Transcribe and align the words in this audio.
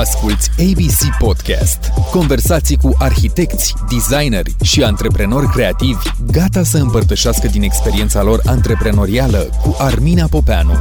Asculți 0.00 0.50
ABC 0.58 1.16
Podcast. 1.18 1.92
Conversații 2.10 2.76
cu 2.76 2.94
arhitecți, 2.98 3.74
designeri 3.90 4.54
și 4.62 4.82
antreprenori 4.82 5.48
creativi 5.48 6.10
gata 6.32 6.62
să 6.62 6.78
împărtășească 6.78 7.46
din 7.46 7.62
experiența 7.62 8.22
lor 8.22 8.40
antreprenorială 8.44 9.48
cu 9.62 9.76
Armina 9.78 10.26
Popeanu. 10.26 10.72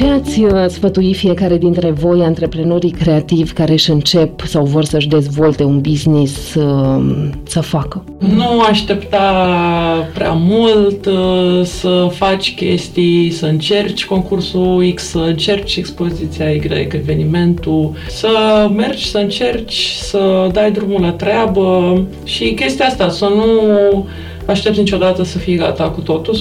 Ce 0.00 0.06
ați 0.06 0.40
uh, 0.40 0.64
sfătui 0.68 1.14
fiecare 1.14 1.58
dintre 1.58 1.90
voi, 1.90 2.22
antreprenorii 2.22 2.90
creativi 2.90 3.52
care 3.52 3.72
își 3.72 3.90
încep 3.90 4.40
sau 4.40 4.64
vor 4.64 4.84
să-și 4.84 5.08
dezvolte 5.08 5.64
un 5.64 5.80
business 5.80 6.54
uh, 6.54 7.28
să 7.46 7.60
facă? 7.60 8.04
Nu 8.18 8.60
aștepta 8.60 9.18
prea 10.14 10.32
mult 10.32 11.06
uh, 11.06 11.64
să 11.64 12.08
faci 12.12 12.54
chestii, 12.54 13.30
să 13.30 13.46
încerci 13.46 14.06
concursul 14.06 14.92
X, 14.94 15.02
să 15.02 15.18
încerci 15.18 15.76
expoziția 15.76 16.50
Y, 16.50 16.60
evenimentul, 16.92 17.92
să 18.08 18.28
mergi, 18.76 19.10
să 19.10 19.18
încerci, 19.18 19.88
să 19.90 20.48
dai 20.52 20.70
drumul 20.72 21.00
la 21.00 21.12
treabă 21.12 22.00
și 22.24 22.54
chestia 22.54 22.86
asta, 22.86 23.08
să 23.08 23.24
nu 23.24 24.06
aștept 24.50 24.76
niciodată 24.76 25.24
să 25.24 25.38
fii 25.38 25.56
gata 25.56 25.88
cu 25.88 26.00
totul, 26.00 26.36
100%, 26.36 26.38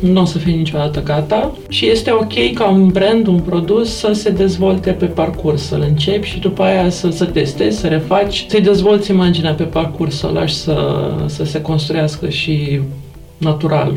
nu 0.00 0.20
o 0.20 0.24
să 0.24 0.38
fii 0.38 0.56
niciodată 0.56 1.02
gata. 1.02 1.52
Și 1.68 1.90
este 1.90 2.10
ok 2.10 2.52
ca 2.54 2.68
un 2.68 2.88
brand, 2.88 3.26
un 3.26 3.40
produs 3.40 3.96
să 3.96 4.12
se 4.12 4.30
dezvolte 4.30 4.90
pe 4.90 5.06
parcurs, 5.06 5.62
să-l 5.62 5.84
începi 5.88 6.28
și 6.28 6.38
după 6.38 6.62
aia 6.62 6.90
să, 6.90 7.10
să 7.10 7.24
testezi, 7.24 7.78
să 7.78 7.86
refaci, 7.86 8.46
să-i 8.48 8.60
dezvolți 8.60 9.10
imaginea 9.10 9.52
pe 9.52 9.64
parcurs, 9.64 10.18
să 10.18 10.26
o 10.26 10.32
lași 10.32 10.54
să, 10.54 11.04
să 11.26 11.44
se 11.44 11.60
construiască 11.60 12.28
și 12.28 12.80
natural. 13.36 13.96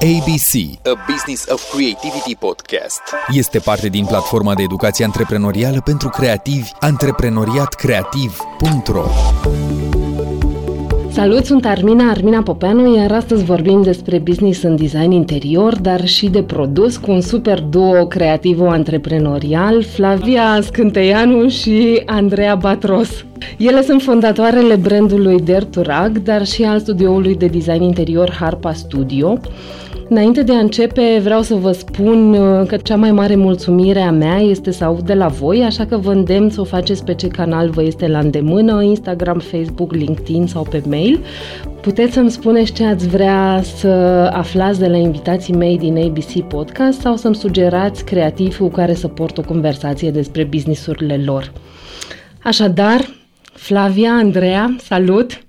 ABC, 0.00 0.54
A 0.82 1.04
Business 1.10 1.46
of 1.48 1.74
Creativity 1.74 2.34
Podcast, 2.38 3.00
este 3.32 3.58
parte 3.58 3.88
din 3.88 4.04
platforma 4.04 4.54
de 4.54 4.62
educație 4.62 5.04
antreprenorială 5.04 5.80
pentru 5.84 6.08
creativi 6.08 6.68
antreprenoriatcreativ.ro 6.80 9.04
Salut, 11.16 11.44
sunt 11.44 11.64
Armina, 11.64 12.10
Armina 12.10 12.42
Popeanu, 12.42 12.96
iar 12.96 13.12
astăzi 13.12 13.44
vorbim 13.44 13.82
despre 13.82 14.18
business 14.18 14.62
în 14.62 14.76
design 14.76 15.10
interior, 15.10 15.78
dar 15.80 16.06
și 16.06 16.28
de 16.28 16.42
produs 16.42 16.96
cu 16.96 17.10
un 17.10 17.20
super 17.20 17.60
duo 17.60 18.06
creativo-antreprenorial, 18.06 19.82
Flavia 19.82 20.60
Scânteianu 20.62 21.48
și 21.48 22.02
Andreea 22.06 22.54
Batros. 22.54 23.24
Ele 23.58 23.82
sunt 23.82 24.02
fondatoarele 24.02 24.74
brandului 24.74 25.40
Derturag, 25.40 26.22
dar 26.22 26.46
și 26.46 26.62
al 26.62 26.78
studioului 26.78 27.34
de 27.34 27.46
design 27.46 27.82
interior 27.82 28.30
Harpa 28.40 28.72
Studio. 28.72 29.38
Înainte 30.08 30.42
de 30.42 30.52
a 30.52 30.58
începe, 30.58 31.18
vreau 31.22 31.42
să 31.42 31.54
vă 31.54 31.72
spun 31.72 32.32
uh, 32.32 32.66
că 32.66 32.76
cea 32.76 32.96
mai 32.96 33.12
mare 33.12 33.34
mulțumire 33.36 34.00
a 34.00 34.10
mea 34.10 34.38
este 34.38 34.70
să 34.70 34.84
aud 34.84 35.00
de 35.00 35.14
la 35.14 35.26
voi, 35.26 35.62
așa 35.62 35.86
că 35.86 35.96
vă 35.96 36.12
îndemn 36.12 36.50
să 36.50 36.60
o 36.60 36.64
faceți 36.64 37.04
pe 37.04 37.14
ce 37.14 37.28
canal 37.28 37.70
vă 37.70 37.82
este 37.82 38.06
la 38.06 38.18
îndemână, 38.18 38.82
Instagram, 38.82 39.38
Facebook, 39.38 39.92
LinkedIn 39.92 40.46
sau 40.46 40.62
pe 40.70 40.82
mail. 40.88 41.24
Puteți 41.80 42.12
să-mi 42.12 42.30
spuneți 42.30 42.72
ce 42.72 42.84
ați 42.84 43.08
vrea 43.08 43.62
să 43.76 43.88
aflați 44.32 44.78
de 44.78 44.86
la 44.86 44.96
invitații 44.96 45.54
mei 45.54 45.78
din 45.78 45.96
ABC 45.96 46.48
Podcast 46.48 47.00
sau 47.00 47.16
să-mi 47.16 47.34
sugerați 47.34 48.04
creativi 48.04 48.58
cu 48.58 48.68
care 48.68 48.94
să 48.94 49.08
port 49.08 49.38
o 49.38 49.42
conversație 49.42 50.10
despre 50.10 50.44
businessurile 50.44 51.20
lor. 51.24 51.52
Așadar, 52.42 53.08
Flavia, 53.52 54.10
Andreea, 54.10 54.76
salut! 54.78 55.45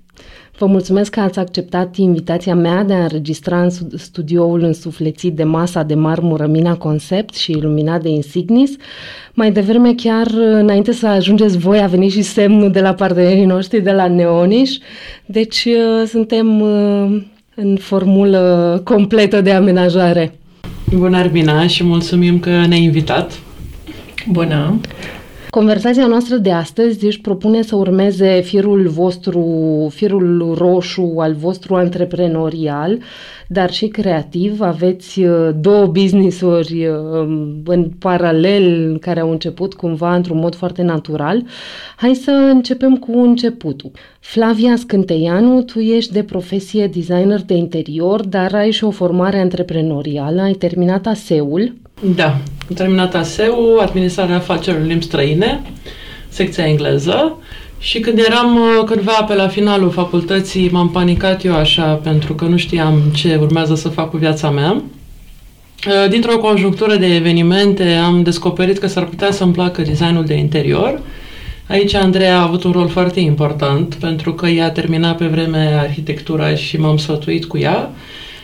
Vă 0.58 0.66
mulțumesc 0.66 1.10
că 1.10 1.20
ați 1.20 1.38
acceptat 1.38 1.96
invitația 1.96 2.54
mea 2.54 2.84
de 2.84 2.92
a 2.92 3.02
înregistra 3.02 3.62
în 3.62 3.70
studioul 3.96 4.62
însuflețit 4.62 5.34
de 5.34 5.44
masa 5.44 5.82
de 5.82 5.94
marmură 5.94 6.46
Mina 6.46 6.76
Concept 6.76 7.34
și 7.34 7.50
iluminat 7.50 8.02
de 8.02 8.08
Insignis. 8.08 8.70
Mai 9.32 9.52
devreme, 9.52 9.94
chiar 9.94 10.26
înainte 10.34 10.92
să 10.92 11.06
ajungeți 11.06 11.58
voi, 11.58 11.78
a 11.78 11.86
venit 11.86 12.12
și 12.12 12.22
semnul 12.22 12.70
de 12.70 12.80
la 12.80 12.94
partenerii 12.94 13.44
noștri 13.44 13.80
de 13.80 13.92
la 13.92 14.08
Neoniș. 14.08 14.70
Deci 15.26 15.64
uh, 15.64 16.06
suntem 16.06 16.60
uh, 16.60 17.22
în 17.54 17.76
formulă 17.76 18.80
completă 18.84 19.40
de 19.40 19.52
amenajare. 19.52 20.38
Bună, 20.94 21.16
Arbina, 21.16 21.66
și 21.66 21.84
mulțumim 21.84 22.38
că 22.38 22.50
ne-ai 22.50 22.82
invitat. 22.82 23.38
Bună! 24.30 24.80
Conversația 25.50 26.06
noastră 26.06 26.36
de 26.36 26.52
astăzi 26.52 27.04
își 27.04 27.20
propune 27.20 27.62
să 27.62 27.76
urmeze 27.76 28.40
firul 28.40 28.88
vostru, 28.88 29.42
firul 29.94 30.54
roșu 30.58 31.14
al 31.18 31.34
vostru 31.34 31.74
antreprenorial, 31.74 32.98
dar 33.46 33.70
și 33.72 33.86
creativ. 33.86 34.60
Aveți 34.60 35.20
uh, 35.20 35.50
două 35.60 35.86
business-uri 35.86 36.86
uh, 36.86 36.96
în 37.64 37.90
paralel 37.98 38.98
care 38.98 39.20
au 39.20 39.30
început 39.30 39.74
cumva 39.74 40.14
într-un 40.14 40.38
mod 40.38 40.54
foarte 40.54 40.82
natural. 40.82 41.44
Hai 41.96 42.14
să 42.14 42.30
începem 42.30 42.96
cu 42.96 43.18
începutul. 43.18 43.90
Flavia 44.20 44.76
Scânteianu, 44.76 45.62
tu 45.62 45.78
ești 45.78 46.12
de 46.12 46.22
profesie 46.22 46.86
designer 46.86 47.42
de 47.42 47.54
interior, 47.54 48.26
dar 48.26 48.54
ai 48.54 48.70
și 48.70 48.84
o 48.84 48.90
formare 48.90 49.38
antreprenorială. 49.38 50.40
Ai 50.40 50.52
terminat 50.52 51.06
ASEUL. 51.06 51.72
Da, 52.00 52.26
am 52.68 52.74
terminat 52.74 53.14
ASEU, 53.14 53.78
Administrarea 53.78 54.36
Afacerilor 54.36 54.86
Limbi 54.86 55.04
Străine, 55.04 55.60
secția 56.28 56.66
engleză. 56.66 57.38
Și 57.78 58.00
când 58.00 58.18
eram 58.18 58.56
uh, 58.56 58.84
cândva 58.84 59.24
pe 59.28 59.34
la 59.34 59.48
finalul 59.48 59.90
facultății, 59.90 60.70
m-am 60.70 60.90
panicat 60.90 61.44
eu 61.44 61.54
așa, 61.54 61.92
pentru 61.94 62.34
că 62.34 62.44
nu 62.44 62.56
știam 62.56 63.00
ce 63.14 63.38
urmează 63.40 63.74
să 63.74 63.88
fac 63.88 64.10
cu 64.10 64.16
viața 64.16 64.50
mea. 64.50 64.70
Uh, 64.72 66.08
dintr-o 66.10 66.38
conjunctură 66.38 66.96
de 66.96 67.14
evenimente 67.14 67.84
am 67.84 68.22
descoperit 68.22 68.78
că 68.78 68.86
s-ar 68.86 69.04
putea 69.04 69.30
să-mi 69.30 69.52
placă 69.52 69.82
designul 69.82 70.24
de 70.24 70.34
interior. 70.34 71.00
Aici 71.68 71.94
Andreea 71.94 72.38
a 72.38 72.42
avut 72.42 72.64
un 72.64 72.72
rol 72.72 72.88
foarte 72.88 73.20
important, 73.20 73.94
pentru 73.94 74.34
că 74.34 74.46
ea 74.46 74.64
a 74.64 74.70
terminat 74.70 75.16
pe 75.16 75.26
vreme 75.26 75.78
arhitectura 75.80 76.54
și 76.54 76.76
m-am 76.76 76.96
sfătuit 76.96 77.44
cu 77.44 77.58
ea. 77.58 77.90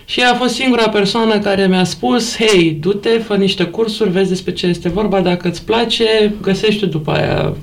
Și 0.04 0.20
ea 0.20 0.30
a 0.30 0.34
fost 0.34 0.54
singura 0.54 0.88
persoană 0.88 1.38
care 1.38 1.66
mi-a 1.66 1.84
spus, 1.84 2.36
hei, 2.36 2.76
du-te, 2.80 3.08
fă 3.08 3.36
niște 3.36 3.64
cursuri, 3.64 4.10
vezi 4.10 4.28
despre 4.28 4.52
ce 4.52 4.66
este 4.66 4.88
vorba, 4.88 5.20
dacă 5.20 5.48
îți 5.48 5.64
place, 5.64 6.34
găsește 6.42 6.86
după 6.86 7.10
aia 7.10 7.56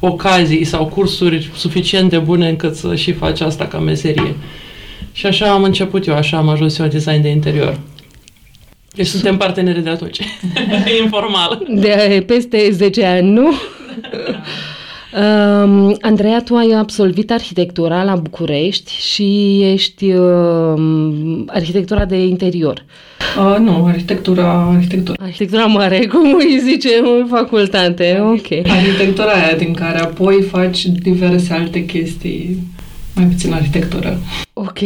ocazii 0.00 0.64
sau 0.64 0.86
cursuri 0.86 1.50
suficient 1.54 2.10
de 2.10 2.18
bune 2.18 2.48
încât 2.48 2.74
să 2.74 2.94
și 2.94 3.12
faci 3.12 3.40
asta 3.40 3.66
ca 3.66 3.78
meserie. 3.78 4.36
Și 5.12 5.26
așa 5.26 5.50
am 5.50 5.62
început 5.62 6.06
eu, 6.06 6.14
așa 6.14 6.36
am 6.36 6.48
ajuns 6.48 6.78
eu 6.78 6.84
în 6.84 6.90
design 6.90 7.22
de 7.22 7.28
interior. 7.28 7.80
Deci 8.94 9.06
suntem 9.06 9.36
parteneri 9.36 9.82
de 9.82 9.90
atunci, 9.90 10.18
informal. 11.02 11.66
De 11.68 12.24
peste 12.26 12.68
10 12.70 13.04
ani, 13.04 13.30
nu? 13.30 13.52
Um, 15.16 15.96
Andreea, 16.00 16.42
tu 16.42 16.56
ai 16.56 16.70
absolvit 16.70 17.30
arhitectura 17.30 18.04
la 18.04 18.14
București 18.14 18.92
și 18.92 19.60
ești 19.62 20.12
uh, 20.12 21.44
arhitectura 21.46 22.04
de 22.04 22.16
interior. 22.16 22.84
Uh, 23.38 23.56
nu, 23.58 23.84
arhitectura, 23.86 24.72
arhitectura. 24.74 25.24
Arhitectura 25.24 25.66
mare, 25.66 26.06
cum 26.12 26.34
îi 26.34 26.60
zice 26.62 26.88
în 27.02 27.26
facultate, 27.26 28.18
ok. 28.20 28.66
Arhitectura 28.68 29.30
aia 29.30 29.56
din 29.56 29.72
care 29.72 29.98
apoi 29.98 30.42
faci 30.42 30.86
diverse 30.86 31.52
alte 31.52 31.84
chestii, 31.84 32.58
mai 33.14 33.24
puțin 33.24 33.52
arhitectură. 33.52 34.18
Ok. 34.52 34.78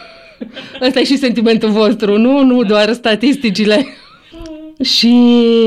Ăsta 0.86 1.00
e 1.00 1.04
și 1.04 1.16
sentimentul 1.16 1.70
vostru, 1.70 2.18
nu? 2.18 2.44
Nu 2.44 2.62
doar 2.62 2.92
statisticile. 2.92 3.86
Și 4.82 5.16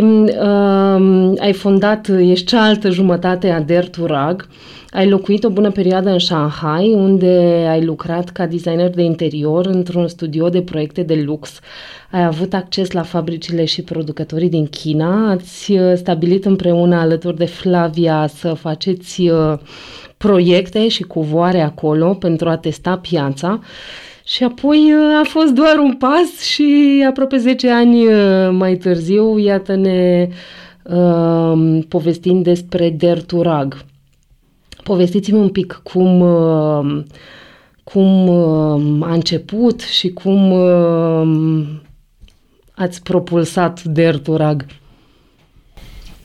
uh, 0.03 1.33
ai 1.37 1.53
fondat, 1.53 2.07
ești 2.19 2.45
cealaltă 2.45 2.89
jumătate 2.89 3.49
a 3.49 3.61
Derturag, 3.61 4.47
ai 4.91 5.09
locuit 5.09 5.43
o 5.43 5.49
bună 5.49 5.71
perioadă 5.71 6.09
în 6.09 6.19
Shanghai, 6.19 6.93
unde 6.93 7.65
ai 7.69 7.83
lucrat 7.85 8.29
ca 8.29 8.45
designer 8.45 8.89
de 8.89 9.01
interior 9.01 9.65
într-un 9.65 10.07
studio 10.07 10.49
de 10.49 10.61
proiecte 10.61 11.03
de 11.03 11.21
lux. 11.25 11.59
Ai 12.11 12.23
avut 12.23 12.53
acces 12.53 12.91
la 12.91 13.01
fabricile 13.01 13.65
și 13.65 13.81
producătorii 13.81 14.49
din 14.49 14.67
China, 14.67 15.29
ați 15.29 15.71
uh, 15.71 15.93
stabilit 15.95 16.45
împreună 16.45 16.95
alături 16.95 17.37
de 17.37 17.45
Flavia 17.45 18.27
să 18.27 18.53
faceți 18.53 19.21
uh, 19.21 19.53
proiecte 20.17 20.87
și 20.87 21.03
cuvoare 21.03 21.61
acolo 21.61 22.13
pentru 22.13 22.49
a 22.49 22.57
testa 22.57 22.97
piața 22.97 23.59
și 24.31 24.43
apoi 24.43 24.93
uh, 24.93 25.19
a 25.19 25.23
fost 25.23 25.51
doar 25.51 25.77
un 25.77 25.93
pas 25.93 26.41
și 26.41 27.03
aproape 27.09 27.37
10 27.37 27.69
ani 27.69 28.05
uh, 28.05 28.49
mai 28.51 28.75
târziu, 28.75 29.37
iată-ne 29.37 30.27
uh, 30.83 31.79
povestind 31.87 32.43
despre 32.43 32.89
Derturag. 32.89 33.85
Povestiți-mi 34.83 35.39
un 35.39 35.49
pic 35.49 35.79
cum, 35.83 36.19
uh, 36.19 37.03
cum 37.83 38.27
uh, 38.27 39.07
a 39.07 39.13
început 39.13 39.81
și 39.81 40.09
cum 40.09 40.51
uh, 40.51 41.67
ați 42.75 43.03
propulsat 43.03 43.83
Derturag. 43.83 44.65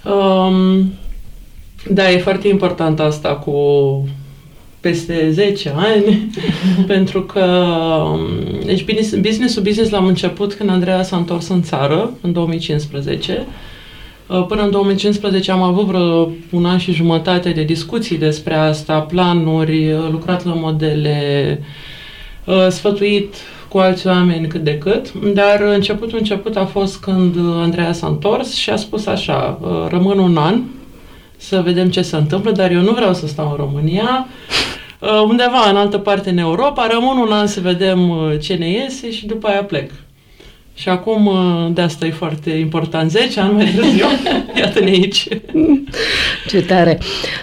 Um, 0.04 0.92
da, 1.90 2.10
e 2.10 2.18
foarte 2.18 2.48
important 2.48 3.00
asta 3.00 3.36
cu 3.36 3.52
peste 4.81 5.31
10 5.31 5.73
ani, 5.76 6.31
pentru 6.93 7.23
că 7.23 7.44
um, 8.12 8.20
deci 8.64 8.84
business, 8.84 9.14
business-ul 9.14 9.62
business 9.62 9.90
l-am 9.90 10.06
început 10.06 10.55
când 10.55 10.70
Andreea 10.70 11.02
s-a 11.02 11.17
întors 11.17 11.49
în 11.49 11.62
țară, 11.62 12.12
în 12.20 12.32
2015, 12.32 13.46
Uh, 14.26 14.44
până 14.49 14.62
în 14.62 14.70
2015 14.70 15.50
am 15.50 15.62
avut 15.62 15.84
vreo 15.84 16.31
un 16.50 16.64
an 16.64 16.78
și 16.78 16.93
jumătate 16.93 17.50
de 17.50 17.62
discuții 17.62 18.19
despre 18.19 18.55
asta, 18.55 19.00
planuri, 19.00 19.93
uh, 19.93 20.08
lucrat 20.11 20.44
la 20.44 20.52
modele, 20.55 21.61
uh, 22.44 22.67
sfătuit 22.69 23.34
cu 23.69 23.78
alți 23.78 24.06
oameni 24.06 24.46
cât 24.46 24.64
de 24.64 24.78
cât, 24.78 25.12
dar 25.12 25.61
începutul 25.75 26.19
început 26.19 26.56
a 26.56 26.64
fost 26.64 27.00
când 27.00 27.37
Andreea 27.38 27.93
s-a 27.93 28.06
întors 28.06 28.55
și 28.55 28.70
a 28.70 28.76
spus 28.76 29.06
așa, 29.06 29.58
rămân 29.88 30.19
un 30.19 30.37
an 30.37 30.61
să 31.36 31.60
vedem 31.64 31.88
ce 31.90 32.02
se 32.02 32.16
întâmplă, 32.16 32.50
dar 32.50 32.70
eu 32.70 32.80
nu 32.80 32.92
vreau 32.92 33.14
să 33.14 33.26
stau 33.26 33.50
în 33.50 33.56
România, 33.56 34.26
undeva 35.28 35.70
în 35.70 35.76
altă 35.76 35.98
parte 35.98 36.30
în 36.30 36.38
Europa, 36.38 36.86
rămân 36.86 37.16
un 37.16 37.32
an 37.32 37.46
să 37.46 37.60
vedem 37.60 38.12
ce 38.40 38.54
ne 38.54 38.70
iese 38.70 39.10
și 39.10 39.26
după 39.26 39.46
aia 39.46 39.64
plec. 39.64 39.90
Și 40.78 40.88
acum, 40.88 41.26
uh, 41.26 41.72
de 41.72 41.80
asta 41.80 42.06
e 42.06 42.10
foarte 42.10 42.50
important, 42.50 43.10
10 43.10 43.40
ani 43.40 43.54
mai 43.54 43.72
târziu, 43.74 44.06
iată-ne 44.60 44.90
aici. 44.90 45.28
Ce 46.48 46.62
tare! 46.62 46.98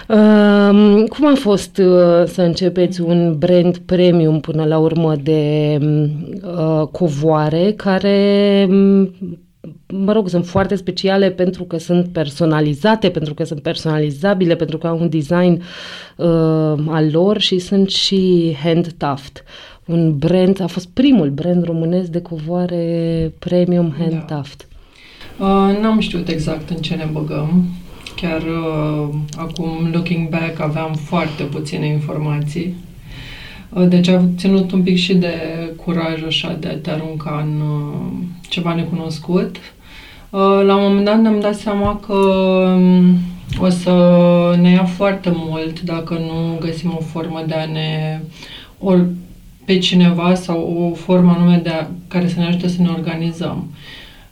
Uh, 0.08 1.04
cum 1.08 1.26
a 1.26 1.34
fost 1.34 1.78
uh, 1.78 2.26
să 2.26 2.42
începeți 2.42 3.00
un 3.00 3.38
brand 3.38 3.78
premium 3.78 4.40
până 4.40 4.64
la 4.64 4.78
urmă 4.78 5.14
de 5.22 5.78
uh, 5.80 6.86
covoare 6.92 7.72
care 7.76 8.68
mă 9.86 10.12
rog, 10.12 10.28
sunt 10.28 10.46
foarte 10.46 10.74
speciale 10.74 11.30
pentru 11.30 11.64
că 11.64 11.78
sunt 11.78 12.08
personalizate, 12.08 13.10
pentru 13.10 13.34
că 13.34 13.44
sunt 13.44 13.62
personalizabile, 13.62 14.56
pentru 14.56 14.78
că 14.78 14.86
au 14.86 14.98
un 15.00 15.08
design 15.08 15.62
uh, 16.16 16.26
al 16.88 17.10
lor 17.12 17.40
și 17.40 17.58
sunt 17.58 17.88
și 17.88 18.54
hand-tuffed 18.62 19.44
un 19.84 20.18
brand, 20.18 20.60
a 20.60 20.66
fost 20.66 20.88
primul 20.88 21.30
brand 21.30 21.64
românesc 21.64 22.10
de 22.10 22.22
covoare 22.22 23.32
premium 23.38 23.94
hand 23.98 24.12
da. 24.12 24.18
taft. 24.18 24.68
Uh, 25.38 25.78
n-am 25.80 26.00
știut 26.00 26.28
exact 26.28 26.70
în 26.70 26.76
ce 26.76 26.94
ne 26.94 27.08
băgăm. 27.12 27.64
Chiar 28.16 28.42
uh, 28.42 29.08
acum, 29.36 29.90
looking 29.92 30.28
back, 30.28 30.60
aveam 30.60 30.92
foarte 30.92 31.42
puține 31.42 31.86
informații. 31.86 32.74
Uh, 33.74 33.88
deci 33.88 34.08
am 34.08 34.30
ținut 34.36 34.72
un 34.72 34.82
pic 34.82 34.96
și 34.96 35.14
de 35.14 35.34
curaj 35.84 36.22
așa 36.26 36.56
de 36.60 36.68
a 36.68 36.76
te 36.76 36.90
arunca 36.90 37.46
în 37.46 37.60
uh, 37.60 38.10
ceva 38.48 38.74
necunoscut. 38.74 39.56
Uh, 40.30 40.60
la 40.64 40.76
un 40.76 40.82
moment 40.82 41.04
dat 41.04 41.20
ne-am 41.20 41.40
dat 41.40 41.54
seama 41.54 42.00
că 42.06 42.14
um, 42.14 43.18
o 43.58 43.68
să 43.68 44.56
ne 44.60 44.70
ia 44.70 44.84
foarte 44.84 45.32
mult 45.34 45.80
dacă 45.80 46.14
nu 46.14 46.58
găsim 46.60 46.94
o 46.98 47.02
formă 47.02 47.44
de 47.46 47.54
a 47.54 47.66
ne 47.66 48.20
ori 48.78 49.04
pe 49.64 49.78
cineva 49.78 50.34
sau 50.34 50.90
o 50.90 50.94
formă 50.94 51.34
anume 51.36 51.60
de 51.62 51.68
a, 51.68 51.86
care 52.08 52.28
să 52.28 52.38
ne 52.38 52.46
ajute 52.46 52.68
să 52.68 52.82
ne 52.82 52.88
organizăm. 52.88 53.70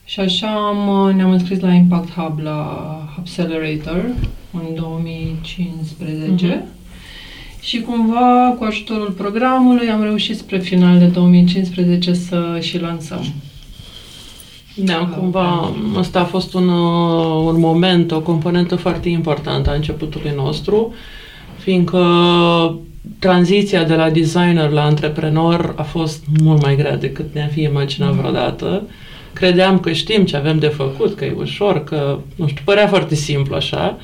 Și 0.05 0.21
așa 0.21 0.47
am, 0.47 1.11
ne-am 1.17 1.31
înscris 1.31 1.61
la 1.61 1.73
Impact 1.73 2.13
Hub, 2.13 2.39
la 2.43 2.89
Accelerator, 3.19 4.05
în 4.53 4.75
2015. 4.75 6.57
Mm-hmm. 6.57 6.82
Și 7.63 7.81
cumva, 7.81 8.55
cu 8.59 8.65
ajutorul 8.65 9.11
programului, 9.11 9.91
am 9.91 10.03
reușit 10.03 10.37
spre 10.37 10.59
final 10.59 10.99
de 10.99 11.05
2015 11.05 12.13
să 12.13 12.59
și 12.61 12.81
lansăm. 12.81 13.25
Da, 14.77 15.11
cumva 15.19 15.73
ăsta 15.97 16.21
a 16.21 16.25
fost 16.25 16.55
un, 16.55 16.69
uh, 16.69 17.53
un 17.53 17.61
moment, 17.61 18.13
o 18.13 18.21
componentă 18.21 18.77
foarte 18.77 19.09
importantă 19.09 19.71
a 19.71 19.75
începutului 19.75 20.33
nostru, 20.37 20.95
fiindcă 21.59 21.99
tranziția 23.19 23.85
de 23.85 23.95
la 23.95 24.11
designer 24.11 24.71
la 24.71 24.85
antreprenor 24.85 25.75
a 25.77 25.83
fost 25.83 26.25
mult 26.43 26.63
mai 26.63 26.77
grea 26.77 26.97
decât 26.97 27.35
ne-am 27.35 27.49
fi 27.49 27.63
imaginat 27.63 28.13
mm. 28.13 28.19
vreodată. 28.19 28.83
Credeam 29.33 29.79
că 29.79 29.93
știm 29.93 30.25
ce 30.25 30.37
avem 30.37 30.59
de 30.59 30.67
făcut, 30.67 31.15
că 31.15 31.25
e 31.25 31.35
ușor, 31.37 31.85
că, 31.85 32.19
nu 32.35 32.47
știu, 32.47 32.63
părea 32.65 32.87
foarte 32.89 33.15
simplu 33.15 33.55
așa. 33.55 33.99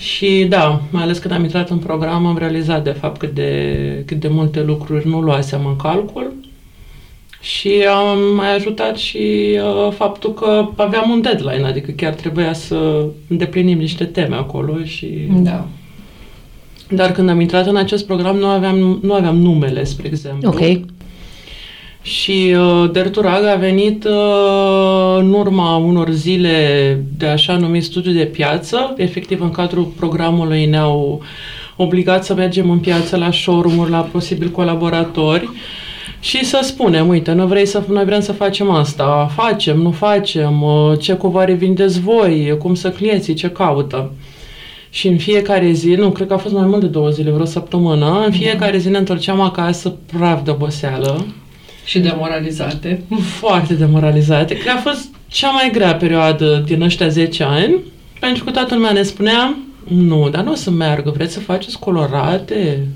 Și 0.00 0.46
da, 0.48 0.82
mai 0.90 1.02
ales 1.02 1.18
când 1.18 1.34
am 1.34 1.42
intrat 1.42 1.70
în 1.70 1.78
program, 1.78 2.26
am 2.26 2.38
realizat 2.38 2.84
de 2.84 2.90
fapt 2.90 3.18
cât 3.18 3.34
de, 3.34 4.02
cât 4.06 4.20
de 4.20 4.28
multe 4.28 4.62
lucruri 4.62 5.08
nu 5.08 5.20
luasem 5.20 5.66
în 5.66 5.76
calcul. 5.76 6.32
Și 7.40 7.70
am 7.88 8.34
mai 8.34 8.54
ajutat 8.54 8.96
și 8.96 9.58
uh, 9.62 9.92
faptul 9.92 10.34
că 10.34 10.68
aveam 10.76 11.10
un 11.10 11.20
deadline, 11.20 11.66
adică 11.66 11.90
chiar 11.90 12.14
trebuia 12.14 12.52
să 12.52 13.06
îndeplinim 13.28 13.78
niște 13.78 14.04
teme 14.04 14.34
acolo 14.34 14.84
și... 14.84 15.06
Da. 15.30 15.66
Dar 16.90 17.12
când 17.12 17.28
am 17.28 17.40
intrat 17.40 17.66
în 17.66 17.76
acest 17.76 18.06
program, 18.06 18.36
nu 18.36 18.46
aveam, 18.46 18.98
nu 19.02 19.12
aveam 19.12 19.36
numele, 19.36 19.84
spre 19.84 20.06
exemplu. 20.06 20.48
Ok. 20.48 20.60
Și 22.02 22.54
uh, 22.56 22.90
Derturag 22.92 23.44
a 23.44 23.54
venit 23.54 24.04
uh, 24.04 25.16
în 25.18 25.32
urma 25.32 25.76
unor 25.76 26.10
zile 26.10 27.04
de 27.16 27.26
așa 27.26 27.56
numit 27.56 27.84
studiu 27.84 28.12
de 28.12 28.24
piață. 28.24 28.94
Efectiv, 28.96 29.40
în 29.40 29.50
cadrul 29.50 29.84
programului 29.84 30.66
ne-au 30.66 31.22
obligat 31.76 32.24
să 32.24 32.34
mergem 32.34 32.70
în 32.70 32.78
piață 32.78 33.16
la 33.16 33.30
showroom-uri, 33.30 33.90
la 33.90 34.00
posibil 34.00 34.48
colaboratori 34.48 35.48
și 36.20 36.44
să 36.44 36.60
spunem, 36.62 37.08
uite, 37.08 37.32
noi, 37.32 37.46
vrei 37.46 37.66
să, 37.66 37.82
noi 37.88 38.04
vrem 38.04 38.20
să 38.20 38.32
facem 38.32 38.70
asta, 38.70 39.30
facem, 39.34 39.78
nu 39.78 39.90
facem, 39.90 40.62
uh, 40.62 40.98
ce 40.98 41.14
cuvare 41.14 41.52
vindeți 41.52 42.00
voi, 42.00 42.56
cum 42.58 42.74
să 42.74 42.90
clienții, 42.90 43.34
ce 43.34 43.50
caută. 43.50 44.12
Și 44.90 45.08
în 45.08 45.16
fiecare 45.16 45.70
zi, 45.72 45.88
nu, 45.88 46.10
cred 46.10 46.26
că 46.26 46.34
a 46.34 46.36
fost 46.36 46.54
mai 46.54 46.66
mult 46.66 46.80
de 46.80 46.86
două 46.86 47.08
zile, 47.08 47.30
vreo 47.30 47.44
săptămână, 47.44 48.22
în 48.24 48.32
fiecare 48.32 48.78
zi 48.78 48.88
ne 48.88 48.98
întorceam 48.98 49.40
acasă 49.40 49.94
praf 50.12 50.42
de 50.42 50.50
oboseală. 50.50 51.26
Și 51.84 51.98
demoralizate. 51.98 53.02
Foarte 53.38 53.74
demoralizate. 53.74 54.54
Cred 54.54 54.72
că 54.72 54.78
a 54.78 54.90
fost 54.90 55.08
cea 55.28 55.50
mai 55.50 55.70
grea 55.72 55.94
perioadă 55.94 56.62
din 56.66 56.82
ăștia 56.82 57.08
10 57.08 57.42
ani, 57.44 57.74
pentru 58.20 58.44
că 58.44 58.50
toată 58.50 58.74
lumea 58.74 58.92
ne 58.92 59.02
spunea, 59.02 59.56
nu, 59.88 60.28
dar 60.28 60.44
nu 60.44 60.50
o 60.50 60.54
să 60.54 60.70
meargă, 60.70 61.10
vreți 61.10 61.32
să 61.32 61.40
faceți 61.40 61.78
colorate? 61.78 62.86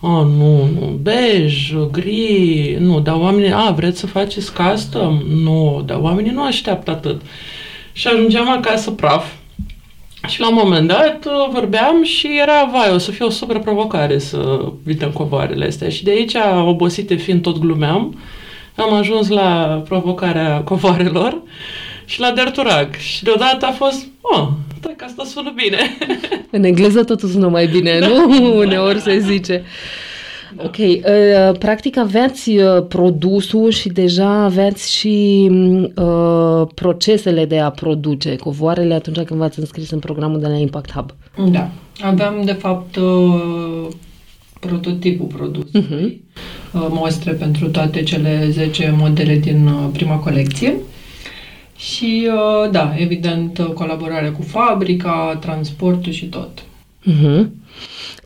Oh, 0.00 0.26
nu, 0.36 0.68
nu, 0.78 0.98
bej, 1.02 1.74
gri, 1.90 2.76
nu, 2.80 3.00
dar 3.00 3.14
oamenii, 3.14 3.52
a, 3.52 3.70
vreți 3.70 3.98
să 3.98 4.06
faceți 4.06 4.52
custom? 4.54 5.22
Nu, 5.42 5.82
dar 5.86 5.98
oamenii 6.00 6.30
nu 6.30 6.44
așteaptă 6.44 6.90
atât. 6.90 7.20
Și 7.92 8.06
ajungeam 8.06 8.50
acasă 8.50 8.90
praf, 8.90 9.24
și 10.28 10.40
la 10.40 10.48
un 10.48 10.54
moment 10.54 10.88
dat 10.88 11.24
uh, 11.26 11.48
vorbeam 11.52 12.02
și 12.02 12.38
era, 12.42 12.68
vai, 12.72 12.94
o 12.94 12.98
să 12.98 13.10
fie 13.10 13.24
o 13.24 13.30
super 13.30 13.58
provocare 13.58 14.18
să 14.18 14.60
vindem 14.84 15.10
covoarele 15.10 15.66
astea. 15.66 15.88
Și 15.88 16.04
de 16.04 16.10
aici, 16.10 16.34
obosite 16.64 17.14
fiind, 17.14 17.42
tot 17.42 17.58
glumeam, 17.58 18.18
am 18.74 18.92
ajuns 18.92 19.28
la 19.28 19.82
provocarea 19.88 20.60
covoarelor 20.60 21.42
și 22.04 22.20
la 22.20 22.30
derturag. 22.30 22.94
Și 22.94 23.22
deodată 23.22 23.66
a 23.66 23.70
fost, 23.70 24.06
oh, 24.20 24.48
da, 24.80 24.90
că 24.96 25.04
asta 25.04 25.24
sună 25.24 25.52
bine. 25.56 25.96
În 26.50 26.64
engleză 26.64 27.04
totul 27.04 27.28
sună 27.28 27.48
mai 27.48 27.66
bine, 27.66 27.98
da. 28.00 28.06
nu? 28.08 28.56
Uneori 28.56 29.00
se 29.00 29.18
zice. 29.18 29.64
Da. 30.56 30.62
Ok, 30.64 30.76
uh, 30.78 31.58
practic 31.58 31.96
aveați 31.96 32.50
uh, 32.50 32.84
produsul 32.88 33.70
și 33.70 33.88
deja 33.88 34.28
aveați 34.28 34.92
și 34.96 35.48
uh, 35.96 36.66
procesele 36.74 37.44
de 37.44 37.58
a 37.58 37.70
produce 37.70 38.36
covoarele 38.36 38.94
atunci 38.94 39.20
când 39.20 39.40
v-ați 39.40 39.58
înscris 39.58 39.90
în 39.90 39.98
programul 39.98 40.40
de 40.40 40.46
la 40.46 40.56
Impact 40.56 40.92
Hub. 40.92 41.14
Da, 41.50 41.70
aveam 42.00 42.42
de 42.44 42.52
fapt 42.52 42.96
uh, 42.96 43.88
prototipul 44.60 45.26
produsului, 45.26 46.22
uh-huh. 46.22 46.80
uh, 46.80 46.86
mostre 46.90 47.32
pentru 47.32 47.68
toate 47.68 48.02
cele 48.02 48.48
10 48.50 48.94
modele 48.96 49.36
din 49.36 49.66
uh, 49.66 49.88
prima 49.92 50.16
colecție. 50.16 50.74
Și, 51.76 52.28
uh, 52.28 52.70
da, 52.70 52.94
evident, 52.96 53.58
uh, 53.58 53.66
colaborarea 53.66 54.32
cu 54.32 54.42
fabrica, 54.42 55.38
transportul 55.40 56.12
și 56.12 56.26
tot. 56.26 56.62
Uh-huh. 57.06 57.46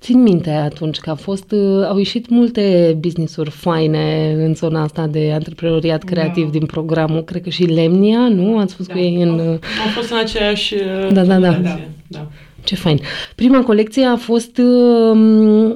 Țin 0.05 0.23
minte 0.23 0.51
atunci 0.51 0.99
că 0.99 1.11
a 1.11 1.15
fost, 1.15 1.51
uh, 1.51 1.87
au 1.89 1.99
ieșit 1.99 2.29
multe 2.29 2.97
business-uri 3.01 3.51
faine 3.51 4.35
în 4.37 4.55
zona 4.55 4.83
asta 4.83 5.07
de 5.07 5.31
antreprenoriat 5.33 6.05
da. 6.05 6.11
creativ 6.13 6.45
da. 6.45 6.51
din 6.51 6.67
programul. 6.67 7.23
Cred 7.23 7.43
că 7.43 7.51
și 7.51 7.65
Lemnia, 7.65 8.19
nu? 8.19 8.59
Ați 8.59 8.75
fost 8.75 8.89
da. 8.89 8.95
cu 8.95 9.01
ei 9.01 9.23
în... 9.23 9.41
Au, 9.41 9.47
au 9.47 9.91
fost 9.95 10.11
în 10.11 10.17
aceeași... 10.17 10.75
Uh, 10.75 11.13
da, 11.13 11.25
da, 11.25 11.39
da, 11.39 11.51
da. 11.51 11.81
da. 12.07 12.27
Ce 12.65 12.75
fain. 12.75 12.99
Prima 13.35 13.63
colecție 13.63 14.05
a 14.05 14.17
fost 14.17 14.59
uh, 14.59 15.75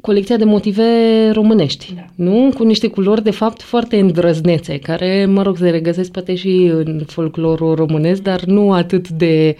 colecția 0.00 0.36
de 0.36 0.44
motive 0.44 0.84
românești, 1.32 1.94
da. 1.94 2.04
nu? 2.14 2.52
Cu 2.56 2.64
niște 2.64 2.86
culori, 2.86 3.22
de 3.22 3.30
fapt, 3.30 3.62
foarte 3.62 3.98
îndrăznețe, 3.98 4.78
care, 4.78 5.26
mă 5.26 5.42
rog, 5.42 5.56
se 5.56 5.70
regăsesc 5.70 6.10
poate 6.10 6.34
și 6.34 6.70
în 6.74 7.02
folclorul 7.06 7.74
românesc, 7.74 8.22
dar 8.22 8.44
nu 8.44 8.72
atât 8.72 9.08
de, 9.08 9.56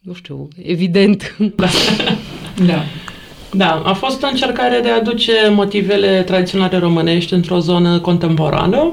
nu 0.00 0.12
știu, 0.12 0.48
evident. 0.62 1.36
Da. 1.56 1.66
da. 2.66 2.82
Da, 3.52 3.82
a 3.84 3.92
fost 3.92 4.22
o 4.22 4.26
încercare 4.30 4.80
de 4.82 4.88
a 4.88 4.96
aduce 4.96 5.32
motivele 5.50 6.22
tradiționale 6.22 6.78
românești 6.78 7.32
într-o 7.32 7.58
zonă 7.58 7.98
contemporană, 7.98 8.92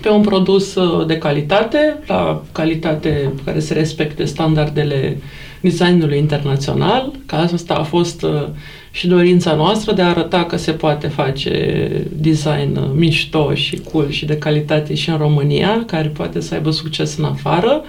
pe 0.00 0.08
un 0.08 0.20
produs 0.22 0.74
uh, 0.74 1.06
de 1.06 1.18
calitate, 1.18 1.98
la 2.06 2.42
calitate 2.52 3.32
care 3.44 3.58
se 3.58 3.74
respecte 3.74 4.24
standardele 4.24 5.16
designului 5.60 6.18
internațional. 6.18 7.12
Ca 7.26 7.36
asta 7.36 7.74
a 7.74 7.82
fost 7.82 8.22
uh, 8.22 8.42
și 8.90 9.06
dorința 9.06 9.54
noastră 9.54 9.92
de 9.92 10.02
a 10.02 10.08
arăta 10.08 10.44
că 10.44 10.56
se 10.56 10.72
poate 10.72 11.08
face 11.08 11.88
design 12.12 12.76
uh, 12.76 12.90
mișto 12.94 13.54
și 13.54 13.76
cool 13.92 14.10
și 14.10 14.24
de 14.24 14.38
calitate 14.38 14.94
și 14.94 15.10
în 15.10 15.16
România, 15.16 15.84
care 15.86 16.08
poate 16.08 16.40
să 16.40 16.54
aibă 16.54 16.70
succes 16.70 17.16
în 17.16 17.24
afară. 17.24 17.82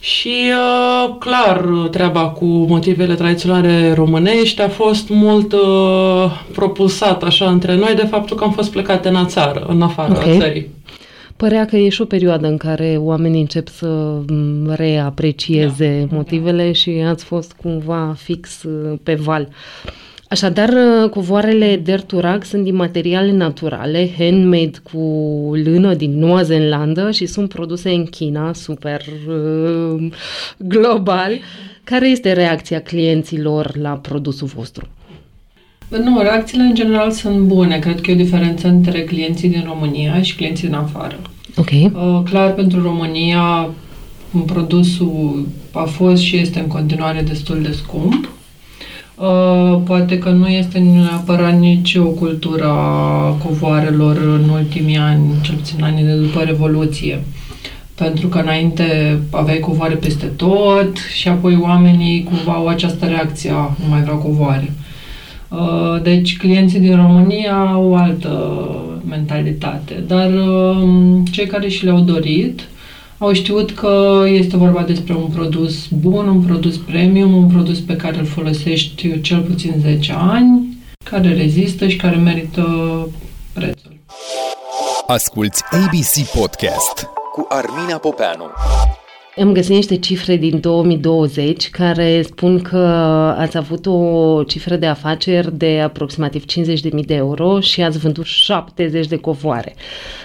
Și 0.00 0.34
uh, 0.50 1.16
clar, 1.18 1.58
treaba 1.90 2.28
cu 2.28 2.44
motivele 2.44 3.14
tradiționale 3.14 3.92
românești 3.92 4.62
a 4.62 4.68
fost 4.68 5.08
mult 5.08 5.52
uh, 5.52 6.42
propulsat 6.52 7.22
așa 7.22 7.50
între 7.50 7.76
noi 7.76 7.94
de 7.94 8.06
faptul 8.06 8.36
că 8.36 8.44
am 8.44 8.52
fost 8.52 8.70
plecate 8.70 9.08
în 9.08 9.26
țară, 9.26 9.66
în 9.68 9.82
afara 9.82 10.12
okay. 10.12 10.38
țării. 10.38 10.68
Părea 11.36 11.64
că 11.64 11.76
e 11.76 11.88
și 11.88 12.00
o 12.00 12.04
perioadă 12.04 12.46
în 12.46 12.56
care 12.56 12.96
oamenii 12.98 13.40
încep 13.40 13.68
să 13.68 14.20
reaprecieze 14.66 16.06
da, 16.08 16.16
motivele 16.16 16.66
da. 16.66 16.72
și 16.72 16.90
ați 16.90 17.24
fost 17.24 17.52
cumva 17.52 18.14
fix 18.16 18.62
uh, 18.62 18.98
pe 19.02 19.14
val. 19.14 19.48
Așadar, 20.28 20.68
uh, 20.68 21.10
covoarele 21.10 21.76
Derturag 21.76 22.44
sunt 22.44 22.64
din 22.64 22.74
materiale 22.74 23.32
naturale, 23.32 24.10
handmade 24.18 24.78
cu 24.92 24.98
lână 25.64 25.94
din 25.94 26.18
Noua 26.18 26.42
Zeelandă 26.42 27.10
și 27.10 27.26
sunt 27.26 27.48
produse 27.48 27.90
în 27.90 28.04
China, 28.04 28.52
super 28.52 29.04
uh, 29.28 30.10
global. 30.56 31.38
Care 31.84 32.08
este 32.08 32.32
reacția 32.32 32.80
clienților 32.80 33.76
la 33.76 33.90
produsul 33.90 34.46
vostru? 34.54 34.88
Nu, 35.88 36.20
reacțiile 36.20 36.62
în 36.62 36.74
general 36.74 37.10
sunt 37.10 37.38
bune. 37.38 37.78
Cred 37.78 38.00
că 38.00 38.10
e 38.10 38.14
o 38.14 38.16
diferență 38.16 38.68
între 38.68 39.00
clienții 39.04 39.48
din 39.48 39.64
România 39.66 40.22
și 40.22 40.36
clienții 40.36 40.66
din 40.66 40.76
afară. 40.76 41.18
Ok. 41.56 41.70
Uh, 41.70 42.20
clar, 42.24 42.54
pentru 42.54 42.82
România, 42.82 43.68
produsul 44.46 45.46
a 45.72 45.84
fost 45.84 46.22
și 46.22 46.36
este 46.36 46.58
în 46.58 46.66
continuare 46.66 47.22
destul 47.22 47.62
de 47.62 47.72
scump. 47.72 48.28
Uh, 49.18 49.80
poate 49.84 50.18
că 50.18 50.30
nu 50.30 50.48
este 50.48 50.78
neapărat 50.78 51.58
nici 51.58 51.94
o 51.94 52.04
cultură 52.04 52.64
a 52.64 53.36
covoarelor 53.44 54.16
în 54.16 54.48
ultimii 54.48 54.96
ani, 54.96 55.26
cel 55.42 55.54
puțin 55.54 55.82
anii 55.82 56.04
de 56.04 56.12
după 56.12 56.40
Revoluție. 56.40 57.22
Pentru 57.94 58.26
că 58.26 58.38
înainte 58.38 59.18
aveai 59.30 59.58
covoare 59.58 59.94
peste 59.94 60.26
tot 60.26 60.96
și 61.16 61.28
apoi 61.28 61.58
oamenii 61.60 62.22
cumva 62.22 62.52
au 62.52 62.66
această 62.66 63.06
reacție, 63.06 63.50
a, 63.50 63.76
nu 63.82 63.88
mai 63.88 64.00
vreau 64.00 64.16
covoare. 64.16 64.72
Uh, 65.48 66.02
deci 66.02 66.36
clienții 66.36 66.80
din 66.80 66.96
România 66.96 67.54
au 67.54 67.90
o 67.90 67.94
altă 67.94 68.60
mentalitate, 69.08 70.04
dar 70.06 70.30
um, 70.32 71.24
cei 71.30 71.46
care 71.46 71.68
și 71.68 71.84
le-au 71.84 72.00
dorit 72.00 72.60
au 73.18 73.32
știut 73.32 73.70
că 73.70 74.24
este 74.26 74.56
vorba 74.56 74.82
despre 74.82 75.14
un 75.14 75.26
produs 75.26 75.86
bun, 75.86 76.28
un 76.28 76.40
produs 76.42 76.76
premium, 76.76 77.34
un 77.34 77.48
produs 77.48 77.78
pe 77.80 77.96
care 77.96 78.18
îl 78.18 78.26
folosești 78.26 79.20
cel 79.20 79.40
puțin 79.40 79.74
10 79.80 80.14
ani, 80.18 80.78
care 81.04 81.34
rezistă 81.34 81.88
și 81.88 81.96
care 81.96 82.16
merită 82.16 82.64
prețul. 83.52 83.96
Asculți 85.06 85.62
ABC 85.70 86.26
Podcast 86.38 87.06
cu 87.32 87.46
Armina 87.48 87.98
Popeanu. 87.98 88.50
Am 89.40 89.52
găsit 89.52 89.74
niște 89.74 89.96
cifre 89.96 90.36
din 90.36 90.60
2020 90.60 91.70
care 91.70 92.22
spun 92.22 92.60
că 92.60 92.76
ați 93.38 93.56
avut 93.56 93.86
o 93.86 94.42
cifră 94.42 94.76
de 94.76 94.86
afaceri 94.86 95.56
de 95.56 95.80
aproximativ 95.80 96.44
50.000 96.44 97.04
de 97.06 97.14
euro 97.14 97.60
și 97.60 97.82
ați 97.82 97.98
vândut 97.98 98.24
70 98.24 99.06
de 99.06 99.16
covoare. 99.16 99.74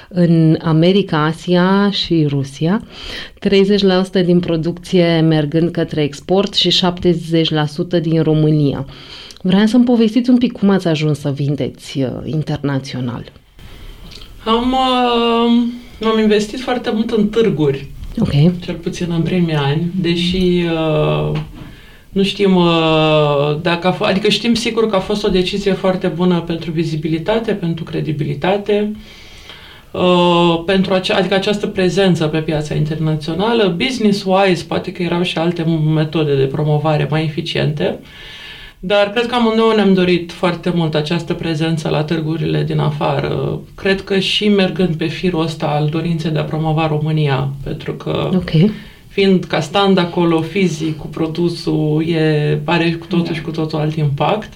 În 0.09 0.57
America, 0.61 1.25
Asia 1.25 1.89
și 1.91 2.25
Rusia, 2.29 2.81
30% 4.21 4.25
din 4.25 4.39
producție 4.39 5.19
mergând 5.19 5.69
către 5.69 6.03
export 6.03 6.53
și 6.53 6.81
70% 7.97 8.01
din 8.01 8.21
România. 8.21 8.85
Vreau 9.41 9.65
să-mi 9.65 9.85
povestiți 9.85 10.29
un 10.29 10.37
pic 10.37 10.51
cum 10.51 10.69
ați 10.69 10.87
ajuns 10.87 11.19
să 11.19 11.31
vindeți 11.31 11.99
uh, 11.99 12.09
internațional. 12.25 13.31
Am, 14.45 14.71
uh, 14.71 16.07
am 16.07 16.19
investit 16.19 16.59
foarte 16.59 16.91
mult 16.93 17.11
în 17.11 17.27
târguri 17.27 17.87
Ok. 18.19 18.59
Cel 18.59 18.75
puțin 18.75 19.07
în 19.11 19.21
primii 19.21 19.53
ani, 19.55 19.91
deși 20.01 20.63
uh, 20.65 21.39
nu 22.09 22.23
știm 22.23 22.55
uh, 22.55 23.57
dacă 23.61 23.87
a 23.87 23.95
f- 23.95 24.09
adică 24.09 24.29
știm 24.29 24.53
sigur 24.53 24.89
că 24.89 24.95
a 24.95 24.99
fost 24.99 25.23
o 25.23 25.29
decizie 25.29 25.71
foarte 25.73 26.07
bună 26.07 26.39
pentru 26.41 26.71
vizibilitate, 26.71 27.53
pentru 27.53 27.83
credibilitate, 27.83 28.91
uh, 29.91 30.63
pentru 30.65 30.93
ace- 30.93 31.13
adică 31.13 31.33
această 31.33 31.67
prezență 31.67 32.27
pe 32.27 32.39
piața 32.41 32.75
internațională. 32.75 33.77
Business-wise, 33.77 34.63
poate 34.67 34.91
că 34.91 35.03
erau 35.03 35.21
și 35.21 35.37
alte 35.37 35.63
metode 35.93 36.35
de 36.35 36.45
promovare 36.45 37.07
mai 37.09 37.23
eficiente, 37.23 37.99
uh, 38.01 38.07
dar 38.85 39.09
cred 39.09 39.25
că 39.25 39.35
amândouă 39.35 39.73
ne-am 39.75 39.93
dorit 39.93 40.31
foarte 40.31 40.71
mult 40.75 40.95
această 40.95 41.33
prezență 41.33 41.89
la 41.89 42.03
târgurile 42.03 42.63
din 42.63 42.79
afară. 42.79 43.59
Cred 43.75 44.01
că 44.01 44.19
și 44.19 44.47
mergând 44.47 44.95
pe 44.95 45.05
firul 45.05 45.43
ăsta 45.43 45.65
al 45.65 45.87
dorinței 45.89 46.31
de 46.31 46.39
a 46.39 46.43
promova 46.43 46.87
România, 46.87 47.49
pentru 47.63 47.93
că 47.93 48.29
okay. 48.33 48.71
fiind 49.07 49.43
ca 49.43 49.59
stand 49.59 49.97
acolo 49.97 50.41
fizic 50.41 50.97
cu 50.97 51.07
produsul, 51.07 52.03
e, 52.07 52.59
are 52.63 52.91
cu 52.91 53.05
totul 53.05 53.25
da. 53.25 53.33
și 53.33 53.41
cu 53.41 53.51
totul 53.51 53.79
alt 53.79 53.95
impact. 53.95 54.53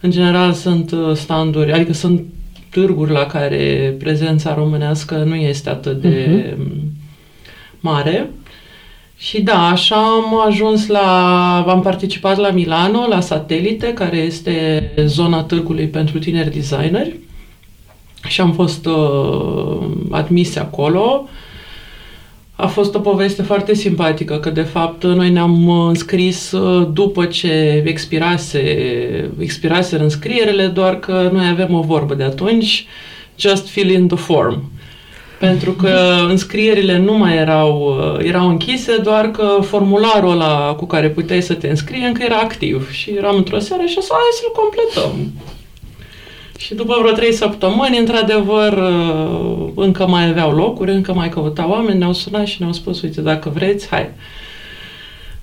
În 0.00 0.10
general 0.10 0.52
sunt 0.52 0.90
uh, 0.90 1.14
standuri, 1.14 1.72
adică 1.72 1.92
sunt 1.92 2.22
târguri 2.70 3.12
la 3.12 3.26
care 3.26 3.94
prezența 3.98 4.54
românească 4.54 5.14
nu 5.14 5.34
este 5.34 5.70
atât 5.70 6.00
de 6.00 6.26
uh-huh. 6.26 6.56
mare. 7.80 8.30
Și 9.16 9.42
da, 9.42 9.68
așa 9.68 9.96
am 9.96 10.40
ajuns 10.46 10.86
la... 10.86 11.64
am 11.68 11.80
participat 11.82 12.36
la 12.36 12.50
Milano, 12.50 13.06
la 13.08 13.20
Satelite, 13.20 13.92
care 13.92 14.16
este 14.16 14.90
zona 15.04 15.42
târgului 15.42 15.86
pentru 15.86 16.18
tineri 16.18 16.54
designeri. 16.54 17.16
Și 18.26 18.40
am 18.40 18.52
fost 18.52 18.86
uh, 18.86 19.86
admise 20.10 20.58
acolo. 20.58 21.28
A 22.56 22.66
fost 22.66 22.94
o 22.94 22.98
poveste 22.98 23.42
foarte 23.42 23.74
simpatică, 23.74 24.38
că 24.38 24.50
de 24.50 24.62
fapt 24.62 25.04
noi 25.04 25.30
ne-am 25.30 25.68
înscris 25.68 26.52
uh, 26.52 26.88
după 26.92 27.24
ce 27.24 27.82
expirase, 27.86 28.60
expirase 29.38 29.96
înscrierele, 29.98 30.66
doar 30.66 30.98
că 30.98 31.30
noi 31.32 31.48
avem 31.48 31.74
o 31.74 31.80
vorbă 31.80 32.14
de 32.14 32.22
atunci, 32.22 32.86
just 33.36 33.68
fill 33.68 33.90
in 33.90 34.06
the 34.06 34.16
form 34.16 34.72
pentru 35.46 35.72
că 35.72 36.16
înscrierile 36.28 36.98
nu 36.98 37.16
mai 37.16 37.36
erau, 37.36 37.96
uh, 37.98 38.26
erau 38.26 38.48
închise, 38.48 38.96
doar 39.02 39.30
că 39.30 39.58
formularul 39.60 40.30
ăla 40.30 40.74
cu 40.76 40.86
care 40.86 41.10
puteai 41.10 41.42
să 41.42 41.54
te 41.54 41.68
înscrii 41.68 42.04
încă 42.04 42.22
era 42.22 42.36
activ. 42.36 42.90
Și 42.90 43.10
eram 43.10 43.36
într-o 43.36 43.58
seară 43.58 43.82
și 43.86 44.00
să 44.00 44.08
hai 44.10 44.20
să-l 44.32 44.52
completăm. 44.62 45.32
Și 46.58 46.74
după 46.74 46.96
vreo 47.00 47.12
trei 47.12 47.32
săptămâni, 47.32 47.98
într-adevăr, 47.98 48.72
uh, 48.72 49.68
încă 49.74 50.06
mai 50.06 50.28
aveau 50.28 50.52
locuri, 50.52 50.90
încă 50.90 51.12
mai 51.14 51.28
căutau 51.28 51.70
oameni, 51.70 51.98
ne-au 51.98 52.12
sunat 52.12 52.46
și 52.46 52.56
ne-au 52.58 52.72
spus, 52.72 53.02
uite, 53.02 53.20
dacă 53.20 53.50
vreți, 53.54 53.88
hai. 53.88 54.10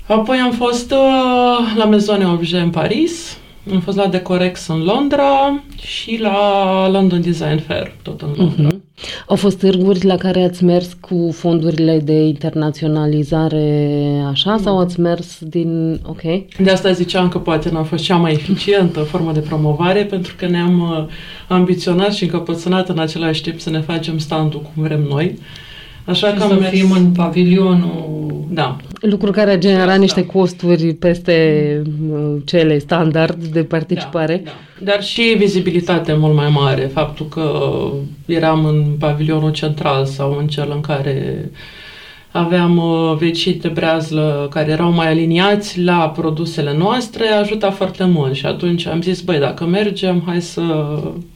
Apoi 0.08 0.38
am 0.38 0.52
fost 0.52 0.92
uh, 0.92 1.78
la 1.78 1.86
Maison 1.86 2.24
Objet 2.24 2.62
în 2.62 2.70
Paris, 2.70 3.38
am 3.74 3.80
fost 3.80 3.98
la 3.98 4.08
Decorex 4.08 4.68
în 4.68 4.84
Londra 4.84 5.64
și 5.82 6.18
la 6.22 6.90
London 6.92 7.22
Design 7.22 7.64
Fair, 7.68 7.96
tot 8.02 8.22
în 8.22 8.30
Londra. 8.36 8.68
Uh-huh. 8.68 8.81
Au 9.28 9.36
fost 9.36 9.58
târguri 9.58 10.06
la 10.06 10.18
care 10.18 10.44
ați 10.44 10.64
mers 10.64 10.98
cu 11.00 11.30
fondurile 11.34 12.00
de 12.00 12.14
internaționalizare 12.14 14.26
așa 14.30 14.58
sau 14.64 14.80
ați 14.80 15.00
mers 15.00 15.38
din... 15.40 16.00
ok? 16.06 16.22
De 16.60 16.70
asta 16.70 16.92
ziceam 16.92 17.30
că 17.30 17.40
poate 17.40 17.70
n-a 17.70 17.84
fost 17.84 18.04
cea 18.04 18.16
mai 18.16 18.32
eficientă 18.32 19.00
formă 19.00 19.32
de 19.32 19.40
promovare 19.40 20.06
pentru 20.06 20.34
că 20.38 20.48
ne-am 20.48 20.80
uh, 20.80 21.06
ambiționat 21.48 22.14
și 22.14 22.24
încăpățânat 22.24 22.90
în 22.90 23.00
același 23.00 23.42
timp 23.42 23.60
să 23.60 23.70
ne 23.70 23.80
facem 23.80 24.18
standul 24.18 24.62
cum 24.62 24.84
vrem 24.84 25.06
noi. 25.10 25.40
Așa 26.06 26.28
și 26.28 26.34
că 26.34 26.40
să 26.40 26.54
mers... 26.54 26.70
fim 26.70 26.92
în 26.92 27.12
pavilionul... 27.12 28.20
Da. 28.54 28.78
Lucru 29.02 29.32
care 29.32 29.52
a 29.52 29.58
generat 29.58 30.00
niște 30.00 30.26
costuri 30.26 30.94
peste 30.94 31.82
uh, 32.12 32.36
cele 32.46 32.78
standard 32.78 33.46
de 33.46 33.64
participare. 33.64 34.42
Da, 34.44 34.52
da. 34.80 34.92
Dar 34.92 35.04
și 35.04 35.36
vizibilitate 35.38 36.14
mult 36.14 36.36
mai 36.36 36.50
mare. 36.50 36.82
Faptul 36.82 37.28
că 37.28 37.62
eram 38.26 38.66
în 38.66 38.86
pavilionul 39.00 39.52
central 39.52 40.06
sau 40.06 40.38
în 40.40 40.48
cel 40.48 40.72
în 40.74 40.82
care 40.82 41.50
aveam 42.32 42.78
uh, 42.78 43.18
vecini 43.18 43.56
de 43.56 43.68
breazlă 43.68 44.48
care 44.50 44.72
erau 44.72 44.92
mai 44.92 45.08
aliniați 45.08 45.82
la 45.82 46.10
produsele 46.10 46.76
noastre, 46.78 47.28
ajuta 47.28 47.72
foarte 47.72 48.04
mult. 48.04 48.34
Și 48.34 48.46
atunci 48.46 48.88
am 48.88 49.02
zis, 49.02 49.22
băi, 49.22 49.40
dacă 49.40 49.66
mergem, 49.66 50.24
hai 50.26 50.42
să 50.42 50.62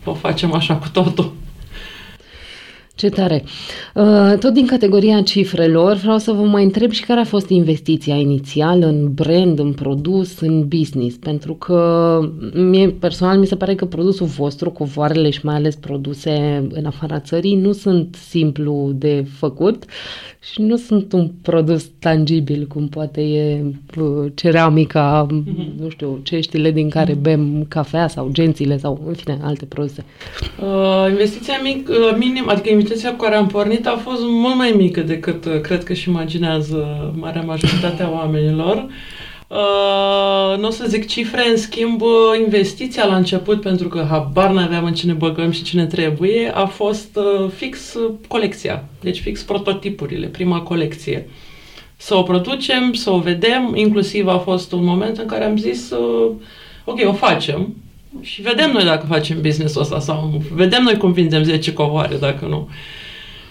o 0.04 0.14
facem 0.14 0.54
așa 0.54 0.76
cu 0.76 0.88
totul. 0.94 1.34
Ce 2.96 3.10
tare! 3.10 3.44
Uh, 3.94 4.34
tot 4.40 4.54
din 4.54 4.66
categoria 4.66 5.22
cifrelor, 5.22 5.96
vreau 5.96 6.18
să 6.18 6.32
vă 6.32 6.42
mai 6.42 6.64
întreb 6.64 6.92
și 6.92 7.06
care 7.06 7.20
a 7.20 7.24
fost 7.24 7.50
investiția 7.50 8.16
inițială 8.16 8.86
în 8.86 9.14
brand, 9.14 9.60
în 9.60 9.74
produs, 9.74 10.40
în 10.40 10.68
business, 10.68 11.18
pentru 11.18 11.54
că 11.54 12.20
mie 12.54 12.90
personal 12.90 13.38
mi 13.38 13.46
se 13.46 13.56
pare 13.56 13.76
că 13.76 13.86
produsul 13.86 14.26
vostru, 14.26 14.70
covoarele 14.72 15.30
și 15.30 15.46
mai 15.46 15.56
ales 15.56 15.76
produse 15.76 16.68
în 16.70 16.86
afara 16.86 17.20
țării, 17.20 17.56
nu 17.56 17.72
sunt 17.72 18.16
simplu 18.16 18.92
de 18.96 19.26
făcut 19.38 19.84
și 20.52 20.62
nu 20.62 20.76
sunt 20.76 21.14
un 21.14 21.32
produs 21.42 21.90
tangibil, 22.00 22.66
cum 22.68 22.88
poate 22.88 23.22
e 23.22 23.64
uh, 24.00 24.32
ceramica, 24.36 25.28
mm-hmm. 25.30 25.80
nu 25.80 25.90
știu, 25.90 26.20
ceștile 26.24 26.72
din 26.72 26.90
care 26.90 27.12
mhm. 27.12 27.22
bem 27.22 27.66
cafea 27.68 28.08
sau 28.08 28.30
gențile 28.32 28.78
sau, 28.78 29.04
în 29.08 29.14
fine, 29.14 29.40
alte 29.42 29.66
produse. 29.66 30.06
Uh, 30.62 31.10
investiția 31.10 31.60
mic, 31.64 31.90
uh, 31.90 32.16
minim, 32.18 32.50
adică 32.50 32.70
comunitățile 32.86 33.18
cu 33.18 33.24
care 33.24 33.36
am 33.36 33.48
pornit 33.48 33.88
a 33.88 34.00
fost 34.04 34.22
mult 34.22 34.56
mai 34.56 34.72
mică 34.72 35.02
decât 35.02 35.46
uh, 35.46 35.62
cred 35.62 35.84
că 35.84 35.94
și 35.94 36.10
imaginează 36.10 37.12
marea 37.20 37.42
majoritatea 37.42 38.12
oamenilor. 38.12 38.88
Uh, 39.48 40.58
nu 40.60 40.68
o 40.68 40.70
să 40.70 40.86
zic 40.88 41.08
cifre, 41.08 41.50
în 41.50 41.58
schimb, 41.58 42.02
uh, 42.02 42.10
investiția 42.46 43.06
la 43.06 43.16
început, 43.16 43.62
pentru 43.62 43.88
că 43.88 44.06
habar 44.10 44.52
n-aveam 44.52 44.86
în 44.86 44.94
ce 44.94 45.06
ne 45.06 45.14
băgăm 45.14 45.52
și 45.52 45.64
ce 45.64 45.78
ne 45.78 45.86
trebuie, 45.86 46.52
a 46.56 46.66
fost 46.66 47.18
uh, 47.18 47.50
fix 47.56 47.94
uh, 47.94 48.14
colecția. 48.28 48.84
Deci 49.02 49.20
fix 49.20 49.42
prototipurile, 49.44 50.28
prima 50.28 50.62
colecție. 50.62 51.30
Să 51.98 52.16
o 52.16 52.22
producem, 52.22 52.94
să 52.94 53.10
o 53.12 53.20
vedem, 53.20 53.72
inclusiv 53.76 54.28
a 54.28 54.38
fost 54.38 54.72
un 54.72 54.84
moment 54.84 55.18
în 55.18 55.26
care 55.26 55.44
am 55.44 55.58
zis, 55.58 55.92
uh, 55.92 56.32
ok, 56.86 57.00
o 57.08 57.14
facem, 57.14 57.76
și 58.22 58.42
vedem 58.42 58.72
noi 58.72 58.84
dacă 58.84 59.06
facem 59.06 59.42
business-ul 59.42 59.82
ăsta 59.82 60.00
sau 60.00 60.30
nu. 60.32 60.44
Vedem 60.54 60.84
noi 60.84 60.98
cum 60.98 61.12
vindem 61.12 61.44
10 61.44 61.74
covoare, 61.74 62.16
dacă 62.16 62.46
nu. 62.46 62.70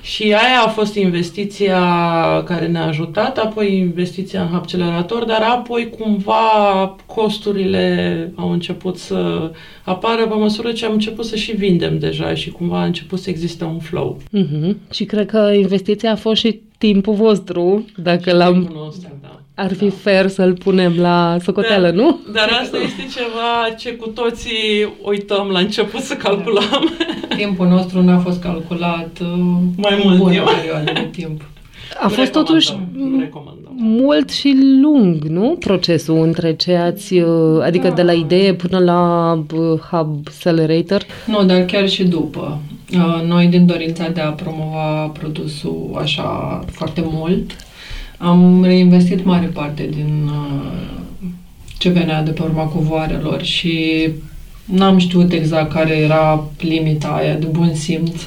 Și 0.04 0.22
aia 0.22 0.62
a 0.64 0.68
fost 0.68 0.94
investiția 0.94 1.80
care 2.44 2.66
ne-a 2.66 2.86
ajutat, 2.86 3.38
apoi 3.38 3.76
investiția 3.76 4.42
în 4.42 4.54
accelerator, 4.54 5.24
dar 5.24 5.42
apoi 5.42 5.90
cumva 5.98 6.96
costurile 7.06 8.32
au 8.34 8.50
început 8.50 8.96
să 8.96 9.50
apară 9.82 10.26
pe 10.26 10.34
măsură 10.34 10.72
ce 10.72 10.86
am 10.86 10.92
început 10.92 11.24
să 11.24 11.36
și 11.36 11.56
vindem 11.56 11.98
deja 11.98 12.34
și 12.34 12.50
cumva 12.50 12.80
a 12.80 12.84
început 12.84 13.18
să 13.18 13.30
existe 13.30 13.64
un 13.64 13.78
flow. 13.78 14.20
Mhm. 14.30 14.76
Și 14.90 15.04
cred 15.04 15.26
că 15.26 15.52
investiția 15.54 16.12
a 16.12 16.16
fost 16.16 16.40
și 16.40 16.60
timpul 16.78 17.14
vostru, 17.14 17.84
dacă 17.96 18.32
l-am... 18.32 18.52
Timpul 18.52 18.82
nostru, 18.84 19.12
da. 19.22 19.23
Ar 19.56 19.72
fi 19.74 19.84
Da. 19.88 19.94
fair 20.02 20.28
să-l 20.28 20.52
punem 20.54 20.92
la 20.98 21.36
socoteală, 21.42 21.86
Da. 21.90 21.94
nu? 22.02 22.18
Dar 22.32 22.48
asta 22.62 22.76
este 22.76 23.02
ceva 23.18 23.74
ce 23.78 23.94
cu 23.94 24.08
toții 24.08 24.88
uităm 25.02 25.48
la 25.52 25.58
început 25.58 26.00
să 26.00 26.14
calculăm. 26.14 26.90
Timpul 27.36 27.66
nostru 27.66 28.02
n-a 28.02 28.18
fost 28.18 28.40
calculat 28.42 29.10
uh, 29.20 29.26
Mai 29.76 29.92
în 29.94 30.00
mult 30.04 30.18
bună 30.18 30.30
timp. 30.32 30.44
perioadă 30.50 30.92
de 30.92 31.08
timp. 31.12 31.40
A 32.02 32.08
fost 32.08 32.32
totuși 32.32 32.72
Nu 32.92 33.18
recomandăm. 33.20 33.72
mult 33.76 34.30
și 34.30 34.56
lung, 34.82 35.22
nu? 35.24 35.56
Procesul 35.60 36.22
între 36.22 36.54
ce 36.54 36.74
ați, 36.74 37.14
uh, 37.18 37.62
adică 37.62 37.92
de 37.94 38.02
la 38.02 38.12
idee 38.12 38.54
până 38.54 38.78
la 38.78 39.32
uh, 39.54 39.78
Hub 39.90 40.18
Accelerator. 40.26 41.02
Nu, 41.26 41.44
dar 41.44 41.64
chiar 41.64 41.88
și 41.88 42.04
după. 42.04 42.58
Uh, 42.94 43.22
Noi, 43.28 43.46
din 43.46 43.66
dorința 43.66 44.08
de 44.08 44.20
a 44.20 44.30
promova 44.30 45.06
produsul 45.18 45.90
așa 46.00 46.60
foarte 46.72 47.02
mult, 47.04 47.50
am 48.24 48.64
reinvestit 48.64 49.24
mare 49.24 49.46
parte 49.46 49.88
din 49.90 50.30
uh, 50.30 51.30
ce 51.78 51.88
venea 51.88 52.22
de 52.22 52.30
pe 52.30 52.42
urma 52.42 52.62
covoarelor 52.62 53.42
și 53.42 54.08
n-am 54.64 54.98
știut 54.98 55.32
exact 55.32 55.72
care 55.72 55.96
era 55.96 56.44
limita 56.58 57.08
aia 57.08 57.34
de 57.34 57.46
bun 57.46 57.74
simț 57.74 58.22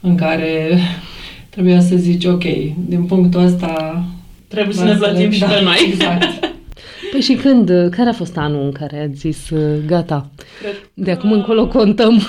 în 0.00 0.16
care 0.16 0.78
trebuia 1.50 1.80
să 1.80 1.96
zici, 1.96 2.24
ok, 2.24 2.44
din 2.88 3.04
punctul 3.06 3.40
ăsta... 3.44 4.04
Trebuie 4.48 4.74
să 4.74 4.84
ne 4.84 4.94
plătim 4.94 5.30
și 5.30 5.40
da, 5.40 5.46
pe 5.46 5.62
noi. 5.62 5.76
Exact. 5.86 6.24
Păi 7.12 7.20
și 7.20 7.34
când, 7.34 7.70
uh, 7.70 7.88
care 7.90 8.08
a 8.08 8.12
fost 8.12 8.36
anul 8.36 8.64
în 8.64 8.72
care 8.72 9.00
ați 9.00 9.18
zis 9.18 9.50
uh, 9.50 9.78
gata, 9.86 10.30
Cred, 10.60 10.90
de 10.94 11.10
acum 11.10 11.32
încolo 11.32 11.66
contăm? 11.66 12.22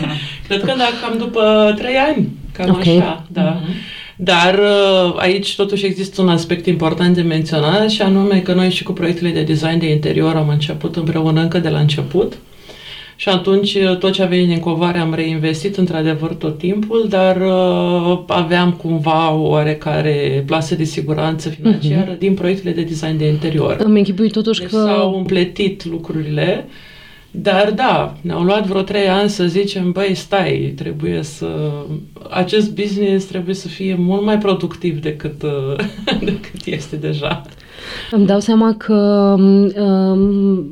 Da. 0.00 0.08
cred 0.48 0.60
că 0.60 0.74
da, 0.76 0.84
cam 1.02 1.18
după 1.18 1.74
trei 1.78 1.96
ani, 1.96 2.28
cam 2.52 2.70
Ok. 2.70 2.80
așa, 2.80 3.26
da. 3.32 3.60
Mhm. 3.62 3.72
Dar 4.16 4.58
uh, 4.58 5.14
aici 5.16 5.56
totuși 5.56 5.86
există 5.86 6.22
un 6.22 6.28
aspect 6.28 6.66
important 6.66 7.14
de 7.14 7.22
menționat 7.22 7.90
și 7.90 8.02
anume 8.02 8.40
că 8.40 8.52
noi 8.52 8.70
și 8.70 8.82
cu 8.82 8.92
proiectele 8.92 9.30
de 9.30 9.42
design 9.42 9.78
de 9.78 9.90
interior 9.90 10.36
am 10.36 10.48
început 10.48 10.96
împreună 10.96 11.40
încă 11.40 11.58
de 11.58 11.68
la 11.68 11.78
început 11.78 12.32
și 13.16 13.28
atunci 13.28 13.74
uh, 13.74 13.96
tot 13.96 14.12
ce 14.12 14.22
a 14.22 14.26
venit 14.26 14.48
din 14.48 14.58
covare 14.60 14.98
am 14.98 15.14
reinvestit 15.14 15.76
într-adevăr 15.76 16.34
tot 16.34 16.58
timpul, 16.58 17.06
dar 17.08 17.36
uh, 17.40 18.18
aveam 18.26 18.72
cumva 18.72 19.32
o 19.32 19.48
oarecare 19.48 20.42
plasă 20.46 20.74
de 20.74 20.84
siguranță 20.84 21.48
financiară 21.48 22.10
Mhm. 22.10 22.18
din 22.18 22.34
proiectele 22.34 22.74
de 22.74 22.82
design 22.82 23.18
de 23.18 23.26
interior. 23.28 23.76
Îmi 23.78 23.98
închipui 23.98 24.30
totuși 24.30 24.60
Deci 24.60 24.70
că... 24.70 24.76
s-au 24.76 25.16
împletit 25.18 25.84
lucrurile, 25.84 26.66
dar 27.36 27.70
da, 27.72 28.16
ne-au 28.20 28.42
luat 28.42 28.66
vreo 28.66 28.82
trei 28.82 29.08
ani 29.08 29.28
să 29.28 29.46
zicem, 29.46 29.92
băi, 29.92 30.14
stai, 30.14 30.72
trebuie 30.76 31.22
să... 31.22 31.70
Acest 32.30 32.74
business 32.74 33.24
trebuie 33.26 33.54
să 33.54 33.68
fie 33.68 33.94
mult 33.94 34.22
mai 34.24 34.38
productiv 34.38 35.00
decât, 35.00 35.42
uh, 35.42 35.76
decât 36.30 36.64
este 36.64 36.96
deja. 36.96 37.42
Îmi 38.10 38.26
dau 38.26 38.40
seama 38.40 38.74
că, 38.76 38.94
um, 39.80 40.66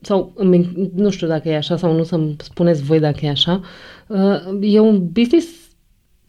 sau 0.00 0.32
îmi- 0.34 0.90
nu 0.94 1.10
știu 1.10 1.26
dacă 1.26 1.48
e 1.48 1.56
așa 1.56 1.76
sau 1.76 1.96
nu, 1.96 2.02
să-mi 2.02 2.36
spuneți 2.38 2.82
voi 2.82 3.00
dacă 3.00 3.18
e 3.22 3.28
așa, 3.28 3.60
uh, 4.06 4.58
e 4.60 4.80
un 4.80 5.08
business 5.12 5.46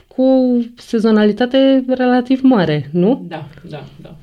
cu 0.07 0.57
sezonalitate 0.75 1.83
relativ 1.87 2.39
mare, 2.43 2.89
nu? 2.91 3.25
Da, 3.27 3.47
da, 3.69 3.83
da. 4.01 4.15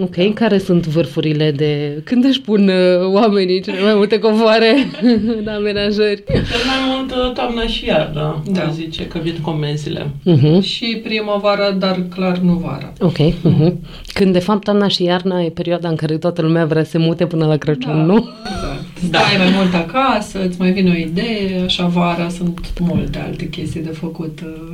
Ok, 0.00 0.16
da. 0.16 0.30
care 0.34 0.58
sunt 0.58 0.86
vârfurile 0.86 1.50
de... 1.50 2.00
Când 2.04 2.24
își 2.24 2.40
pun 2.40 2.68
uh, 2.68 3.12
oamenii 3.12 3.60
cele 3.60 3.80
mai 3.82 3.94
multe 3.94 4.18
covoare 4.18 4.74
în 5.40 5.48
amenajări? 5.48 6.24
Cel 6.26 6.42
mai 6.66 6.94
mult 6.96 7.10
uh, 7.10 7.32
toamna 7.32 7.66
și 7.66 7.86
iarna, 7.86 8.42
da. 8.46 8.52
Da. 8.64 8.70
zice 8.70 9.06
că 9.06 9.18
vin 9.22 9.34
comenzile. 9.42 10.06
Uh-huh. 10.26 10.62
Și 10.62 11.00
primăvara, 11.04 11.70
dar 11.70 12.02
clar 12.14 12.38
nu 12.38 12.52
vara. 12.52 12.92
Ok. 13.00 13.16
Uh-huh. 13.18 13.72
Când 14.12 14.32
de 14.32 14.38
fapt 14.38 14.64
toamna 14.64 14.88
și 14.88 15.02
iarna 15.02 15.40
e 15.42 15.48
perioada 15.50 15.88
în 15.88 15.96
care 15.96 16.16
toată 16.18 16.42
lumea 16.42 16.64
vrea 16.66 16.84
să 16.84 16.90
se 16.90 16.98
mute 16.98 17.26
până 17.26 17.46
la 17.46 17.56
Crăciun, 17.56 17.92
Da. 17.96 18.02
nu? 18.02 18.28
Exact. 18.44 19.10
Da. 19.10 19.18
Stai 19.18 19.36
mai 19.38 19.52
mult 19.56 19.74
acasă, 19.74 20.44
îți 20.46 20.60
mai 20.60 20.72
vine 20.72 20.90
o 20.90 20.96
idee, 20.98 21.62
așa 21.64 21.86
vara 21.86 22.28
sunt 22.28 22.72
multe 22.80 23.18
alte 23.18 23.48
chestii 23.48 23.82
de 23.82 23.90
făcut. 23.92 24.38
uh, 24.44 24.72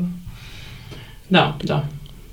Da, 1.26 1.56
da. 1.64 1.84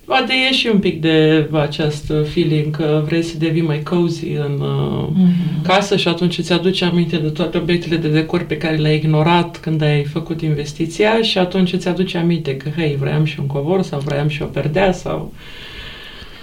Poate 0.08 0.34
e 0.50 0.54
și 0.54 0.68
un 0.74 0.80
pic 0.80 1.02
de 1.02 1.50
acest 1.52 2.12
feeling 2.34 2.76
că 2.76 3.04
vrei 3.06 3.22
să 3.24 3.38
devii 3.38 3.62
mai 3.62 3.84
cozy 3.84 4.28
în 4.32 4.60
uh, 4.62 5.08
Mhm. 5.14 5.62
casă 5.64 5.96
și 5.98 6.08
atunci 6.08 6.38
îți 6.38 6.54
aduce 6.54 6.86
aminte 6.86 7.18
de 7.18 7.30
toate 7.30 7.58
obiectele 7.58 7.96
de 7.96 8.08
decor 8.08 8.44
pe 8.44 8.58
care 8.58 8.76
le-ai 8.76 8.96
ignorat 8.96 9.58
când 9.60 9.82
ai 9.82 10.04
făcut 10.04 10.42
investiția 10.42 11.22
și 11.22 11.38
atunci 11.38 11.74
îți 11.74 11.88
aduce 11.88 12.18
aminte 12.18 12.58
că, 12.58 12.70
hei, 12.78 12.96
vreau 13.00 13.24
și 13.24 13.40
un 13.40 13.48
covor 13.48 13.82
sau 13.82 14.00
vreau 14.00 14.28
și 14.28 14.42
o 14.42 14.46
perdea 14.46 14.92
sau... 14.92 15.34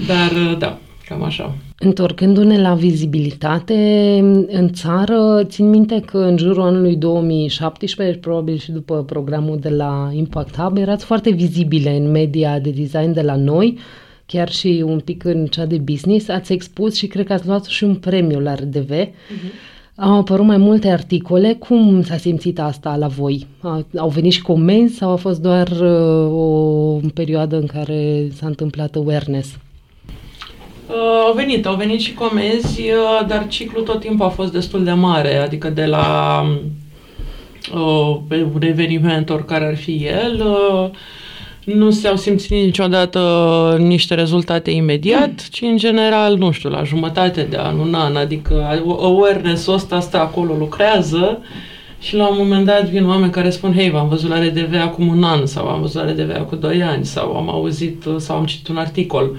Dar, 0.06 0.30
uh, 0.50 0.58
da, 0.58 0.78
cam 1.08 1.22
așa. 1.22 1.54
Întorcându-ne 1.78 2.60
la 2.60 2.74
vizibilitate 2.74 4.18
în 4.48 4.72
țară, 4.72 5.44
țin 5.44 5.68
minte 5.68 6.00
că 6.00 6.18
în 6.18 6.36
jurul 6.36 6.62
anului 6.62 6.96
2017, 6.96 8.18
probabil 8.18 8.56
și 8.56 8.72
după 8.72 9.02
programul 9.02 9.58
de 9.58 9.68
la 9.68 10.10
Impact 10.12 10.56
Hub, 10.56 10.76
erați 10.76 11.04
foarte 11.04 11.30
vizibile 11.30 11.96
în 11.96 12.10
media 12.10 12.58
de 12.58 12.70
design 12.70 13.12
de 13.12 13.22
la 13.22 13.36
noi, 13.36 13.78
chiar 14.26 14.50
și 14.50 14.82
un 14.86 15.00
pic 15.00 15.24
în 15.24 15.46
cea 15.46 15.66
de 15.66 15.76
business. 15.76 16.28
Ați 16.28 16.52
expus 16.52 16.94
și 16.96 17.06
cred 17.06 17.26
că 17.26 17.32
ați 17.32 17.46
luat 17.46 17.64
și 17.64 17.84
un 17.84 17.94
premiu 17.94 18.40
la 18.40 18.54
RDV. 18.54 18.90
Au 19.96 20.18
apărut 20.18 20.44
mai 20.46 20.56
multe 20.56 20.88
articole. 20.88 21.52
Cum 21.54 22.02
s-a 22.02 22.16
simțit 22.16 22.60
asta 22.60 22.96
la 22.96 23.06
voi? 23.06 23.46
A- 23.60 23.86
Au 23.96 24.08
venit 24.08 24.32
și 24.32 24.42
comenzi 24.42 24.94
sau 24.96 25.10
a 25.10 25.16
fost 25.16 25.40
doar 25.40 25.68
uh, 25.68 26.32
o 26.32 26.98
perioadă 27.14 27.56
în 27.56 27.66
care 27.66 28.28
s-a 28.32 28.46
întâmplat 28.46 28.94
awareness? 28.94 29.58
Uh, 30.88 30.94
au 31.26 31.32
venit, 31.32 31.66
au 31.66 31.74
venit 31.74 32.00
și 32.00 32.14
comenzi, 32.14 32.80
uh, 32.80 33.26
dar 33.26 33.46
ciclul 33.48 33.82
tot 33.82 34.00
timpul 34.00 34.26
a 34.26 34.28
fost 34.28 34.52
destul 34.52 34.84
de 34.84 34.92
mare, 34.92 35.36
adică 35.36 35.68
de 35.70 35.84
la 35.84 36.40
uh, 37.74 38.16
un 38.54 38.62
eveniment, 38.62 39.30
oricare 39.30 39.66
ar 39.66 39.76
fi 39.76 40.06
el, 40.06 40.42
uh, 40.46 40.90
nu 41.64 41.90
s-au 41.90 42.16
simțit 42.16 42.50
niciodată 42.50 43.76
niște 43.78 44.14
rezultate 44.14 44.70
imediat, 44.70 45.48
ci 45.50 45.60
în 45.60 45.76
general, 45.76 46.36
nu 46.36 46.50
știu, 46.50 46.68
la 46.68 46.82
jumătate 46.82 47.42
de 47.42 47.56
an, 47.56 47.78
un 47.78 47.94
an, 47.94 48.16
adică 48.16 48.82
awareness-ul 49.00 49.74
ăsta 49.74 50.00
stă 50.00 50.18
acolo, 50.18 50.54
lucrează 50.54 51.38
și 52.00 52.16
la 52.16 52.28
un 52.28 52.36
moment 52.38 52.66
dat 52.66 52.88
vin 52.88 53.06
oameni 53.06 53.32
care 53.32 53.50
spun, 53.50 53.72
hei, 53.72 53.90
v-am 53.90 54.08
văzut 54.08 54.30
la 54.30 54.38
RDV 54.38 54.74
acum 54.80 55.06
un 55.06 55.22
an 55.22 55.46
sau 55.46 55.66
am 55.66 55.80
văzut 55.80 56.02
la 56.02 56.10
RDV 56.10 56.30
acum 56.36 56.58
doi 56.58 56.82
ani 56.82 57.04
sau 57.04 57.36
am 57.36 57.50
auzit 57.50 58.04
uh, 58.04 58.14
sau 58.18 58.36
am 58.36 58.44
citit 58.44 58.68
un 58.68 58.76
articol. 58.76 59.36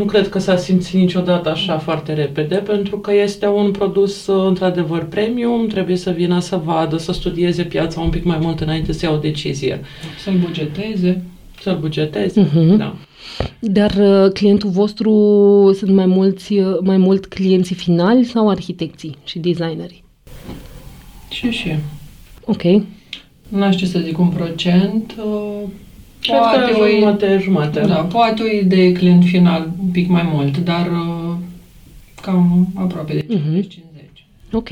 Nu 0.00 0.06
cred 0.06 0.28
că 0.28 0.38
s-a 0.38 0.56
simțit 0.56 1.00
niciodată 1.00 1.50
așa 1.50 1.78
foarte 1.78 2.12
repede, 2.12 2.54
pentru 2.56 2.98
că 2.98 3.12
este 3.14 3.46
un 3.46 3.70
produs 3.70 4.26
uh, 4.26 4.46
într-adevăr 4.46 5.04
premium, 5.04 5.66
trebuie 5.66 5.96
să 5.96 6.10
vină 6.10 6.40
să 6.40 6.60
vadă, 6.64 6.96
să 6.96 7.12
studieze 7.12 7.62
piața 7.64 8.00
un 8.00 8.10
pic 8.10 8.24
mai 8.24 8.38
mult 8.40 8.60
înainte 8.60 8.92
să 8.92 9.04
ia 9.06 9.12
o 9.12 9.16
decizie. 9.16 9.80
Să-l 10.24 10.34
bugeteze. 10.44 11.22
Să-l 11.60 11.78
bugeteze, 11.80 12.40
Mhm. 12.40 12.76
da. 12.76 12.96
Dar 13.60 13.90
uh, 13.98 14.32
clientul 14.32 14.70
vostru 14.70 15.12
sunt 15.78 15.90
mai 15.90 16.06
mulți, 16.06 16.52
uh, 16.52 16.76
mai 16.82 16.96
mult 16.96 17.26
clienții 17.26 17.74
finali 17.74 18.24
sau 18.24 18.48
arhitecții 18.48 19.16
și 19.24 19.38
designeri? 19.38 20.04
Și 21.30 21.50
și. 21.50 21.74
Ok. 22.44 22.62
Nu 23.48 23.72
știu 23.72 23.86
să 23.86 23.98
zic 23.98 24.18
un 24.18 24.28
procent. 24.28 25.14
Uh, 26.20 26.26
Cred 26.28 26.38
Poate 26.38 26.72
că 26.72 26.78
o, 26.78 26.86
jumătate, 26.98 27.38
jumătate. 27.42 27.86
da, 27.86 27.94
poate 27.94 28.42
o 28.42 28.56
idee 28.64 28.92
client 28.92 29.24
final 29.24 29.70
un 29.82 29.88
pic 29.90 30.08
mai 30.08 30.28
mult, 30.34 30.58
dar 30.58 30.86
uh, 30.86 31.34
cam 32.22 32.68
aproape 32.74 33.12
de 33.12 33.26
Mhm. 33.34 33.60
50-50. 33.60 34.26
Ok. 34.52 34.68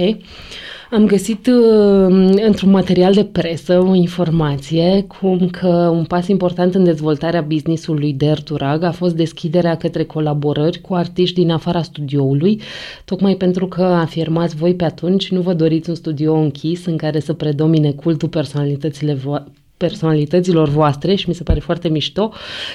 Am 0.90 1.06
găsit 1.06 1.46
uh, 1.46 2.34
într-un 2.46 2.70
material 2.70 3.12
de 3.12 3.24
presă 3.24 3.78
o 3.88 3.94
informație 3.94 5.04
cum 5.20 5.48
că 5.48 5.66
un 5.92 6.04
pas 6.04 6.26
important 6.28 6.74
în 6.74 6.84
dezvoltarea 6.84 7.40
businessului 7.40 8.12
de 8.12 8.26
Erturag 8.26 8.82
a 8.82 8.90
fost 8.90 9.14
deschiderea 9.14 9.76
către 9.76 10.04
colaborări 10.04 10.80
cu 10.80 10.94
artiști 10.94 11.34
din 11.40 11.50
afara 11.50 11.82
studioului, 11.82 12.60
tocmai 13.04 13.34
pentru 13.34 13.66
că 13.66 13.82
afirmați 13.82 14.56
voi 14.56 14.74
pe 14.74 14.84
atunci 14.84 15.30
nu 15.30 15.40
vă 15.40 15.52
doriți 15.54 15.88
un 15.88 15.94
studio 15.94 16.34
închis 16.34 16.86
în 16.86 16.96
care 16.96 17.20
să 17.20 17.32
predomine 17.32 17.90
cultul 17.90 18.28
personalitățile 18.28 19.14
vo- 19.16 19.44
personalităților 19.78 20.68
voastre 20.68 21.14
și 21.14 21.28
mi 21.28 21.34
se 21.34 21.42
pare 21.42 21.60
foarte 21.60 21.88
mișto, 21.88 22.32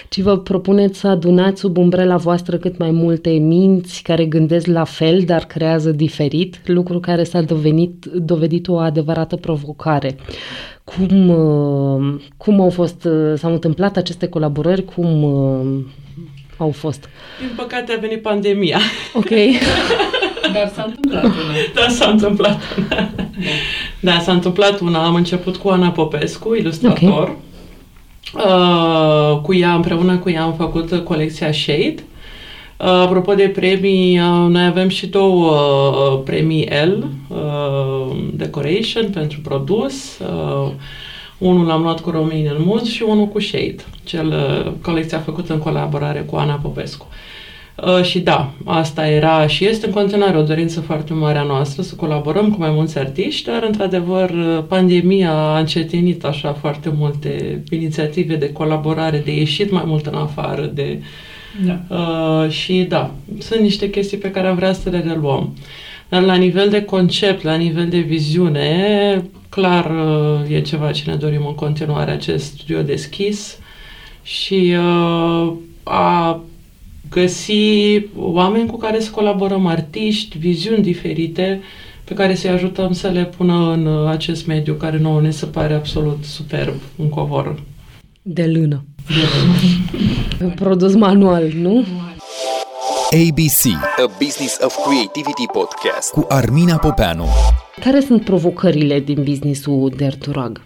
ci 0.09 0.21
vă 0.21 0.37
propuneți 0.37 0.99
să 0.99 1.07
adunați 1.07 1.59
sub 1.59 1.77
umbrela 1.77 2.17
voastră 2.17 2.57
cât 2.57 2.77
mai 2.77 2.91
multe 2.91 3.29
minți 3.29 4.01
care 4.01 4.25
gândesc 4.25 4.65
la 4.65 4.83
fel, 4.83 5.21
dar 5.25 5.45
creează 5.45 5.91
diferit, 5.91 6.61
lucru 6.65 6.99
care 6.99 7.23
s-a 7.23 7.41
dovedit, 7.41 8.05
dovedit 8.05 8.67
o 8.67 8.77
adevărată 8.77 9.35
provocare. 9.35 10.15
Cum, 10.83 11.29
uh, 11.29 12.21
cum 12.37 12.61
au 12.61 12.69
fost, 12.69 13.05
uh, 13.05 13.33
s-au 13.37 13.51
întâmplat 13.51 13.97
aceste 13.97 14.27
colaborări, 14.27 14.85
cum 14.85 15.23
uh, 15.23 15.85
au 16.57 16.71
fost? 16.71 17.09
Din 17.39 17.55
păcate 17.55 17.93
a 17.93 17.99
venit 17.99 18.21
pandemia. 18.21 18.79
Ok. 19.13 19.29
Dar 20.53 20.71
s-a 20.73 20.83
întâmplat 20.87 21.23
una. 21.23 21.53
Da, 21.73 21.87
s-a 21.87 22.09
întâmplat 22.09 22.59
una. 22.77 23.09
Da, 24.03 24.19
s-a 24.19 24.31
întâmplat 24.31 24.79
una. 24.79 25.05
Am 25.05 25.15
început 25.15 25.55
cu 25.55 25.69
Ana 25.69 25.89
Popescu, 25.89 26.55
ilustrator. 26.55 27.35
Uh, 28.33 29.39
cu 29.41 29.53
ea, 29.53 29.73
împreună 29.73 30.17
cu 30.17 30.29
ea 30.29 30.43
am 30.43 30.53
făcut 30.53 31.03
colecția 31.03 31.51
Shade. 31.51 31.95
Uh, 32.79 32.87
apropo 32.87 33.33
de 33.33 33.47
premii, 33.47 34.19
uh, 34.19 34.49
noi 34.49 34.65
avem 34.65 34.89
și 34.89 35.07
două 35.07 35.51
uh, 35.51 36.21
premii 36.25 36.69
L, 36.85 37.07
uh, 37.27 38.15
Decoration 38.33 39.09
pentru 39.09 39.39
produs. 39.39 40.19
Uh, 40.19 40.71
unul 41.37 41.65
l-am 41.65 41.81
luat 41.81 41.99
cu 41.99 42.09
Romanian 42.09 42.63
Mood 42.65 42.83
și 42.83 43.03
unul 43.03 43.27
cu 43.27 43.39
Shade, 43.39 43.85
cel 44.03 44.27
uh, 44.27 44.71
colecția 44.81 45.19
făcută 45.19 45.53
în 45.53 45.59
colaborare 45.59 46.19
cu 46.19 46.35
Ana 46.35 46.53
Popescu. 46.53 47.07
Uh, 47.09 47.32
și 48.01 48.19
da, 48.19 48.51
asta 48.65 49.07
era 49.07 49.47
și 49.47 49.65
este 49.65 49.85
în 49.85 49.91
continuare 49.91 50.37
o 50.37 50.43
dorință 50.43 50.81
foarte 50.81 51.13
mare 51.13 51.37
a 51.37 51.43
noastră 51.43 51.81
să 51.81 51.95
colaborăm 51.95 52.51
cu 52.51 52.59
mai 52.59 52.71
mulți 52.71 52.99
artiști, 52.99 53.49
dar 53.49 53.63
într-adevăr 53.63 54.29
uh, 54.29 54.63
pandemia 54.67 55.31
a 55.31 55.59
încetinit 55.59 56.23
așa 56.23 56.53
foarte 56.53 56.93
multe 56.97 57.63
inițiative 57.69 58.35
de 58.35 58.51
colaborare, 58.51 59.21
de 59.25 59.35
ieșit 59.35 59.71
mai 59.71 59.83
mult 59.85 60.05
în 60.05 60.15
afară, 60.15 60.65
de 60.65 61.01
Da. 61.65 61.79
Uh, 61.95 62.49
și 62.49 62.85
da, 62.89 63.11
sunt 63.39 63.61
niște 63.61 63.89
chestii 63.89 64.17
pe 64.17 64.31
care 64.31 64.47
am 64.47 64.55
vrea 64.55 64.73
să 64.73 64.89
le 64.89 64.99
reluăm. 65.07 65.55
Dar 66.09 66.21
la 66.21 66.35
nivel 66.35 66.69
de 66.69 66.83
concept, 66.83 67.43
la 67.43 67.55
nivel 67.55 67.87
de 67.89 67.99
viziune, 67.99 69.23
clar 69.49 69.91
uh, 69.91 70.55
e 70.55 70.61
ceva 70.61 70.91
ce 70.91 71.09
ne 71.09 71.15
dorim 71.15 71.45
în 71.45 71.55
continuare, 71.55 72.11
acest 72.11 72.43
studio 72.43 72.81
deschis 72.81 73.57
și 74.23 74.75
uh, 74.77 75.53
a 75.83 76.41
găsi 77.13 78.01
oameni 78.15 78.69
cu 78.69 78.77
care 78.77 78.99
să 78.99 79.11
colaborăm, 79.11 79.65
artiști, 79.65 80.37
viziuni 80.37 80.83
diferite, 80.83 81.61
pe 82.03 82.13
care 82.13 82.35
să-i 82.35 82.49
ajutăm 82.49 82.91
să 82.91 83.07
le 83.07 83.25
pună 83.25 83.71
în 83.71 83.85
uh, 83.85 84.09
acest 84.09 84.45
mediu 84.47 84.73
care 84.73 84.97
nouă 84.97 85.21
ne 85.21 85.31
se 85.31 85.45
pare 85.45 85.73
absolut 85.73 86.23
superb, 86.23 86.75
un 86.95 87.09
covor. 87.09 87.63
De 88.21 88.45
lână. 88.45 88.85
Produs 90.55 90.95
manual, 90.95 91.51
nu? 91.55 91.85
ABC, 93.11 93.73
A 93.97 94.11
Business 94.23 94.57
of 94.61 94.75
Creativity 94.85 95.45
Podcast 95.51 96.11
cu 96.11 96.25
Armina 96.29 96.77
Popeanu. 96.77 97.25
Care 97.79 97.99
sunt 97.99 98.23
provocările 98.23 98.99
din 98.99 99.23
businessul 99.23 99.93
de 99.97 100.05
Erturag? 100.05 100.61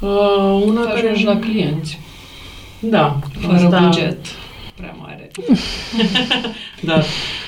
Uh, 0.00 0.62
una 0.66 0.82
Să 0.82 0.88
care 0.88 1.08
ajungi 1.08 1.24
la 1.24 1.38
clienți, 1.38 1.98
Da, 2.90 3.18
fără 3.40 3.54
asta, 3.54 3.80
buget 3.84 4.16
prea 4.76 4.94
mare. 5.00 5.30
Da, 6.80 7.00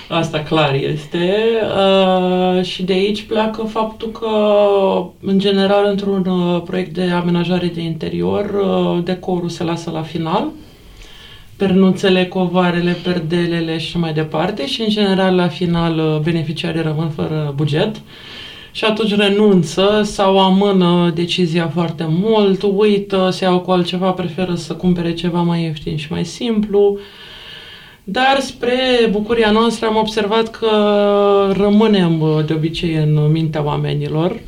asta 0.09 0.38
clar 0.38 0.75
este. 0.75 1.35
Uh, 1.77 2.64
și 2.64 2.83
de 2.83 2.92
aici 2.92 3.22
pleacă 3.22 3.62
faptul 3.62 4.11
că, 4.11 4.29
în 5.20 5.38
general, 5.38 5.87
într-un 5.87 6.27
uh, 6.27 6.62
proiect 6.62 6.94
de 6.94 7.03
amenajare 7.03 7.66
de 7.66 7.81
interior, 7.81 8.44
uh, 8.44 9.05
decorul 9.05 9.49
se 9.49 9.64
lasă 9.64 9.90
la 9.90 10.03
final. 10.03 10.49
Pernuțele, 11.57 12.27
covarele, 12.27 12.96
perdelele 13.03 13.79
și 13.79 13.99
mai 13.99 14.12
departe 14.12 14.66
și, 14.66 14.81
în 14.81 14.88
general, 14.88 15.35
la 15.35 15.49
final, 15.49 15.99
uh, 15.99 16.18
beneficiarii 16.22 16.83
rămân 16.83 17.09
fără 17.09 17.53
buget. 17.57 18.01
Și 18.76 18.84
atunci 18.84 19.14
renunță 19.14 20.00
sau 20.04 20.38
amână 20.38 21.10
decizia 21.14 21.68
foarte 21.68 22.06
mult, 22.08 22.62
uită, 22.62 23.28
se 23.32 23.44
iau 23.44 23.60
cu 23.60 23.70
altceva, 23.70 24.10
preferă 24.10 24.54
să 24.54 24.72
cumpere 24.72 25.12
ceva 25.12 25.40
mai 25.40 25.62
ieftin 25.62 25.96
și 25.96 26.06
mai 26.10 26.24
simplu. 26.24 26.98
Dar 28.04 28.36
spre 28.40 28.76
bucuria 29.10 29.50
noastră 29.50 29.86
am 29.86 29.96
observat 29.96 30.50
că 30.50 30.68
rămânem 31.52 32.20
uh, 32.20 32.44
de 32.46 32.52
obicei 32.52 32.94
în 32.94 33.30
mintea 33.30 33.64
oamenilor 33.64 34.40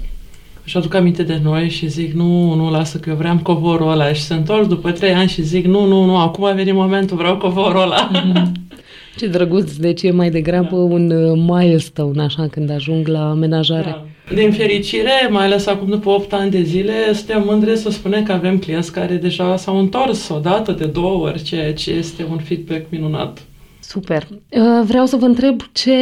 și 0.64 0.76
aduc 0.76 0.94
aminte 0.94 1.22
de 1.22 1.40
noi 1.42 1.68
și 1.68 1.88
zic 1.88 2.12
nu, 2.12 2.54
nu, 2.54 2.70
lasă 2.70 2.98
că 2.98 3.10
eu 3.10 3.16
vreau 3.16 3.38
covorul 3.42 3.90
ăla 3.90 4.12
și 4.12 4.22
se 4.22 4.34
întorc 4.34 4.68
după 4.68 4.90
trei 4.90 5.12
ani 5.12 5.28
și 5.28 5.42
zic 5.42 5.64
nu, 5.64 5.86
nu, 5.86 6.04
nu, 6.04 6.16
acum 6.16 6.44
a 6.44 6.52
venit 6.52 6.74
momentul, 6.74 7.16
vreau 7.16 7.36
covorul 7.36 7.82
ăla. 7.82 8.10
Ce 9.18 9.26
drăguț, 9.26 9.72
deci 9.72 10.02
e 10.02 10.10
mai 10.10 10.30
degrabă 10.30 10.76
un 10.76 11.10
uh, 11.10 11.42
milestone, 11.46 12.22
așa, 12.22 12.46
când 12.50 12.70
ajung 12.70 13.06
la 13.06 13.30
amenajare. 13.30 13.90
Da. 13.90 14.06
Din 14.34 14.52
fericire, 14.52 15.28
mai 15.30 15.44
ales 15.44 15.66
acum 15.66 15.88
după 15.88 16.10
8 16.10 16.32
ani 16.32 16.50
de 16.50 16.62
zile, 16.62 17.12
suntem 17.14 17.42
mândre 17.46 17.76
să 17.76 17.90
spunem 17.90 18.22
că 18.22 18.32
avem 18.32 18.58
clienți 18.58 18.92
care 18.92 19.14
deja 19.14 19.56
s-au 19.56 19.78
întors 19.78 20.28
o 20.28 20.38
dată, 20.38 20.72
de 20.72 20.86
două 20.86 21.26
ori, 21.26 21.42
ceea 21.42 21.74
ce 21.74 21.90
este 21.90 22.26
un 22.30 22.38
feedback 22.38 22.84
minunat. 22.88 23.38
Super. 23.80 24.26
Uh, 24.30 24.60
Vreau 24.84 25.06
să 25.06 25.16
vă 25.16 25.24
întreb 25.24 25.60
ce 25.72 25.94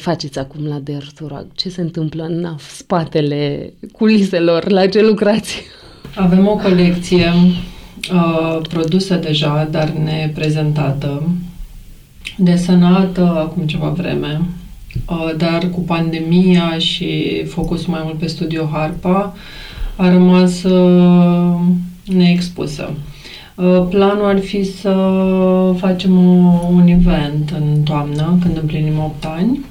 faceți 0.00 0.38
acum 0.38 0.66
la 0.66 0.78
Derturag? 0.78 1.46
Ce 1.54 1.68
se 1.68 1.80
întâmplă 1.80 2.22
în 2.22 2.54
spatele 2.58 3.72
culiselor? 3.92 4.70
La 4.70 4.86
ce 4.86 5.02
lucrați? 5.02 5.62
Avem 6.14 6.46
o 6.46 6.56
colecție 6.56 7.32
uh, 8.12 8.60
produsă 8.68 9.14
deja, 9.14 9.68
dar 9.70 9.88
neprezentată, 9.88 11.28
desenată 12.36 13.20
acum 13.20 13.66
ceva 13.66 13.88
vreme, 13.88 14.40
uh, 14.40 14.57
dar 15.36 15.68
cu 15.70 15.80
pandemia 15.80 16.78
și 16.78 17.42
focusul 17.46 17.92
mai 17.92 18.00
mult 18.04 18.18
pe 18.18 18.26
Studio 18.26 18.68
Harpa, 18.72 19.34
a 19.96 20.10
rămas 20.10 20.62
uh, 20.62 21.60
neexpusă. 22.04 22.90
Uh, 23.54 23.86
Planul 23.88 24.24
ar 24.24 24.38
fi 24.38 24.64
să 24.64 24.92
facem 25.78 26.18
o, 26.18 26.66
un 26.72 26.86
event 26.86 27.50
în 27.50 27.82
toamnă, 27.82 28.38
când 28.42 28.56
împlinim 28.56 28.98
8 28.98 29.24
ani, 29.24 29.64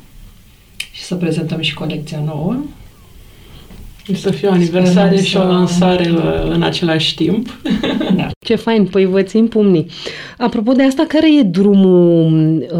și 0.91 1.03
să 1.03 1.15
prezentăm 1.15 1.61
și 1.61 1.73
colecția 1.73 2.21
nouă. 2.25 2.55
Să 4.13 4.31
fie 4.31 4.47
o 4.47 4.51
aniversare 4.51 5.07
Sperăm 5.15 5.23
și 5.23 5.37
o 5.37 5.39
să- 5.39 5.45
lansare 5.47 6.09
uh, 6.11 6.49
în 6.53 6.61
același 6.61 7.15
timp. 7.15 7.59
Da. 8.15 8.27
Ce 8.47 8.55
fain, 8.55 8.85
păi 8.85 9.05
vă 9.05 9.21
țin 9.21 9.47
pumnii. 9.47 9.85
Apropo 10.37 10.71
de 10.71 10.83
asta, 10.83 11.05
care 11.07 11.37
e 11.39 11.43
drumul? 11.43 12.57
Uh, 12.61 12.71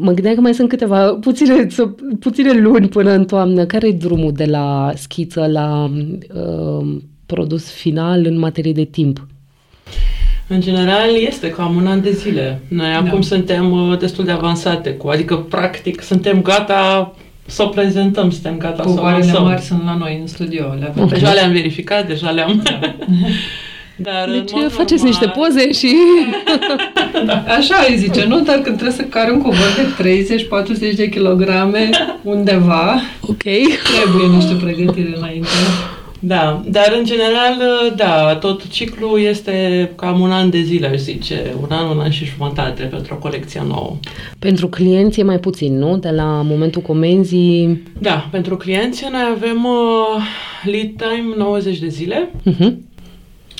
mă 0.00 0.12
gândeam 0.12 0.34
că 0.34 0.40
mai 0.40 0.54
sunt 0.54 0.68
câteva, 0.68 1.12
puține, 1.20 1.66
să- 1.68 1.94
puține 2.20 2.52
luni 2.52 2.88
până 2.88 3.10
în 3.12 3.24
toamnă. 3.24 3.64
Care 3.64 3.88
e 3.88 3.92
drumul 3.92 4.32
de 4.32 4.44
la 4.44 4.92
schiță 4.94 5.46
la 5.52 5.90
uh, 6.34 6.86
produs 7.26 7.70
final 7.70 8.26
în 8.26 8.38
materie 8.38 8.72
de 8.72 8.84
timp? 8.84 9.26
În 10.48 10.60
general 10.60 11.08
este 11.26 11.50
cam 11.50 11.76
un 11.76 11.86
an 11.86 12.02
de 12.02 12.10
zile. 12.10 12.60
Noi 12.68 12.92
acum 12.94 13.20
suntem 13.20 13.70
uh, 13.72 13.98
destul 13.98 14.24
de 14.24 14.30
avansate 14.30 14.90
cu, 14.90 15.08
adică 15.08 15.36
practic 15.36 16.02
suntem 16.02 16.42
gata 16.42 17.14
să 17.46 17.62
o 17.62 17.66
prezentăm, 17.66 18.30
suntem 18.30 18.56
gata 18.58 18.82
să 18.82 18.88
o 18.88 18.92
Covoarele 18.92 19.24
lansăm. 19.24 19.42
mari 19.44 19.60
sunt 19.60 19.82
la 19.84 19.94
noi 19.94 20.18
în 20.20 20.26
studio. 20.26 20.64
Le 20.78 20.86
avem 20.90 21.06
Deja 21.06 21.32
le-am 21.32 21.52
verificat, 21.52 22.06
deja 22.06 22.30
le-am... 22.30 22.62
Dar, 23.96 24.28
în 24.28 24.32
Deci 24.32 24.50
mod 24.52 24.72
faceți 24.72 25.04
normal- 25.04 25.08
niște 25.08 25.26
poze 25.26 25.72
și... 25.72 25.96
Așa 27.58 27.74
îi 27.88 27.96
zice, 27.96 28.24
nu? 28.24 28.40
Dar 28.40 28.54
când 28.54 28.76
trebuie 28.76 28.96
să 28.96 29.02
cari 29.02 29.30
un 29.30 29.42
covor 29.42 29.92
de 29.98 30.04
30-40 30.92 30.96
de 30.96 31.08
kilograme 31.08 31.90
undeva, 32.22 33.00
Ok. 33.20 33.42
trebuie 33.42 34.26
niște 34.34 34.54
pregătire 34.54 35.12
înainte. 35.16 35.48
Da, 36.24 36.62
dar 36.66 36.94
în 36.98 37.04
general, 37.04 37.54
da, 37.96 38.36
tot 38.36 38.68
ciclul 38.68 39.20
este 39.20 39.90
cam 39.96 40.20
un 40.20 40.30
an 40.30 40.50
de 40.50 40.60
zile, 40.60 40.86
aș 40.86 40.98
zice, 40.98 41.54
un 41.60 41.68
an, 41.70 41.88
un 41.88 42.00
an 42.00 42.10
și 42.10 42.24
jumătate 42.24 42.82
pentru 42.82 43.14
o 43.14 43.18
colecție 43.18 43.62
nouă. 43.66 43.96
Pentru 44.38 44.68
clienți 44.68 45.20
e 45.20 45.22
mai 45.22 45.38
puțin, 45.38 45.78
nu? 45.78 45.96
De 45.96 46.10
la 46.10 46.42
momentul 46.44 46.82
comenzii... 46.82 47.82
Da, 47.98 48.28
pentru 48.30 48.56
clienți 48.56 49.06
noi 49.10 49.20
avem 49.36 49.64
uh, 49.64 50.22
lead 50.64 50.88
time 50.96 51.34
90 51.36 51.78
de 51.78 51.88
zile, 51.88 52.30
Uh-huh. 52.50 52.72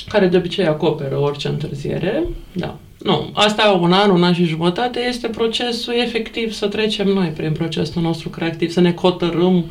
care 0.07 0.27
de 0.27 0.37
obicei 0.37 0.65
acoperă 0.65 1.19
orice 1.19 1.47
întârziere. 1.47 2.23
Da. 2.51 2.77
Nu, 2.99 3.29
asta 3.33 3.79
un 3.81 3.91
an, 3.91 4.09
un 4.09 4.23
an 4.23 4.33
și 4.33 4.43
jumătate 4.43 4.99
este 5.07 5.27
procesul 5.27 5.93
efectiv 5.93 6.51
să 6.51 6.67
trecem 6.67 7.07
noi 7.07 7.27
prin 7.27 7.51
procesul 7.51 8.01
nostru 8.01 8.29
creativ, 8.29 8.71
să 8.71 8.81
ne 8.81 8.91
cotărâm 8.91 9.65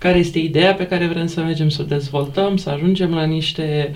care 0.00 0.18
este 0.18 0.38
ideea 0.38 0.74
pe 0.74 0.86
care 0.86 1.06
vrem 1.06 1.26
să 1.26 1.40
mergem 1.40 1.68
să 1.68 1.82
o 1.82 1.84
dezvoltăm, 1.84 2.56
să 2.56 2.70
ajungem 2.70 3.14
la 3.14 3.24
niște 3.24 3.92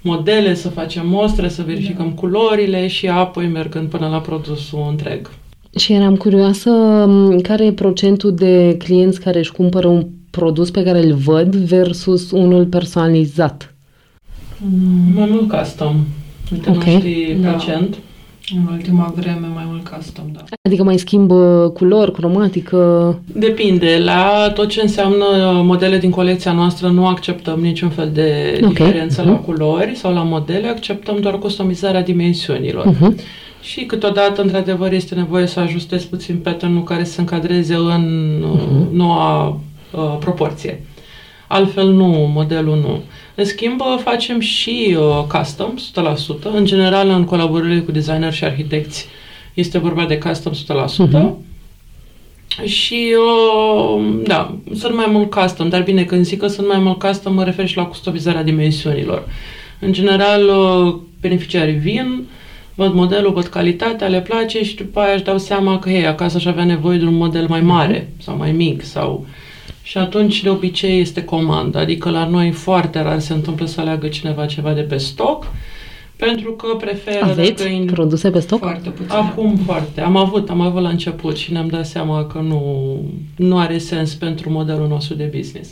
modele, 0.00 0.54
să 0.54 0.68
facem 0.68 1.08
mostre, 1.08 1.48
să 1.48 1.62
verificăm 1.66 2.08
da. 2.08 2.14
culorile 2.14 2.86
și 2.86 3.08
apoi 3.08 3.46
mergând 3.46 3.88
până 3.88 4.08
la 4.08 4.20
produsul 4.20 4.86
întreg. 4.90 5.30
Și 5.76 5.92
eram 5.92 6.16
curioasă 6.16 6.70
care 7.42 7.64
e 7.64 7.72
procentul 7.72 8.34
de 8.34 8.76
clienți 8.78 9.20
care 9.20 9.38
își 9.38 9.52
cumpără 9.52 9.86
un 9.86 10.06
produs 10.30 10.70
pe 10.70 10.82
care 10.82 11.02
îl 11.02 11.14
văd 11.14 11.54
versus 11.54 12.30
unul 12.30 12.66
personalizat. 12.66 13.74
Mm, 14.56 15.12
mai 15.14 15.28
mult 15.30 15.48
custom. 15.48 15.96
Uite, 16.52 16.70
okay. 16.70 16.92
nu 16.92 16.98
știi 16.98 17.34
da. 17.34 17.50
procent. 17.50 17.98
În 18.54 18.72
ultima 18.72 19.12
vreme 19.16 19.46
mai 19.54 19.64
mult 19.66 19.88
custom, 19.88 20.24
da. 20.32 20.40
Adică 20.62 20.82
mai 20.82 20.98
schimbă 20.98 21.70
culori, 21.74 22.12
cromatică? 22.12 23.18
Depinde. 23.32 23.98
La 24.04 24.50
tot 24.54 24.68
ce 24.68 24.80
înseamnă 24.80 25.24
modele 25.64 25.98
din 25.98 26.10
colecția 26.10 26.52
noastră 26.52 26.88
nu 26.88 27.06
acceptăm 27.06 27.60
niciun 27.60 27.88
fel 27.88 28.10
de 28.12 28.58
okay. 28.60 28.68
diferență 28.70 29.22
uh-huh. 29.22 29.26
la 29.26 29.36
culori 29.36 29.94
sau 29.94 30.12
la 30.12 30.22
modele, 30.22 30.68
acceptăm 30.68 31.20
doar 31.20 31.38
customizarea 31.38 32.02
dimensiunilor. 32.02 32.94
Uh-huh. 32.94 33.14
Și 33.60 33.84
câteodată, 33.84 34.42
într-adevăr, 34.42 34.92
este 34.92 35.14
nevoie 35.14 35.46
să 35.46 35.60
ajustezi 35.60 36.06
puțin 36.06 36.36
pattern 36.36 36.84
care 36.84 37.04
să 37.04 37.12
se 37.12 37.20
încadreze 37.20 37.74
în 37.74 38.42
uh-huh. 38.42 38.92
noua 38.92 39.46
uh, 39.46 40.16
proporție. 40.20 40.82
Altfel 41.48 41.90
nu, 41.90 42.30
modelul 42.34 42.76
nu. 42.76 43.02
În 43.34 43.44
schimb, 43.44 43.80
facem 44.02 44.40
și 44.40 44.96
uh, 44.98 45.24
custom, 45.28 45.74
100%. 45.76 46.42
În 46.54 46.64
general, 46.64 47.08
în 47.08 47.24
colaborările 47.24 47.80
cu 47.80 47.92
designer 47.92 48.32
și 48.32 48.44
arhitecți, 48.44 49.06
este 49.54 49.78
vorba 49.78 50.04
de 50.04 50.18
custom 50.18 50.52
100%. 50.52 50.56
Uh-huh. 50.56 51.08
Mhm. 51.10 51.46
Și, 52.64 53.14
uh, 53.16 54.04
da, 54.22 54.56
sunt 54.74 54.94
mai 54.94 55.06
mult 55.08 55.30
custom, 55.30 55.68
dar 55.68 55.82
bine, 55.82 56.04
când 56.04 56.24
zic 56.24 56.38
că 56.38 56.46
sunt 56.46 56.66
mai 56.66 56.78
mult 56.78 56.98
custom, 56.98 57.34
mă 57.34 57.44
refer 57.44 57.66
și 57.66 57.76
la 57.76 57.84
customizarea 57.84 58.42
dimensiunilor. 58.42 59.28
În 59.80 59.92
general, 59.92 60.48
uh, 60.48 60.94
beneficiarii 61.20 61.74
vin, 61.74 62.26
văd 62.74 62.92
modelul, 62.92 63.32
văd 63.32 63.46
calitatea, 63.46 64.08
le 64.08 64.20
place 64.20 64.64
și 64.64 64.76
după 64.76 65.00
aia 65.00 65.14
își 65.14 65.24
dau 65.24 65.38
seama 65.38 65.78
că, 65.78 65.88
hei, 65.88 66.06
acasă 66.06 66.36
aș 66.36 66.44
avea 66.44 66.64
nevoie 66.64 66.98
de 66.98 67.04
un 67.04 67.14
model 67.14 67.46
mai 67.48 67.60
mare 67.60 68.12
sau 68.22 68.36
mai 68.36 68.52
mic 68.52 68.82
sau 68.84 69.26
și 69.88 69.98
atunci, 69.98 70.42
de 70.42 70.48
obicei, 70.48 71.00
este 71.00 71.24
comandă. 71.24 71.78
Adică 71.78 72.10
la 72.10 72.26
noi 72.26 72.50
foarte 72.50 73.00
rar 73.00 73.20
se 73.20 73.32
întâmplă 73.32 73.66
să 73.66 73.80
aleagă 73.80 74.08
cineva 74.08 74.46
ceva 74.46 74.72
de 74.72 74.80
pe 74.80 74.96
stoc, 74.96 75.46
pentru 76.16 76.52
că 76.52 76.66
preferă... 76.76 77.24
Aveți 77.24 77.72
in... 77.72 77.86
produse 77.86 78.30
pe 78.30 78.40
stoc? 78.40 78.58
Foarte 78.58 78.90
puțin. 78.90 79.16
Acum 79.16 79.56
foarte. 79.56 80.00
Am 80.00 80.16
avut, 80.16 80.50
am 80.50 80.60
avut 80.60 80.82
la 80.82 80.88
început 80.88 81.36
și 81.36 81.52
ne-am 81.52 81.68
dat 81.68 81.86
seama 81.86 82.26
că 82.26 82.38
nu, 82.38 82.62
nu 83.36 83.58
are 83.58 83.78
sens 83.78 84.14
pentru 84.14 84.50
modelul 84.50 84.88
nostru 84.88 85.14
de 85.14 85.32
business. 85.36 85.70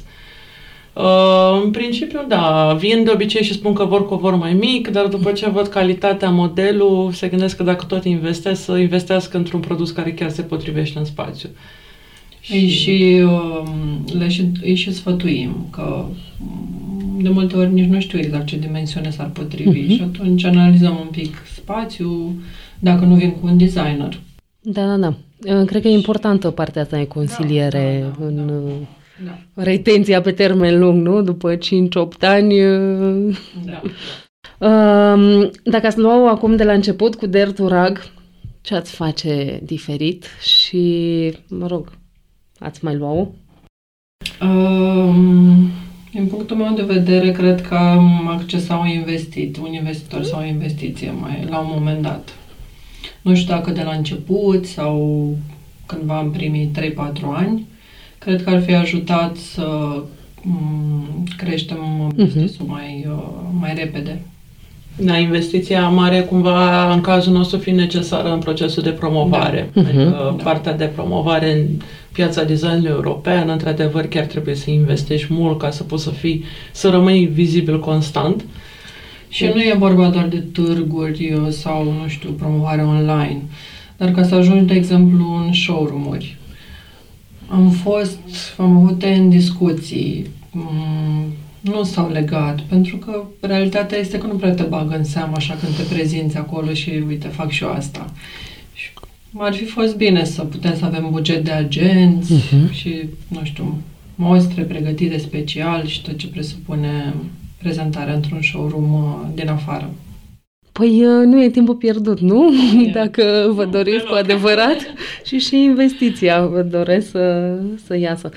Uh, 0.92 1.60
în 1.64 1.70
principiu, 1.70 2.24
da, 2.28 2.74
vin 2.78 3.04
de 3.04 3.10
obicei 3.10 3.42
și 3.42 3.52
spun 3.52 3.72
că 3.72 3.84
vor 3.84 4.06
covor 4.06 4.34
mai 4.34 4.52
mic, 4.52 4.88
dar 4.88 5.06
după 5.06 5.32
ce 5.32 5.50
văd 5.50 5.66
calitatea 5.66 6.30
modelul, 6.30 7.10
se 7.12 7.28
gândesc 7.28 7.56
că 7.56 7.62
dacă 7.62 7.84
tot 7.84 8.04
investesc, 8.04 8.64
să 8.64 8.76
investească 8.76 9.36
într-un 9.36 9.60
produs 9.60 9.90
care 9.90 10.12
chiar 10.12 10.30
se 10.30 10.42
potrivește 10.42 10.98
în 10.98 11.04
spațiu. 11.04 11.48
Și, 12.46 12.68
și 12.68 13.22
uh, 13.24 13.62
le 14.18 14.28
și, 14.28 14.50
îi 14.62 14.74
și 14.74 14.92
sfătuim 14.92 15.66
că 15.70 16.04
um, 16.40 17.18
de 17.22 17.28
multe 17.28 17.56
ori 17.56 17.72
nici 17.72 17.88
nu 17.88 18.00
știu 18.00 18.18
exact 18.18 18.46
ce 18.46 18.58
dimensiune 18.58 19.10
s-ar 19.10 19.30
potrivi 19.30 19.84
uh-huh. 19.84 19.96
și 19.96 20.02
atunci 20.02 20.44
analizăm 20.44 20.98
un 21.00 21.08
pic 21.10 21.34
spațiu, 21.54 22.40
dacă 22.78 23.04
nu 23.04 23.14
vin 23.14 23.30
cu 23.30 23.46
un 23.46 23.58
designer. 23.58 24.20
Da, 24.60 24.86
da, 24.86 24.96
da. 24.96 25.14
Uh, 25.56 25.66
cred 25.66 25.82
că 25.82 25.88
e 25.88 25.92
importantă 25.92 26.50
partea 26.50 26.82
asta 26.82 26.96
de 26.96 27.06
consiliere 27.06 27.98
da, 28.02 28.24
da, 28.24 28.24
da, 28.24 28.42
în 28.42 28.62
da. 29.24 29.38
da. 29.54 29.62
retenția 29.62 30.20
pe 30.20 30.32
termen 30.32 30.78
lung, 30.78 31.06
nu? 31.06 31.22
După 31.22 31.56
5-8 31.56 31.58
ani. 32.20 32.64
Uh, 32.64 33.36
da. 33.64 33.82
Um, 34.66 35.50
dacă 35.62 35.86
ați 35.86 35.98
lua 35.98 36.30
acum 36.30 36.56
de 36.56 36.64
la 36.64 36.72
început 36.72 37.14
cu 37.14 37.26
Derturag, 37.26 38.10
ce 38.60 38.74
ați 38.74 38.90
face 38.94 39.60
diferit 39.62 40.26
și, 40.42 41.32
mă 41.48 41.66
rog, 41.66 41.95
Ați 42.58 42.84
mai 42.84 42.96
luat-o? 42.96 43.28
Um, 44.40 45.70
din 46.12 46.26
punctul 46.26 46.56
meu 46.56 46.74
de 46.74 46.82
vedere, 46.82 47.32
cred 47.32 47.60
că 47.60 47.74
am 47.74 48.28
accesat 48.28 48.80
un 48.80 48.86
investit, 48.86 49.56
un 49.56 49.72
investitor 49.72 50.22
sau 50.22 50.40
o 50.40 50.44
investiție 50.44 51.10
mai 51.10 51.46
la 51.48 51.58
un 51.58 51.66
moment 51.68 52.02
dat. 52.02 52.34
Nu 53.22 53.34
știu 53.34 53.54
dacă 53.54 53.70
de 53.70 53.82
la 53.82 53.92
început 53.92 54.66
sau 54.66 55.36
cândva 55.86 56.20
în 56.20 56.30
primii 56.30 56.70
3-4 56.94 56.94
ani, 57.34 57.66
cred 58.18 58.42
că 58.42 58.50
ar 58.50 58.62
fi 58.62 58.74
ajutat 58.74 59.36
să 59.36 59.66
um, 60.46 61.24
creștem 61.36 61.78
mhm. 61.78 62.14
business-ul 62.14 62.64
uh-huh. 62.64 62.68
mai, 62.68 63.06
uh, 63.08 63.48
mai 63.60 63.74
repede. 63.74 64.20
Da, 64.98 65.16
investiția 65.16 65.88
mare 65.88 66.20
cumva 66.20 66.92
în 66.92 67.00
cazul 67.00 67.32
nostru 67.32 67.58
fi 67.58 67.70
necesară 67.70 68.32
în 68.32 68.38
procesul 68.38 68.82
de 68.82 68.90
promovare. 68.90 69.70
Da. 69.72 69.80
Adică 69.80 70.36
uh-huh. 70.36 70.42
partea 70.42 70.72
de 70.72 70.84
promovare 70.84 71.52
în 71.52 71.66
piața 72.12 72.44
designului 72.44 72.88
european, 72.88 73.48
într-adevăr, 73.48 74.06
chiar 74.06 74.24
trebuie 74.24 74.54
să 74.54 74.70
investești 74.70 75.26
mult 75.32 75.58
ca 75.58 75.70
să 75.70 75.82
poți 75.82 76.02
să 76.02 76.10
fii, 76.10 76.44
să 76.72 76.88
rămâi 76.88 77.24
vizibil 77.24 77.80
constant. 77.80 78.44
Și 79.28 79.44
nu 79.54 79.60
e 79.60 79.74
vorba 79.78 80.08
doar 80.08 80.26
de 80.26 80.44
târguri 80.52 81.32
uh, 81.32 81.48
sau, 81.48 81.84
nu 81.84 82.08
știu, 82.08 82.30
promovare 82.30 82.82
online, 82.82 83.42
dar 83.96 84.10
ca 84.10 84.22
să 84.22 84.34
ajungi, 84.34 84.64
de 84.64 84.74
exemplu, 84.74 85.42
în 85.46 85.52
showroom-uri. 85.52 86.36
Am 87.48 87.70
fost, 87.70 88.18
am 88.56 88.76
avut 88.76 89.02
în 89.02 89.28
discuții, 89.28 90.26
mm, 90.50 91.24
nu 91.72 91.82
s-au 91.82 92.10
legat, 92.10 92.60
pentru 92.60 92.96
că 92.96 93.24
realitatea 93.40 93.98
este 93.98 94.18
că 94.18 94.26
nu 94.26 94.34
prea 94.34 94.54
te 94.54 94.62
bagă 94.62 94.96
în 94.96 95.04
seamă 95.04 95.32
așa 95.36 95.54
când 95.54 95.76
te 95.76 95.94
prezinți 95.94 96.36
acolo 96.36 96.72
și 96.72 97.02
uite, 97.08 97.28
fac 97.28 97.50
și 97.50 97.62
eu 97.62 97.70
asta. 97.70 98.12
Și 98.72 98.90
ar 99.36 99.54
fi 99.54 99.64
fost 99.64 99.96
bine 99.96 100.24
să 100.24 100.42
putem 100.42 100.76
să 100.76 100.84
avem 100.84 101.08
buget 101.10 101.44
de 101.44 101.50
agenți 101.50 102.32
uh-huh. 102.32 102.70
și, 102.70 103.08
nu 103.28 103.40
știu, 103.42 103.78
mostre 104.14 104.62
pregătite 104.62 105.18
special 105.18 105.86
și 105.86 106.02
tot 106.02 106.16
ce 106.16 106.28
presupune 106.28 107.14
prezentarea 107.58 108.14
într-un 108.14 108.42
showroom 108.42 108.92
uh, 108.92 109.10
din 109.34 109.48
afară. 109.48 109.90
Păi 110.76 111.04
uh, 111.06 111.24
nu 111.24 111.42
e 111.42 111.48
timpul 111.48 111.74
pierdut, 111.74 112.20
nu? 112.20 112.50
Dacă 112.92 113.52
vă 113.54 113.64
doriți 113.64 114.04
cu 114.04 114.14
adevărat 114.14 114.76
și 115.26 115.38
și 115.38 115.62
investiția 115.62 116.46
vă 116.46 116.62
doresc 116.62 117.10
să, 117.10 117.56
să 117.86 117.96
iasă. 117.96 118.30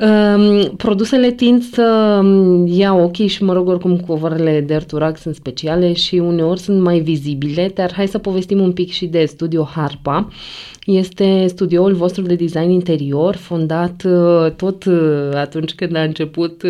Um, 0.00 0.76
produsele 0.76 1.30
tind 1.30 1.62
să 1.62 2.18
um, 2.22 2.66
ia 2.66 2.94
ochii 2.94 3.26
și, 3.26 3.42
mă 3.42 3.52
rog, 3.52 3.68
oricum 3.68 3.96
covoarele 3.98 4.60
de 4.60 4.74
Arturac 4.74 5.18
sunt 5.18 5.34
speciale 5.34 5.92
și 5.92 6.14
uneori 6.14 6.60
sunt 6.60 6.80
mai 6.82 6.98
vizibile, 6.98 7.70
dar 7.74 7.92
hai 7.92 8.06
să 8.06 8.18
povestim 8.18 8.60
un 8.60 8.72
pic 8.72 8.90
și 8.90 9.06
de 9.06 9.24
Studio 9.24 9.68
Harpa. 9.74 10.28
Este 10.84 11.46
studioul 11.46 11.94
vostru 11.94 12.22
de 12.22 12.34
design 12.34 12.70
interior, 12.70 13.34
fondat 13.34 14.02
uh, 14.04 14.50
tot 14.52 14.84
uh, 14.84 15.30
atunci 15.34 15.74
când 15.74 15.96
a 15.96 16.02
început 16.02 16.62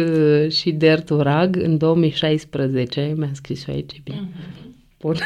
și 0.48 0.70
de 0.70 0.90
Arturag, 0.90 1.56
în 1.62 1.76
2016, 1.76 3.14
mi-am 3.16 3.30
scris 3.34 3.68
aici, 3.68 4.00
bine. 4.04 4.16
Uh-huh 4.16 4.65
spun. 4.98 5.16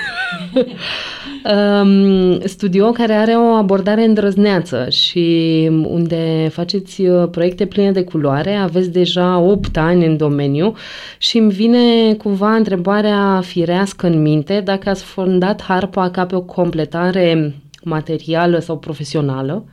um, 1.54 2.40
studio 2.54 2.90
care 2.90 3.12
are 3.12 3.32
o 3.32 3.44
abordare 3.44 4.04
îndrăzneață 4.04 4.88
și 4.88 5.68
unde 5.84 6.48
faceți 6.52 7.00
uh, 7.00 7.28
proiecte 7.30 7.66
pline 7.66 7.92
de 7.92 8.04
culoare, 8.04 8.54
aveți 8.54 8.90
deja 8.90 9.38
8 9.38 9.76
ani 9.76 10.06
în 10.06 10.16
domeniu 10.16 10.74
și 11.18 11.38
îmi 11.38 11.52
vine 11.52 12.14
cumva 12.14 12.54
întrebarea 12.54 13.40
firească 13.44 14.06
în 14.06 14.22
minte 14.22 14.60
dacă 14.60 14.88
ați 14.88 15.02
fondat 15.02 15.62
Harpa 15.62 16.10
ca 16.10 16.26
pe 16.26 16.34
o 16.34 16.40
completare 16.40 17.54
materială 17.82 18.58
sau 18.58 18.78
profesională 18.78 19.64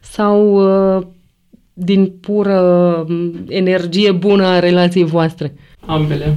sau 0.00 0.54
uh, 0.96 1.06
din 1.72 2.12
pură 2.20 2.60
um, 3.08 3.44
energie 3.48 4.12
bună 4.12 4.46
a 4.46 4.58
relației 4.58 5.04
voastre? 5.04 5.54
Ambele. 5.86 6.36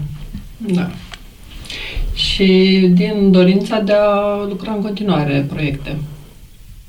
Da 0.58 0.90
și 2.22 2.80
din 2.94 3.32
dorința 3.32 3.80
de 3.80 3.94
a 3.94 4.46
lucra 4.50 4.72
în 4.72 4.82
continuare 4.82 5.46
proiecte. 5.50 5.98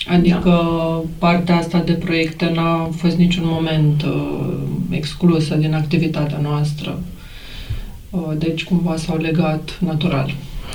Adică 0.06 0.50
da. 0.50 1.02
partea 1.18 1.56
asta 1.56 1.78
de 1.78 1.92
proiecte 1.92 2.50
n-a 2.54 2.88
fost 2.96 3.16
niciun 3.16 3.44
moment 3.46 4.02
uh, 4.02 4.54
exclusă 4.90 5.54
din 5.54 5.74
activitatea 5.74 6.38
noastră. 6.42 7.02
Uh, 8.10 8.32
deci 8.38 8.64
cumva 8.64 8.96
s-au 8.96 9.16
legat 9.16 9.78
natural. 9.80 10.34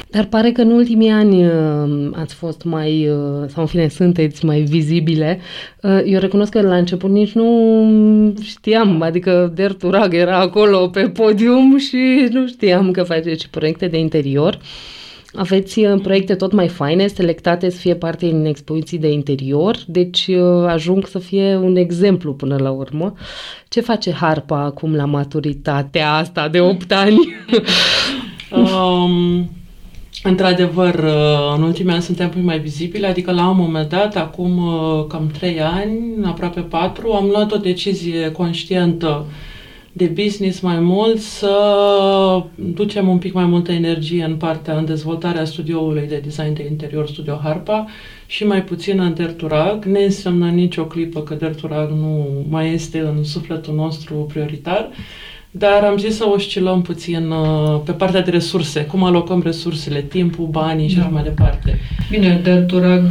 Dar 0.09 0.25
pare 0.25 0.51
că 0.51 0.61
în 0.61 0.71
ultimii 0.71 1.09
ani 1.09 1.45
uh, 1.45 2.09
ați 2.13 2.33
fost 2.33 2.63
mai, 2.63 3.09
uh, 3.09 3.47
sau 3.47 3.61
în 3.61 3.65
fine 3.65 3.87
sunteți 3.87 4.45
mai 4.45 4.61
vizibile. 4.61 5.39
Uh, 5.81 6.01
eu 6.05 6.19
recunosc 6.19 6.51
că 6.51 6.61
la 6.61 6.75
început 6.75 7.09
nici 7.09 7.31
nu 7.31 8.33
știam, 8.41 9.01
adică 9.01 9.51
Der 9.55 9.73
Turag 9.73 10.13
era 10.13 10.39
acolo 10.39 10.87
pe 10.87 11.09
podium 11.09 11.77
și 11.77 12.27
nu 12.31 12.47
știam 12.47 12.91
că 12.91 13.03
faceți 13.03 13.49
proiecte 13.49 13.87
de 13.87 13.97
interior. 13.97 14.59
Aveți 15.33 15.79
uh, 15.79 16.01
proiecte 16.01 16.35
tot 16.35 16.51
mai 16.51 16.67
faine, 16.67 17.07
selectate 17.07 17.69
să 17.69 17.77
fie 17.77 17.95
parte 17.95 18.25
din 18.25 18.45
expoziții 18.45 18.97
de 18.97 19.11
interior, 19.11 19.77
deci 19.87 20.27
uh, 20.27 20.65
ajung 20.67 21.07
să 21.07 21.19
fie 21.19 21.55
un 21.55 21.75
exemplu 21.75 22.33
până 22.33 22.57
la 22.57 22.71
urmă. 22.71 23.13
Ce 23.67 23.81
face 23.81 24.11
Harpa 24.11 24.59
acum 24.59 24.95
la 24.95 25.05
maturitatea 25.05 26.13
asta 26.13 26.47
de 26.47 26.59
8 26.59 26.91
ani? 26.91 27.17
um, 28.73 29.49
Într-adevăr, 30.23 30.93
uh, 30.93 31.55
în 31.55 31.63
ultimii 31.63 31.93
ani 31.93 32.01
suntem 32.01 32.27
puțin 32.29 32.43
mai 32.43 32.59
vizibili, 32.59 33.05
adică 33.05 33.31
la 33.31 33.49
un 33.49 33.57
moment 33.57 33.89
dat, 33.89 34.15
acum 34.15 34.61
cam 35.07 35.27
3 35.27 35.61
ani, 35.61 35.99
aproape 36.25 36.61
4, 36.61 37.11
am 37.11 37.27
luat 37.27 37.51
o 37.51 37.57
decizie 37.57 38.31
conștientă 38.31 39.25
de 39.97 40.05
business 40.05 40.59
mai 40.59 40.79
mult, 40.79 41.19
să 41.19 42.43
ducem 42.55 43.07
un 43.07 43.17
pic 43.17 43.33
mai 43.33 43.45
multă 43.45 43.71
energie 43.71 44.23
în 44.23 44.35
partea, 44.35 44.77
în 44.77 44.85
dezvoltarea 44.85 45.45
studioului 45.45 46.07
de 46.07 46.21
design 46.23 46.53
de 46.53 46.67
interior, 46.69 47.07
Studio 47.07 47.39
Harpa, 47.43 47.87
și 48.25 48.45
mai 48.45 48.63
puțin 48.63 48.99
în 48.99 49.13
Derturag. 49.13 49.85
Ne 49.85 50.03
înseamnă 50.03 50.49
nicio 50.49 50.85
clipă 50.85 51.21
că 51.21 51.33
Derturag 51.33 51.89
nu 51.89 52.27
mai 52.49 52.73
este 52.73 52.99
în 52.99 53.23
sufletul 53.23 53.73
nostru 53.73 54.15
prioritar, 54.15 54.89
dar 55.51 55.83
am 55.83 55.97
zis 55.97 56.15
să 56.15 56.27
oscilăm 56.33 56.81
puțin 56.81 57.29
uh, 57.29 57.79
pe 57.85 57.91
partea 57.91 58.21
de 58.21 58.31
resurse, 58.31 58.85
cum 58.85 59.03
alocăm 59.03 59.41
resursele, 59.41 60.01
timpul, 60.01 60.45
banii 60.45 60.87
și 60.87 60.95
da. 60.95 61.01
așa 61.01 61.09
mai 61.09 61.23
departe. 61.23 61.79
Bine, 62.09 62.39
Derturag 62.43 63.03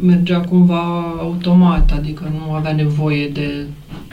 mergea 0.00 0.40
cumva 0.40 1.16
automat, 1.20 1.92
adică 1.96 2.32
nu 2.32 2.52
avea 2.52 2.72
nevoie 2.72 3.28
de 3.28 3.66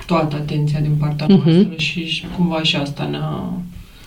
toată 0.05 0.35
atenția 0.35 0.79
din 0.79 0.95
partea 0.99 1.25
uh-huh. 1.25 1.29
noastră 1.29 1.73
și 1.77 2.25
cumva 2.35 2.63
și 2.63 2.75
asta 2.75 3.07
ne-a... 3.11 3.53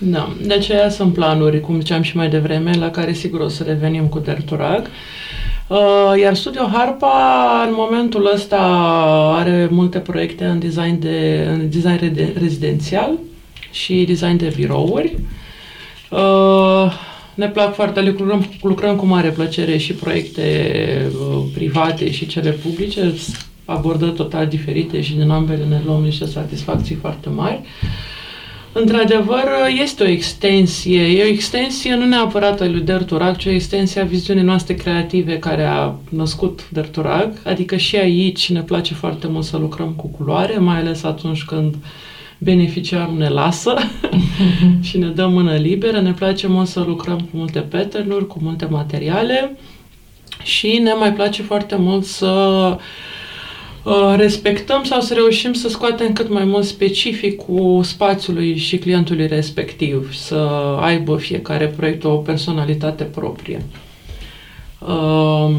Da, 0.00 0.28
de 0.46 0.54
aceea 0.54 0.88
sunt 0.88 1.12
planuri, 1.12 1.60
cum 1.60 1.78
ziceam 1.78 2.02
și 2.02 2.16
mai 2.16 2.28
devreme, 2.28 2.72
la 2.72 2.90
care 2.90 3.12
sigur 3.12 3.40
o 3.40 3.48
să 3.48 3.62
revenim 3.62 4.04
cu 4.04 4.18
Derturag. 4.18 4.86
Uh, 5.66 6.20
iar 6.20 6.34
Studio 6.34 6.68
Harpa, 6.72 7.64
în 7.68 7.74
momentul 7.76 8.30
ăsta, 8.34 8.58
are 9.38 9.68
multe 9.70 9.98
proiecte 9.98 10.44
în 10.44 10.58
design, 10.58 11.00
de, 11.00 11.48
în 11.52 11.70
design 11.70 12.14
de 12.14 12.34
rezidențial 12.40 13.10
și 13.78 14.04
design 14.04 14.36
de 14.36 14.52
birouri. 14.56 15.16
Uh, 16.10 16.92
ne 17.34 17.48
plac 17.48 17.74
foarte, 17.74 18.00
lucrăm, 18.00 18.46
lucrăm 18.62 18.96
cu 18.96 19.06
mare 19.06 19.28
plăcere 19.28 19.76
și 19.76 19.92
proiecte 19.92 20.42
uh, 21.12 21.42
private 21.54 22.10
și 22.10 22.26
cele 22.26 22.50
publice, 22.50 23.14
abordări 23.64 24.12
total 24.12 24.46
diferite 24.46 25.00
și 25.00 25.14
din 25.14 25.30
ambele 25.30 25.64
ne 25.64 25.80
luăm 25.84 26.02
niște 26.02 26.26
satisfacții 26.26 26.94
foarte 26.94 27.28
mari. 27.28 27.60
Într-adevăr, 28.72 29.44
este 29.82 30.02
o 30.02 30.06
extensie, 30.06 31.02
e 31.02 31.22
o 31.22 31.26
extensie 31.26 31.94
nu 31.94 32.04
neapărat 32.04 32.60
a 32.60 32.66
lui 32.66 32.80
Derturag, 32.80 33.36
ci 33.36 33.46
o 33.46 33.50
extensie 33.50 34.00
a 34.00 34.04
viziunii 34.04 34.42
noastre 34.42 34.74
creative 34.74 35.38
care 35.38 35.64
a 35.64 35.94
născut 36.08 36.68
Derturag, 36.70 37.32
adică 37.44 37.76
și 37.76 37.96
aici 37.96 38.50
ne 38.50 38.60
place 38.60 38.94
foarte 38.94 39.26
mult 39.26 39.44
să 39.44 39.56
lucrăm 39.56 39.92
cu 39.96 40.06
culoare, 40.06 40.56
mai 40.58 40.76
ales 40.76 41.02
atunci 41.02 41.44
când 41.44 41.74
beneficiarul 42.38 43.16
ne 43.16 43.28
lasă 43.28 43.74
și 44.88 44.98
ne 44.98 45.06
dă 45.06 45.26
mână 45.26 45.56
liberă. 45.56 46.00
Ne 46.00 46.12
place 46.12 46.46
mult 46.46 46.68
să 46.68 46.80
lucrăm 46.80 47.16
cu 47.16 47.36
multe 47.36 47.60
pattern 47.60 48.26
cu 48.26 48.38
multe 48.42 48.64
materiale 48.64 49.56
și 50.42 50.78
ne 50.82 50.92
mai 50.92 51.12
place 51.12 51.42
foarte 51.42 51.76
mult 51.76 52.04
să 52.04 52.78
Uh, 53.88 54.14
respectăm 54.16 54.84
sau 54.84 55.00
să 55.00 55.14
reușim 55.14 55.52
să 55.52 55.68
scoatem 55.68 56.12
cât 56.12 56.28
mai 56.28 56.44
mult 56.44 56.64
specific 56.64 57.36
cu 57.36 57.80
spațiului 57.82 58.56
și 58.56 58.78
clientului 58.78 59.26
respectiv, 59.26 60.14
să 60.14 60.34
aibă 60.80 61.16
fiecare 61.16 61.66
proiect 61.66 62.04
o 62.04 62.16
personalitate 62.16 63.04
proprie. 63.04 63.64
Um, 64.78 65.54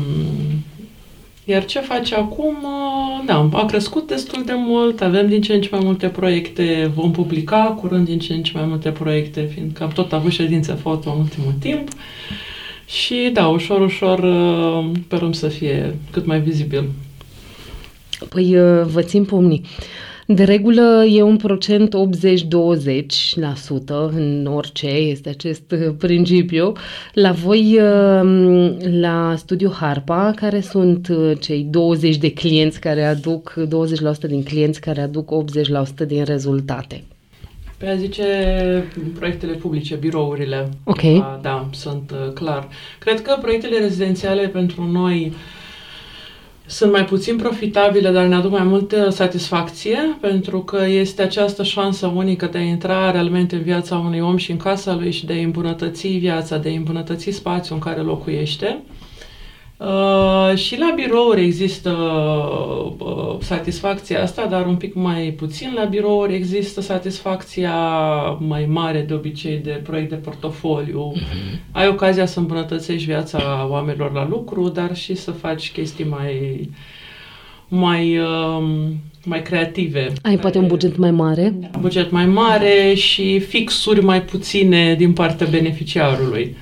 iar 1.49 1.65
ce 1.65 1.79
face 1.79 2.15
acum? 2.15 2.55
Uh, 2.63 3.25
da, 3.25 3.49
a 3.51 3.65
crescut 3.65 4.07
destul 4.07 4.43
de 4.45 4.53
mult, 4.55 5.01
avem 5.01 5.27
din 5.27 5.41
ce 5.41 5.53
în 5.53 5.61
ce 5.61 5.69
mai 5.71 5.81
multe 5.83 6.07
proiecte, 6.07 6.91
vom 6.95 7.11
publica 7.11 7.77
curând 7.79 8.05
din 8.05 8.19
ce 8.19 8.33
în 8.33 8.43
ce 8.43 8.51
mai 8.55 8.65
multe 8.65 8.89
proiecte, 8.89 9.49
fiindcă 9.53 9.83
am 9.83 9.89
tot 9.89 10.13
avut 10.13 10.31
ședințe 10.31 10.73
foto 10.73 11.11
în 11.11 11.19
ultimul 11.19 11.53
timp. 11.59 11.87
Și 12.85 13.29
da, 13.33 13.47
ușor, 13.47 13.81
ușor 13.81 14.19
uh, 14.19 14.91
sperăm 15.05 15.31
să 15.31 15.47
fie 15.47 15.95
cât 16.11 16.25
mai 16.25 16.39
vizibil 16.39 16.89
Păi 18.29 18.57
uh, 18.57 18.85
vă 18.85 19.01
țin 19.01 19.25
pomni. 19.25 19.61
De 20.31 20.43
regulă 20.43 21.05
e 21.05 21.21
un 21.21 21.37
procent 21.37 21.95
80-20% 21.95 21.97
în 24.11 24.49
orice 24.53 24.87
este 24.87 25.29
acest 25.29 25.71
uh, 25.71 25.93
principiu. 25.97 26.71
La 27.13 27.31
voi, 27.31 27.79
uh, 27.81 28.71
la 28.99 29.33
Studio 29.37 29.69
Harpa, 29.69 30.31
care 30.35 30.59
sunt 30.59 31.07
cei 31.39 31.67
20 31.69 32.17
de 32.17 32.33
clienți 32.33 32.79
care 32.79 33.03
aduc, 33.05 33.53
20% 34.25 34.27
din 34.27 34.43
clienți 34.43 34.81
care 34.81 35.01
aduc 35.01 35.31
80% 36.03 36.05
din 36.07 36.23
rezultate? 36.23 37.03
Pe 37.77 37.87
a 37.87 37.95
zice 37.95 38.23
proiectele 39.17 39.53
publice, 39.53 39.95
birourile. 39.95 40.69
Ok. 40.83 41.01
Da, 41.41 41.69
sunt 41.71 42.13
clar. 42.33 42.67
Cred 42.99 43.21
că 43.21 43.37
proiectele 43.41 43.79
rezidențiale 43.79 44.47
pentru 44.47 44.83
noi 44.91 45.31
uh, 45.33 45.37
sunt 46.69 46.91
mai 46.91 47.05
puțin 47.05 47.35
profitabile, 47.37 48.11
dar 48.11 48.25
ne 48.25 48.35
aduc 48.35 48.51
mai 48.51 48.63
multă 48.63 49.09
satisfacție, 49.09 50.17
pentru 50.21 50.59
că 50.59 50.85
este 50.85 51.21
această 51.21 51.63
șansă 51.63 52.07
unică 52.07 52.45
de 52.45 52.57
a 52.57 52.61
intra 52.61 53.11
realmente 53.11 53.55
în 53.55 53.61
viața 53.61 53.97
unui 53.97 54.19
om 54.19 54.37
și 54.37 54.51
în 54.51 54.57
casa 54.57 54.95
lui 54.95 55.11
și 55.11 55.25
de 55.25 55.33
a 55.33 55.43
îmbunătăți 55.43 56.07
viața, 56.07 56.57
de 56.57 56.69
a 56.69 56.71
îmbunătăți 56.71 57.31
spațiul 57.31 57.75
în 57.75 57.91
care 57.91 58.01
locuiește. 58.01 58.83
Uh, 59.79 60.57
și 60.57 60.79
la 60.79 60.93
birouri 60.95 61.43
există 61.43 61.89
uh, 62.97 63.35
satisfacția 63.39 64.21
asta, 64.21 64.45
dar 64.45 64.65
un 64.65 64.75
pic 64.75 64.93
mai 64.93 65.33
puțin. 65.37 65.71
La 65.75 65.83
birouri 65.83 66.35
există 66.35 66.81
satisfacția 66.81 67.73
mai 68.39 68.65
mare 68.65 69.01
de 69.01 69.13
obicei 69.13 69.57
de 69.57 69.81
proiect 69.83 70.09
de 70.09 70.15
portofoliu. 70.15 71.13
Uh-huh. 71.15 71.59
Ai 71.71 71.87
ocazia 71.87 72.25
să 72.25 72.39
îmbunătățești 72.39 73.05
viața 73.05 73.67
oamenilor 73.69 74.13
la 74.13 74.27
lucru, 74.27 74.67
dar 74.67 74.95
și 74.95 75.15
să 75.15 75.31
faci 75.31 75.71
chestii 75.71 76.05
mai 76.05 76.69
mai, 77.67 78.17
uh, 78.17 78.63
mai 79.23 79.41
creative. 79.41 80.11
Ai 80.21 80.37
poate 80.37 80.57
un 80.57 80.67
buget 80.67 80.97
mai 80.97 81.11
mare? 81.11 81.53
Buget 81.79 82.11
mai 82.11 82.25
mare 82.25 82.93
și 82.95 83.39
fixuri 83.39 84.03
mai 84.03 84.21
puține 84.21 84.95
din 84.95 85.13
partea 85.13 85.47
beneficiarului. 85.49 86.55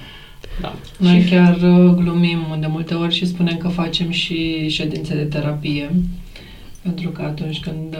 Da. 0.61 0.75
Noi 0.99 1.21
și... 1.21 1.29
chiar 1.29 1.55
uh, 1.55 1.93
glumim 1.93 2.57
de 2.59 2.67
multe 2.67 2.93
ori 2.93 3.13
și 3.13 3.25
spunem 3.25 3.57
că 3.57 3.67
facem 3.67 4.09
și 4.09 4.69
ședințe 4.69 5.15
de 5.15 5.23
terapie, 5.23 5.91
pentru 6.81 7.09
că 7.09 7.21
atunci 7.21 7.59
când 7.59 7.97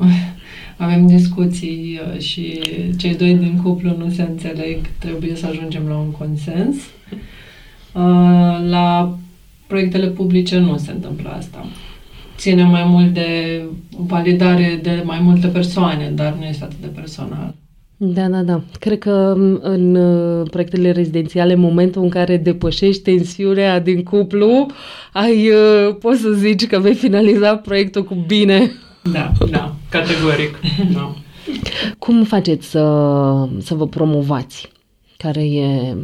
uh, 0.00 0.06
avem 0.86 1.06
discuții 1.06 2.00
uh, 2.14 2.20
și 2.20 2.60
cei 2.98 3.14
doi 3.14 3.34
din 3.34 3.60
cuplu 3.62 3.96
nu 3.96 4.10
se 4.10 4.22
înțeleg, 4.22 4.86
trebuie 4.98 5.34
să 5.34 5.46
ajungem 5.46 5.86
la 5.88 5.96
un 5.96 6.10
consens. 6.10 6.76
Uh, 7.92 8.58
la 8.68 9.18
proiectele 9.66 10.06
publice 10.06 10.58
nu 10.58 10.76
se 10.76 10.90
întâmplă 10.90 11.30
asta. 11.30 11.66
Ține 12.36 12.62
mai 12.62 12.84
mult 12.84 13.14
de 13.14 13.62
validare 13.96 14.78
de 14.82 15.02
mai 15.04 15.20
multe 15.20 15.46
persoane, 15.46 16.10
dar 16.14 16.34
nu 16.38 16.44
este 16.44 16.64
atât 16.64 16.80
de 16.80 16.86
personal. 16.86 17.54
Da, 17.98 18.28
da, 18.28 18.42
da. 18.42 18.62
Cred 18.80 18.98
că 18.98 19.34
în 19.60 19.94
uh, 19.94 20.48
proiectele 20.50 20.90
rezidențiale, 20.90 21.52
în 21.52 21.60
momentul 21.60 22.02
în 22.02 22.08
care 22.08 22.36
depășești 22.36 23.02
tensiunea 23.02 23.80
din 23.80 24.02
cuplu, 24.02 24.66
ai, 25.12 25.50
uh, 25.50 25.96
poți 26.00 26.20
să 26.20 26.30
zici 26.30 26.66
că 26.66 26.78
vei 26.78 26.94
finaliza 26.94 27.56
proiectul 27.56 28.04
cu 28.04 28.14
bine. 28.26 28.72
Da, 29.12 29.32
da, 29.50 29.74
categoric. 29.88 30.58
Da. 30.92 31.14
Cum 31.98 32.24
faceți 32.24 32.70
să, 32.70 32.80
să 33.58 33.74
vă 33.74 33.86
promovați? 33.86 34.68
Care 35.16 35.44
e, 35.44 35.94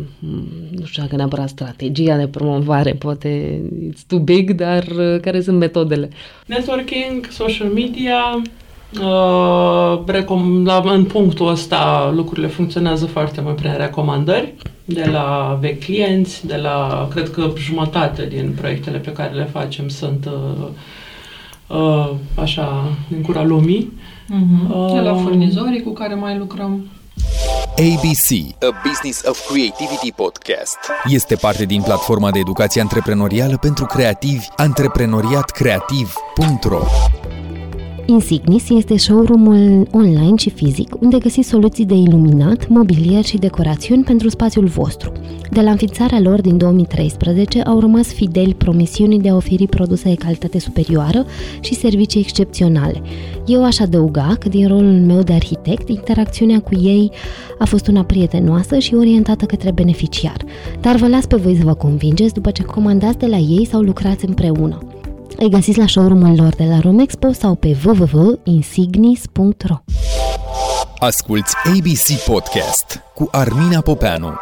nu 0.71 0.85
știu 0.85 1.03
dacă 1.03 1.17
neapărat 1.17 1.49
strategia 1.49 2.17
de 2.17 2.29
promovare, 2.29 2.93
poate 2.93 3.61
it's 3.91 4.07
too 4.07 4.19
big, 4.19 4.51
dar 4.51 4.83
uh, 4.83 5.21
care 5.21 5.41
sunt 5.41 5.59
metodele? 5.59 6.09
Networking, 6.47 7.27
social 7.31 7.69
media, 7.69 8.43
Uh, 9.01 10.03
recom- 10.07 10.65
la, 10.65 10.83
în 10.85 11.05
punctul 11.05 11.49
ăsta 11.49 12.13
lucrurile 12.15 12.47
funcționează 12.47 13.07
foarte 13.07 13.41
mult 13.41 13.57
prin 13.57 13.75
recomandări 13.77 14.55
de 14.85 15.09
la 15.13 15.59
vechi 15.61 15.85
clienți, 15.85 16.47
de 16.47 16.57
la, 16.57 17.09
cred 17.11 17.31
că 17.31 17.51
jumătate 17.57 18.27
din 18.27 18.57
proiectele 18.61 18.99
pe 18.99 19.13
care 19.13 19.35
le 19.35 19.49
facem 19.53 19.89
sunt 19.89 20.27
uh, 20.27 20.67
uh, 21.67 22.11
așa, 22.35 22.85
din 23.09 23.23
cura 23.23 23.45
lumii. 23.45 23.93
Uh-huh. 23.93 24.75
Uh, 24.75 24.93
de 24.93 25.01
la 25.01 25.15
furnizorii 25.15 25.83
cu 25.83 25.91
care 25.91 26.15
mai 26.15 26.39
lucrăm. 26.39 26.87
ABC, 27.77 28.31
A 28.61 28.81
Business 28.89 29.23
of 29.29 29.51
Creativity 29.51 30.13
Podcast, 30.17 30.79
este 31.07 31.35
parte 31.35 31.65
din 31.65 31.83
platforma 31.83 32.31
de 32.31 32.39
educație 32.39 32.81
antreprenorială 32.81 33.57
pentru 33.57 33.85
creativi 33.85 34.47
antreprenoriatcreativ.ro 34.57 36.83
Insignis 38.07 38.69
este 38.69 38.97
showroom-ul 38.97 39.87
online 39.91 40.37
și 40.37 40.51
fizic, 40.51 40.95
unde 41.01 41.19
găsiți 41.19 41.49
soluții 41.49 41.85
de 41.85 41.95
iluminat, 41.95 42.69
mobilier 42.69 43.25
și 43.25 43.37
decorațiuni 43.37 44.05
pentru 44.05 44.29
spațiul 44.29 44.67
vostru. 44.67 45.13
De 45.51 45.61
la 45.61 45.71
înființarea 45.71 46.21
lor 46.21 46.41
din 46.41 46.57
2013 46.57 47.61
au 47.61 47.81
rămas 47.81 48.13
fideli 48.13 48.55
promisiunii 48.55 49.21
de 49.21 49.29
a 49.29 49.35
oferi 49.35 49.67
produse 49.67 50.09
de 50.09 50.15
calitate 50.15 50.59
superioară 50.59 51.25
și 51.61 51.75
servicii 51.75 52.21
excepționale. 52.21 53.03
Eu 53.47 53.65
aș 53.65 53.79
adăuga 53.79 54.37
că 54.39 54.49
din 54.49 54.69
rolul 54.69 55.01
meu 55.07 55.23
de 55.23 55.33
arhitect, 55.33 55.89
interacțiunea 55.89 56.61
cu 56.61 56.75
ei 56.75 57.11
a 57.59 57.65
fost 57.65 57.87
una 57.87 58.05
prietenoasă 58.05 58.79
și 58.79 58.95
orientată 58.95 59.45
către 59.45 59.71
beneficiar. 59.71 60.37
Dar 60.81 60.97
vă 60.97 61.09
las 61.09 61.27
pe 61.27 61.37
voi 61.37 61.57
să 61.57 61.65
vă 61.65 61.75
convingeți 61.75 62.35
după 62.35 62.51
ce 62.51 62.63
comandați 62.63 63.19
de 63.19 63.27
la 63.27 63.37
ei 63.37 63.67
sau 63.67 63.81
lucrați 63.81 64.27
împreună. 64.27 64.79
Îi 65.43 65.51
găsiți 65.51 65.79
la 65.79 65.87
showroom-ul 65.87 66.37
lor 66.37 66.55
de 66.55 66.65
la 66.65 66.79
Romexpo 66.79 67.33
sau 67.33 67.55
pe 67.55 67.77
www.insignis.ro 67.85 69.75
Asculți 70.99 71.55
ABC 71.65 72.25
Podcast 72.25 73.01
cu 73.15 73.29
Armina 73.33 73.81
Popeanu. 73.81 74.33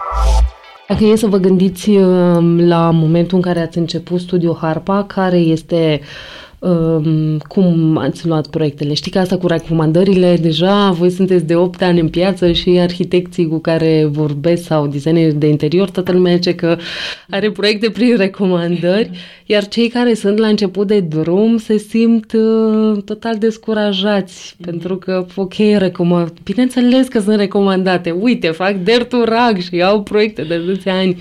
Dacă 0.89 1.05
e 1.05 1.17
să 1.17 1.27
vă 1.27 1.37
gândiți 1.37 1.91
uh, 1.91 2.05
la 2.59 2.91
momentul 2.91 3.37
în 3.37 3.43
care 3.43 3.61
ați 3.61 3.79
început 3.79 4.21
studiul 4.21 4.59
Harpa, 4.61 5.05
care 5.05 5.37
este 5.37 6.01
um, 6.01 6.07
cum 7.49 7.97
ați 7.97 8.27
luat 8.27 8.47
proiectele? 8.47 8.95
Știi 8.95 9.11
că 9.11 9.19
asta 9.19 9.39
cu 9.39 9.47
recomandările, 9.47 10.37
deja 10.37 10.91
voi 10.91 11.11
sunteți 11.11 11.45
de 11.45 11.57
8 11.57 11.83
ani 11.83 12.01
în 12.01 12.09
piață 12.09 12.53
și 12.53 12.69
arhitecții 12.69 13.49
cu 13.49 13.59
care 13.59 14.09
vorbesc 14.11 14.63
sau 14.65 14.87
designeri 14.87 15.35
de 15.35 15.47
interior, 15.49 15.91
toată 15.91 16.13
lumea 16.13 16.35
zice 16.35 16.55
că 16.55 16.77
are 17.31 17.51
proiecte 17.51 17.91
prin 17.91 18.17
recomandări, 18.17 19.11
iar 19.47 19.69
cei 19.69 19.89
care 19.89 20.15
sunt 20.15 20.39
la 20.39 20.47
început 20.47 20.87
de 20.87 21.01
drum 21.01 21.57
se 21.57 21.77
simt 21.77 22.33
uh, 22.33 23.03
total 23.05 23.39
descurajați, 23.39 24.55
mm-hmm. 24.55 24.65
pentru 24.65 24.97
că, 24.97 25.27
ok, 25.35 25.55
recomand, 25.79 26.33
bineînțeles 26.45 27.09
că 27.09 27.21
sunt 27.21 27.37
recomandate, 27.37 28.11
uite, 28.11 28.49
fac 28.49 28.75
derturag 28.75 29.59
și 29.59 29.83
au 29.83 30.03
proiecte 30.03 30.43
de 30.43 30.63
10 30.67 30.91
ani, 30.91 31.17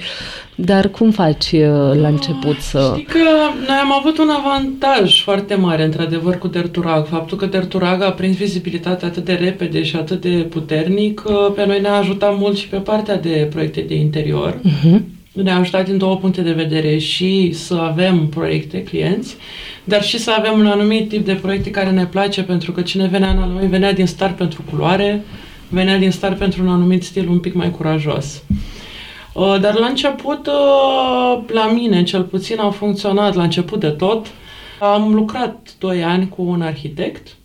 dar 0.62 0.90
cum 0.90 1.12
faci 1.12 1.52
uh, 1.52 1.60
la 2.02 2.08
început 2.08 2.60
să... 2.60 2.92
Știi 2.94 3.06
că 3.06 3.20
noi 3.68 3.78
am 3.82 3.92
avut 4.00 4.18
un 4.18 4.30
avantaj 4.30 5.24
foarte 5.24 5.56
mare, 5.56 5.84
într-adevăr, 5.84 6.38
cu 6.38 6.48
Derturag. 6.48 7.06
Faptul 7.06 7.38
că 7.38 7.46
Derturag 7.46 8.02
a 8.02 8.12
prins 8.12 8.38
vizibilitate 8.38 9.06
atât 9.06 9.26
de 9.26 9.34
repede 9.34 9.84
și 9.84 9.96
atât 9.96 10.22
de 10.22 10.30
puternic, 10.30 11.24
uh, 11.26 11.52
pe 11.56 11.66
noi 11.66 11.82
ne-a 11.82 11.94
ajutat 11.94 12.38
mult 12.38 12.58
și 12.58 12.68
pe 12.68 12.78
partea 12.78 13.18
de 13.18 13.48
proiecte 13.50 13.82
de 13.82 13.96
interior. 13.96 14.60
Uh-huh. 14.60 15.00
Ne-a 15.32 15.58
ajutat 15.58 15.86
din 15.86 15.98
două 15.98 16.16
puncte 16.16 16.42
de 16.42 16.52
vedere 16.52 16.98
și 16.98 17.52
să 17.54 17.74
avem 17.74 18.28
proiecte, 18.28 18.84
clienți, 18.84 19.36
dar 19.84 20.04
și 20.04 20.20
să 20.20 20.32
avem 20.38 20.60
un 20.60 20.66
anumit 20.66 21.10
tip 21.10 21.26
de 21.26 21.34
proiecte 21.34 21.70
care 21.70 21.90
ne 21.90 22.06
place, 22.06 22.44
pentru 22.44 22.72
că 22.72 22.82
cine 22.82 23.08
venea 23.08 23.34
la 23.34 23.46
noi 23.46 23.68
venea 23.68 23.94
din 23.94 24.06
start 24.06 24.36
pentru 24.36 24.64
culoare, 24.70 25.24
venea 25.70 25.98
din 25.98 26.12
start 26.12 26.38
pentru 26.38 26.64
un 26.64 26.70
anumit 26.70 27.04
stil 27.04 27.30
un 27.30 27.40
pic 27.40 27.54
mai 27.54 27.72
curajos. 27.72 28.44
Uh, 29.40 29.60
dar 29.60 29.78
la 29.78 29.86
început, 29.86 30.48
uh, 30.48 31.44
la 31.48 31.72
mine 31.72 32.04
cel 32.04 32.24
puțin, 32.24 32.60
au 32.60 32.72
funcționat 32.72 33.36
la 33.36 33.44
început 33.44 33.80
de 33.80 33.90
tot. 33.90 34.28
Am 34.80 35.14
lucrat 35.14 35.76
2 35.80 36.04
ani 36.04 36.30
cu 36.30 36.42
un 36.42 36.62
arhitect 36.62 37.36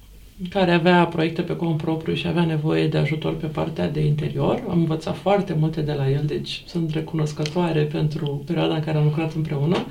care 0.50 0.72
avea 0.72 1.04
proiecte 1.04 1.42
pe 1.42 1.56
cont 1.56 1.76
propriu 1.76 2.14
și 2.14 2.26
avea 2.26 2.44
nevoie 2.44 2.86
de 2.86 2.98
ajutor 2.98 3.34
pe 3.36 3.46
partea 3.46 3.88
de 3.88 4.00
interior. 4.00 4.62
Am 4.68 4.78
învățat 4.78 5.16
foarte 5.16 5.56
multe 5.58 5.80
de 5.80 5.92
la 5.92 6.10
el, 6.10 6.22
deci 6.26 6.62
sunt 6.66 6.90
recunoscătoare 6.90 7.82
pentru 7.82 8.42
perioada 8.46 8.74
în 8.74 8.82
care 8.84 8.98
am 8.98 9.04
lucrat 9.04 9.32
împreună. 9.34 9.86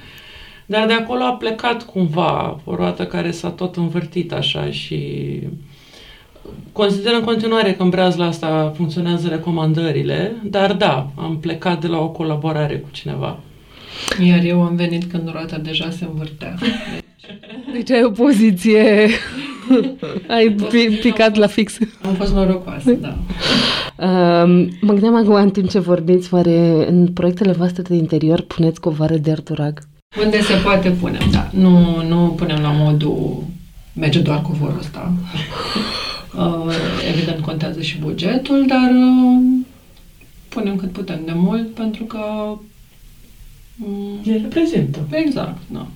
Dar 0.65 0.87
de 0.87 0.93
acolo 0.93 1.23
a 1.23 1.33
plecat 1.33 1.83
cumva 1.85 2.59
o 2.63 2.75
roată 2.75 3.05
care 3.05 3.31
s-a 3.31 3.49
tot 3.49 3.75
învârtit 3.75 4.33
așa 4.33 4.71
și 4.71 5.39
consider 6.71 7.13
în 7.13 7.23
continuare 7.23 7.73
că 7.73 7.83
în 7.83 7.93
la 8.17 8.25
asta 8.25 8.73
funcționează 8.75 9.27
recomandările, 9.27 10.35
dar 10.43 10.73
da, 10.73 11.09
am 11.15 11.37
plecat 11.37 11.81
de 11.81 11.87
la 11.87 11.97
o 11.97 12.09
colaborare 12.09 12.75
cu 12.75 12.87
cineva. 12.91 13.39
Iar 14.25 14.43
eu 14.43 14.61
am 14.61 14.75
venit 14.75 15.03
când 15.03 15.31
roata 15.31 15.57
deja 15.57 15.89
se 15.89 16.05
învârtea. 16.05 16.55
Deci 17.73 17.91
ai 17.91 18.03
o 18.03 18.09
poziție... 18.09 19.09
ai 20.27 20.55
picat 21.01 21.35
la 21.35 21.47
fix. 21.47 21.77
Am 22.01 22.13
fost 22.13 22.33
norocoasă, 22.33 22.91
da. 22.91 23.15
Uh, 23.97 24.67
mă 24.81 24.91
gândeam 24.91 25.15
acum 25.15 25.33
în 25.33 25.49
timp 25.49 25.69
ce 25.69 25.79
vorbiți, 25.79 26.33
oare 26.33 26.87
în 26.87 27.07
proiectele 27.07 27.51
voastre 27.51 27.81
de 27.81 27.95
interior 27.95 28.41
puneți 28.41 28.79
covoare 28.79 29.17
de 29.17 29.31
arturag? 29.31 29.79
Unde 30.23 30.41
se 30.41 30.53
poate 30.63 30.89
punem, 30.89 31.29
da. 31.31 31.49
Nu, 31.51 32.03
nu 32.07 32.33
punem 32.37 32.61
la 32.61 32.71
modul 32.71 33.43
merge 33.93 34.19
doar 34.19 34.41
covorul 34.41 34.79
ăsta. 34.79 35.13
Uh, 36.37 36.73
evident 37.09 37.39
contează 37.39 37.81
și 37.81 37.97
bugetul, 37.97 38.65
dar 38.67 38.89
uh, 38.89 39.65
punem 40.49 40.75
cât 40.75 40.91
putem 40.91 41.21
de 41.25 41.31
mult 41.35 41.73
pentru 41.73 42.03
că 42.03 42.19
um, 43.85 44.19
ne 44.23 44.37
reprezintă. 44.37 44.99
Exact, 45.11 45.61
da. 45.67 45.87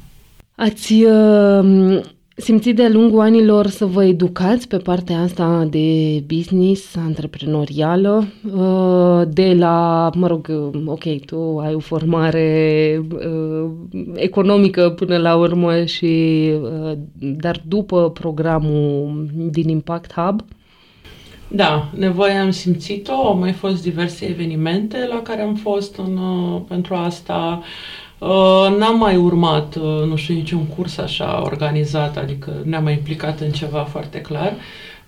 Ați 0.55 0.93
uh, 0.93 2.03
simțit 2.39 2.75
de-a 2.75 2.89
lungul 2.89 3.19
anilor 3.19 3.67
să 3.67 3.85
vă 3.85 4.03
educați 4.03 4.67
pe 4.67 4.77
partea 4.77 5.19
asta 5.21 5.67
de 5.69 6.19
business 6.27 6.95
antreprenorială, 6.95 8.27
uh, 8.53 9.21
de 9.29 9.53
la, 9.53 10.09
mă 10.15 10.27
rog, 10.27 10.71
ok, 10.85 11.25
tu 11.25 11.57
ai 11.59 11.73
o 11.73 11.79
formare 11.79 13.01
uh, 13.11 13.69
economică 14.15 14.89
până 14.89 15.17
la 15.17 15.35
urmă 15.35 15.85
și, 15.85 16.43
uh, 16.61 16.91
dar 17.19 17.61
după 17.67 18.09
programul 18.09 19.27
din 19.51 19.69
Impact 19.69 20.13
Hub? 20.13 20.41
Da, 21.47 21.89
nevoia 21.95 22.41
am 22.41 22.51
simțit-o, 22.51 23.13
au 23.13 23.37
mai 23.37 23.51
fost 23.51 23.81
diverse 23.81 24.25
evenimente 24.25 25.07
la 25.09 25.21
care 25.21 25.41
am 25.41 25.55
fost 25.55 25.95
în, 25.95 26.19
pentru 26.67 26.95
asta. 26.95 27.61
Uh, 27.61 27.65
n-am 28.77 28.97
mai 28.97 29.15
urmat, 29.15 29.75
uh, 29.75 30.07
nu 30.07 30.15
știu, 30.15 30.33
niciun 30.33 30.65
curs 30.65 30.97
așa 30.97 31.41
organizat, 31.43 32.17
adică 32.17 32.53
ne-am 32.63 32.83
mai 32.83 32.93
implicat 32.93 33.39
în 33.39 33.49
ceva 33.49 33.79
foarte 33.79 34.21
clar. 34.21 34.53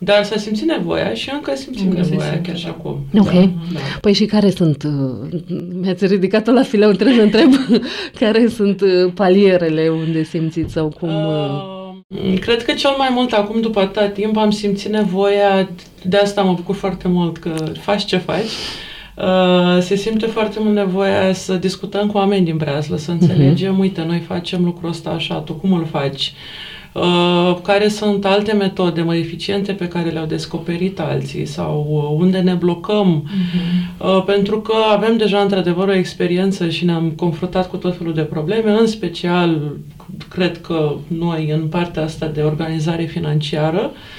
Dar 0.01 0.24
s-a 0.24 0.38
simțit 0.38 0.68
nevoia 0.68 1.14
și 1.14 1.30
încă 1.34 1.55
simțim 1.55 1.89
încă 1.89 2.01
nevoia 2.10 2.41
chiar 2.41 2.57
și 2.57 2.68
acum. 2.68 3.05
Ok. 3.18 3.32
Da, 3.32 3.39
da. 3.74 3.80
Păi 4.01 4.14
și 4.14 4.26
care 4.26 4.49
sunt, 4.49 4.84
uh, 4.84 5.41
mi-ați 5.82 6.05
ridicat-o 6.05 6.51
la 6.51 6.64
fileu, 6.64 6.91
trebuie 6.91 7.16
să 7.16 7.22
întreb, 7.22 7.51
care 8.20 8.47
sunt 8.47 8.82
palierele 9.14 9.88
unde 9.88 10.24
simțiți 10.24 10.74
sau 10.74 10.95
cum... 10.99 11.10
Uh, 11.10 12.39
cred 12.39 12.64
că 12.64 12.72
cel 12.74 12.91
mai 12.97 13.10
mult 13.12 13.32
acum, 13.32 13.62
după 13.62 13.80
atâta 13.80 14.07
timp, 14.07 14.38
am 14.38 14.51
simțit 14.51 14.91
nevoia, 14.91 15.70
de 16.03 16.18
asta 16.18 16.41
mă 16.41 16.53
bucur 16.53 16.76
foarte 16.76 17.07
mult 17.07 17.38
că 17.38 17.53
faci 17.80 18.05
ce 18.05 18.18
faci, 18.18 18.49
Uh, 19.24 19.82
se 19.82 19.95
simte 19.95 20.26
foarte 20.26 20.59
mult 20.61 20.76
nevoia 20.76 21.34
să 21.34 21.55
discutăm 21.55 22.07
cu 22.07 22.17
oameni 22.17 22.45
din 22.45 22.57
Breaslă, 22.57 22.97
să 22.97 23.11
înțelegem, 23.11 23.76
uh-huh. 23.76 23.80
uite, 23.80 24.03
noi 24.07 24.20
facem 24.20 24.63
lucrul 24.63 24.89
ăsta 24.89 25.09
așa, 25.09 25.36
tu 25.36 25.53
cum 25.53 25.74
îl 25.74 25.86
faci? 25.86 26.34
Uh, 26.93 27.57
care 27.63 27.88
sunt 27.88 28.26
alte 28.26 28.53
metode 28.53 29.01
mai 29.01 29.20
eficiente 29.20 29.72
pe 29.72 29.88
care 29.88 30.09
le-au 30.09 30.26
descoperit 30.26 30.99
alții 30.99 31.45
sau 31.45 31.88
uh, 31.89 32.17
unde 32.24 32.39
ne 32.39 32.53
blocăm, 32.53 33.24
uh-huh. 33.24 34.01
uh, 34.05 34.24
pentru 34.26 34.61
că 34.61 34.74
avem 34.91 35.17
deja 35.17 35.39
într-adevăr 35.39 35.88
o 35.88 35.93
experiență 35.93 36.70
și 36.70 36.86
ne-am 36.86 37.09
confruntat 37.09 37.70
cu 37.70 37.78
tot 37.78 37.97
felul 37.97 38.13
de 38.13 38.22
probleme, 38.22 38.72
în 38.72 38.88
special, 38.88 39.76
cred 40.30 40.61
că 40.61 40.95
noi, 41.07 41.49
în 41.51 41.67
partea 41.67 42.03
asta 42.03 42.28
de 42.28 42.41
organizare 42.41 43.03
financiară, 43.03 43.91
uh, 43.93 43.97
Uh, 43.99 44.18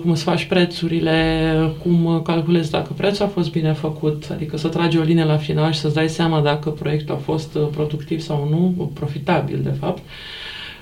cum 0.00 0.10
îți 0.10 0.22
faci 0.22 0.44
prețurile, 0.44 1.52
cum 1.82 2.22
calculezi 2.24 2.70
dacă 2.70 2.92
prețul 2.96 3.24
a 3.24 3.28
fost 3.28 3.50
bine 3.50 3.72
făcut, 3.72 4.28
adică 4.32 4.56
să 4.56 4.68
tragi 4.68 4.98
o 4.98 5.02
linie 5.02 5.24
la 5.24 5.36
final 5.36 5.72
și 5.72 5.78
să-ți 5.78 5.94
dai 5.94 6.08
seama 6.08 6.40
dacă 6.40 6.70
proiectul 6.70 7.14
a 7.14 7.18
fost 7.18 7.54
uh, 7.54 7.66
productiv 7.70 8.20
sau 8.20 8.48
nu, 8.50 8.90
profitabil 8.94 9.60
de 9.62 9.74
fapt. 9.80 10.02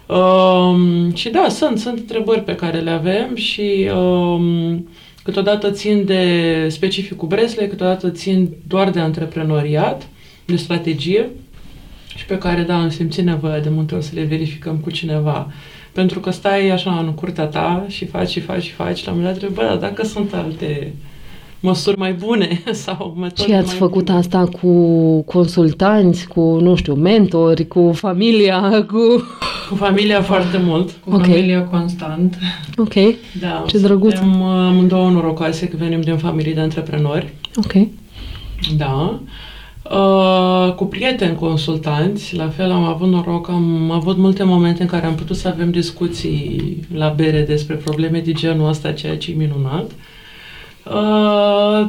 Um, 0.07 1.15
și 1.15 1.29
da, 1.29 1.47
sunt, 1.49 1.79
sunt 1.79 1.99
întrebări 1.99 2.45
pe 2.45 2.55
care 2.55 2.79
le 2.79 2.91
avem 2.91 3.35
și 3.35 3.91
um, 3.97 4.89
câteodată 5.23 5.71
țin 5.71 6.05
de 6.05 6.67
specificul 6.71 7.29
Bresle, 7.29 7.67
câteodată 7.67 8.11
țin 8.11 8.49
doar 8.67 8.91
de 8.91 9.01
antreprenoriat, 9.01 10.09
de 10.45 10.57
strategie 10.57 11.31
și 12.17 12.27
pe 12.27 12.39
care, 12.39 12.63
da, 12.63 12.81
am 12.81 12.91
simțit 12.91 13.25
nevoia 13.25 13.59
de 13.59 13.69
multe 13.69 13.95
ori 13.95 14.05
să 14.05 14.11
le 14.15 14.23
verificăm 14.23 14.77
cu 14.77 14.91
cineva 14.91 15.53
pentru 15.93 16.21
că 16.21 16.31
stai 16.31 16.71
așa 16.71 16.99
în 16.99 17.13
curtea 17.15 17.45
ta 17.45 17.85
și 17.89 18.07
faci 18.07 18.31
și 18.31 18.41
faci 18.41 18.63
și 18.63 18.73
faci, 18.73 19.05
la 19.05 19.13
un 19.13 19.19
moment 19.19 19.39
dat 19.39 19.45
trebuie, 19.45 19.69
bă, 19.69 19.79
dacă 19.81 20.05
sunt 20.05 20.35
alte 20.35 20.93
măsuri 21.63 21.99
mai 21.99 22.13
bune 22.13 22.63
sau 22.85 23.17
metode 23.21 23.49
Și 23.51 23.57
ați 23.57 23.67
mai 23.67 23.77
făcut 23.77 24.05
bune. 24.05 24.19
asta 24.19 24.49
cu 24.61 24.73
consultanți, 25.23 26.27
cu, 26.27 26.41
nu 26.41 26.75
știu, 26.75 26.95
mentori, 26.95 27.67
cu 27.67 27.93
familia, 27.95 28.61
cu... 28.93 28.99
Cu 29.69 29.75
familia 29.75 30.23
foarte 30.23 30.61
mult. 30.65 30.91
Cu 30.91 31.15
okay. 31.15 31.29
familia 31.29 31.65
constant. 31.65 32.39
Ok, 32.77 32.95
Da, 33.41 33.65
ce 33.67 33.79
drăguț. 33.79 34.15
Suntem 34.15 34.41
uh, 34.41 34.47
amândouă 34.47 35.11
norocoase 35.11 35.69
că 35.69 35.77
venim 35.77 36.01
din 36.01 36.17
familii 36.17 36.55
de 36.55 36.61
antreprenori. 36.61 37.33
Ok. 37.57 37.73
Da. 38.77 39.21
Uh, 39.93 40.73
cu 40.75 40.85
prieteni 40.85 41.35
consultanți, 41.35 42.37
la 42.37 42.49
fel 42.49 42.71
am 42.71 42.85
avut 42.85 43.09
noroc, 43.09 43.49
am 43.49 43.91
avut 43.91 44.17
multe 44.17 44.43
momente 44.43 44.83
în 44.83 44.89
care 44.89 45.07
am 45.07 45.15
putut 45.15 45.37
să 45.37 45.49
avem 45.49 45.71
discuții 45.71 46.79
la 46.95 47.09
bere 47.09 47.43
despre 47.43 47.75
probleme 47.75 48.21
de 48.21 48.33
genul 48.33 48.69
ăsta, 48.69 48.93
ceea 48.93 49.17
ce 49.17 49.31
e 49.31 49.35
minunat. 49.35 49.91
Uh, 50.85 51.89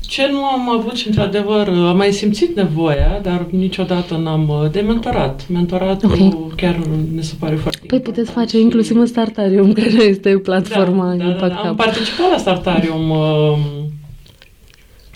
Ce 0.00 0.28
nu 0.32 0.44
am 0.44 0.70
avut 0.70 0.96
și, 0.96 1.06
într-adevăr, 1.06 1.68
am 1.68 1.96
mai 1.96 2.12
simțit 2.12 2.56
nevoia, 2.56 3.20
dar 3.22 3.46
niciodată 3.50 4.16
n-am 4.16 4.48
uh, 4.48 4.70
de 4.70 4.80
mentorat. 4.80 5.46
Mentoratul 5.48 6.10
Ok. 6.10 6.54
chiar 6.54 6.76
ne 7.14 7.20
se 7.20 7.34
pare 7.38 7.54
foarte 7.54 7.86
Păi 7.86 8.00
puteți 8.00 8.30
face 8.30 8.58
inclusiv 8.60 8.96
în 8.98 9.06
Startarium, 9.06 9.72
care 9.82 10.02
este 10.02 10.38
platforma 10.38 11.04
da, 11.04 11.16
da, 11.16 11.24
da, 11.24 11.30
Impact 11.30 11.52
da. 11.54 11.60
Am 11.60 11.66
Hub. 11.66 11.76
participat 11.76 12.30
la 12.30 12.36
Startarium 12.36 13.10
uh, 13.10 13.56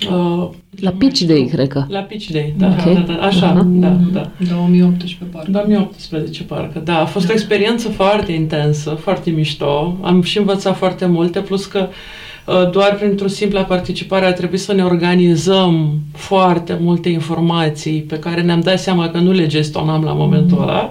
uh, 0.06 0.48
La 0.80 0.90
nu 0.90 0.96
Pitch 0.96 1.20
mai 1.20 1.28
Day, 1.28 1.44
știu. 1.44 1.56
cred 1.56 1.68
că. 1.68 1.84
La 1.88 2.00
Pitch 2.00 2.30
Day, 2.30 2.54
da, 2.58 2.66
Ok. 2.66 2.94
da, 2.94 3.00
da, 3.12 3.26
așa, 3.26 3.46
Aha. 3.46 3.66
da, 3.68 3.88
Mhm. 3.88 4.12
da. 4.12 4.30
2018 4.48 5.18
parcă. 5.32 5.50
2018, 5.50 6.42
parcă, 6.42 6.78
da. 6.84 7.00
A 7.00 7.04
fost 7.04 7.28
o 7.28 7.32
experiență 7.32 7.88
foarte 7.88 8.32
intensă, 8.32 8.90
foarte 8.90 9.30
mișto. 9.30 9.96
Am 10.00 10.22
și 10.22 10.38
învățat 10.38 10.76
foarte 10.76 11.06
multe, 11.06 11.40
plus 11.40 11.66
că 11.66 11.88
uh, 12.46 12.70
doar 12.70 12.94
printr-o 12.94 13.26
simplă 13.28 13.64
participare 13.68 14.24
a 14.24 14.32
trebuit 14.32 14.60
să 14.60 14.72
ne 14.72 14.82
organizăm 14.84 15.98
foarte 16.12 16.78
multe 16.80 17.08
informații 17.08 18.00
pe 18.00 18.18
care 18.18 18.42
ne-am 18.42 18.60
dat 18.60 18.78
seama 18.80 19.08
că 19.08 19.18
nu 19.18 19.32
le 19.32 19.46
gestionam 19.46 20.02
la 20.02 20.12
momentul 20.12 20.62
ăla. 20.62 20.90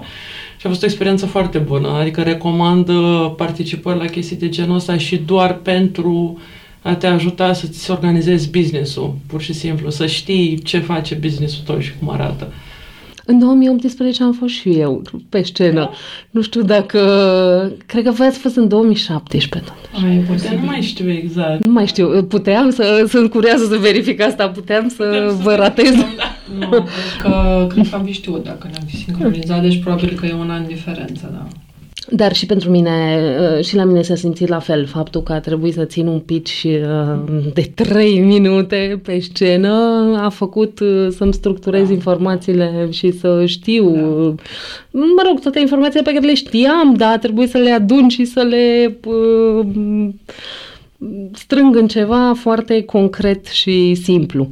Și 0.60 0.66
a 0.66 0.68
fost 0.68 0.82
o 0.82 0.86
experiență 0.86 1.26
foarte 1.26 1.58
bună. 1.58 1.88
Adică 2.00 2.20
recomand 2.22 2.88
uh, 2.88 3.32
participări 3.36 3.98
la 3.98 4.04
chestii 4.04 4.36
de 4.36 4.48
genul 4.48 4.76
ăsta 4.76 4.96
și 4.96 5.16
doar 5.16 5.54
pentru 5.54 6.38
a 6.82 6.94
te 6.94 7.06
ajuta 7.06 7.52
să 7.52 7.66
ți 7.66 7.78
se 7.84 7.92
organizezi 7.92 8.50
business-ul, 8.50 9.14
pur 9.26 9.40
și 9.42 9.52
simplu, 9.52 9.90
să 9.90 10.06
știi 10.06 10.58
ce 10.58 10.78
face 10.78 11.14
business-ul 11.14 11.62
tău 11.64 11.78
și 11.78 11.92
cum 11.98 12.10
arată. 12.10 12.52
În 13.30 13.38
2018 13.38 14.22
am 14.22 14.32
fost 14.32 14.54
și 14.54 14.68
eu 14.70 15.02
pe 15.28 15.42
scenă. 15.42 15.90
Nu 16.30 16.42
știu 16.42 16.62
dacă... 16.62 16.98
Cred 17.86 18.04
că 18.04 18.10
voi 18.10 18.26
ați 18.26 18.38
fost 18.38 18.56
în 18.56 18.68
2017 18.68 19.70
tot. 19.70 20.02
Aia 20.02 20.12
e 20.14 20.16
Poate 20.16 20.32
posibil. 20.32 20.58
nu 20.58 20.64
mai 20.64 20.80
știu 20.82 21.10
exact. 21.10 21.66
Nu 21.66 21.72
mai 21.72 21.86
știu, 21.86 22.22
puteam 22.24 22.70
să... 22.70 23.04
Sunt 23.08 23.30
curioasă 23.30 23.64
să 23.66 23.76
verific 23.76 24.20
asta, 24.20 24.48
puteam 24.48 24.88
să 24.88 24.96
Putem 25.04 25.28
să 25.28 25.42
vă 25.42 25.54
ratez. 25.54 25.84
verificăm, 25.84 26.14
da. 26.16 26.66
Nu, 26.66 26.68
cred 26.68 26.86
că, 27.22 27.66
cred 27.68 27.88
că 27.90 27.94
am 27.96 28.04
fi 28.04 28.12
știut 28.12 28.44
dacă 28.44 28.68
ne-am 28.70 28.84
fi 28.86 28.96
sincronizat, 28.96 29.62
deci 29.62 29.80
probabil 29.80 30.14
că 30.20 30.26
e 30.26 30.32
un 30.32 30.50
an 30.50 30.66
diferență, 30.66 31.28
da. 31.32 31.46
Dar 32.10 32.34
și 32.34 32.46
pentru 32.46 32.70
mine, 32.70 33.20
uh, 33.56 33.64
și 33.64 33.76
la 33.76 33.84
mine 33.84 34.02
s-a 34.02 34.14
simțit 34.14 34.48
la 34.48 34.58
fel, 34.58 34.86
faptul 34.86 35.22
că 35.22 35.32
a 35.32 35.40
trebuit 35.40 35.74
să 35.74 35.84
țin 35.84 36.06
un 36.06 36.20
pitch 36.20 36.62
uh, 36.64 37.18
de 37.54 37.70
3 37.74 38.20
minute 38.20 39.00
pe 39.02 39.20
scenă 39.20 39.72
a 40.22 40.28
făcut 40.28 40.80
uh, 40.80 41.08
să-mi 41.10 41.34
structurez 41.34 41.86
Da. 41.86 41.92
informațiile 41.92 42.88
și 42.90 43.10
să 43.10 43.44
știu, 43.46 43.90
mă 44.90 45.22
rog, 45.26 45.40
toate 45.40 45.60
informațiile 45.60 46.02
pe 46.02 46.12
care 46.12 46.26
le 46.26 46.34
știam, 46.34 46.94
dar 46.94 47.12
a 47.12 47.18
trebuit 47.18 47.48
să 47.50 47.58
le 47.58 47.70
adun 47.70 48.08
și 48.08 48.24
să 48.24 48.40
le 48.40 48.98
uh, 49.06 49.66
strâng 51.32 51.76
în 51.76 51.86
ceva 51.88 52.32
foarte 52.34 52.82
concret 52.82 53.46
și 53.46 53.94
simplu. 53.94 54.48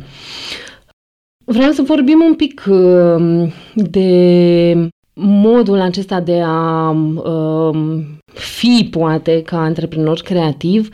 Vreau 1.45 1.71
să 1.71 1.83
vorbim 1.83 2.23
un 2.27 2.35
pic 2.35 2.65
uh, 2.69 3.49
de 3.75 4.91
modul 5.21 5.81
acesta 5.81 6.21
de 6.21 6.41
a 6.45 6.91
um, 6.91 8.05
fi, 8.25 8.89
poate, 8.91 9.43
ca 9.43 9.61
antreprenor 9.61 10.21
creativ. 10.21 10.89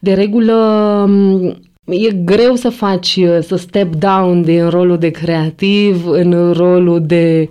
De 0.00 0.12
regulă, 0.12 0.54
um, 1.08 1.44
e 1.84 2.10
greu 2.24 2.54
să 2.54 2.68
faci, 2.68 3.16
uh, 3.16 3.38
să 3.40 3.56
step 3.56 3.94
down 3.94 4.42
din 4.42 4.68
rolul 4.68 4.98
de 4.98 5.10
creativ 5.10 6.06
în 6.06 6.52
rolul 6.52 7.06
de 7.06 7.48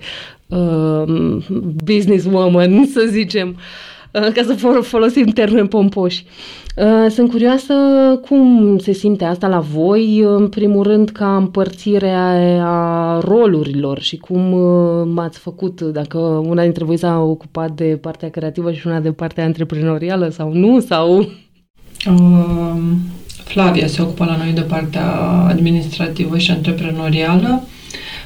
um, 0.48 1.44
businesswoman, 1.84 2.86
să 2.86 3.08
zicem, 3.10 3.50
uh, 3.50 3.93
ca 4.14 4.44
să 4.46 4.54
fol- 4.54 4.84
folosim 4.84 5.26
termeni 5.26 5.68
pompoși. 5.68 6.26
Uh, 6.76 7.12
Sunt 7.12 7.30
curioasă 7.30 7.74
cum 8.28 8.78
se 8.78 8.92
simte 8.92 9.24
asta 9.24 9.48
la 9.48 9.60
voi, 9.60 10.20
în 10.20 10.48
primul 10.48 10.84
rând 10.84 11.10
ca 11.10 11.36
împărțire 11.36 12.10
a, 12.10 12.30
a 12.64 13.20
rolurilor 13.20 14.00
și 14.00 14.18
cum 14.18 14.52
uh, 14.52 15.24
ați 15.24 15.40
făcut, 15.40 15.82
dacă 15.82 16.18
una 16.18 16.64
dintre 16.64 16.84
voi 16.84 16.98
s-a 16.98 17.20
ocupat 17.20 17.72
de 17.72 17.98
partea 18.02 18.30
creativă 18.30 18.72
și 18.72 18.88
una 18.88 19.00
de 19.00 19.12
partea 19.12 19.44
antreprenorială 19.44 20.30
sau 20.30 20.54
nu, 20.54 20.80
sau... 20.80 21.30
Um, 22.10 22.98
Flavia 23.44 23.88
se 23.88 24.02
ocupă 24.02 24.26
la 24.26 24.38
noi 24.38 24.52
de 24.52 24.62
partea 24.62 25.12
administrativă 25.48 26.38
și 26.38 26.52
antreprenorială 26.52 27.64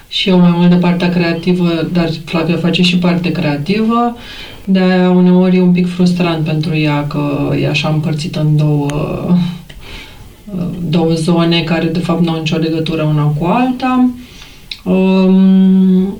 și 0.07 0.29
eu 0.29 0.39
mai 0.39 0.53
mult 0.55 0.69
de 0.69 0.75
partea 0.75 1.09
creativă, 1.09 1.87
dar 1.93 2.09
Flavia 2.25 2.55
face 2.55 2.81
și 2.81 2.97
parte 2.97 3.31
creativă, 3.31 4.15
de 4.69 4.79
aia 4.79 5.09
uneori 5.09 5.57
e 5.57 5.61
un 5.61 5.71
pic 5.71 5.87
frustrant 5.93 6.45
pentru 6.45 6.75
ea 6.75 7.07
că 7.07 7.55
e 7.59 7.67
așa 7.67 7.89
împărțită 7.89 8.39
în 8.39 8.55
două, 8.55 8.87
două 10.89 11.13
zone 11.13 11.61
care 11.61 11.85
de 11.85 11.99
fapt 11.99 12.23
nu 12.23 12.31
au 12.31 12.37
nicio 12.37 12.57
legătură 12.57 13.03
una 13.03 13.23
cu 13.23 13.45
alta. 13.45 14.09
Um, 14.83 16.17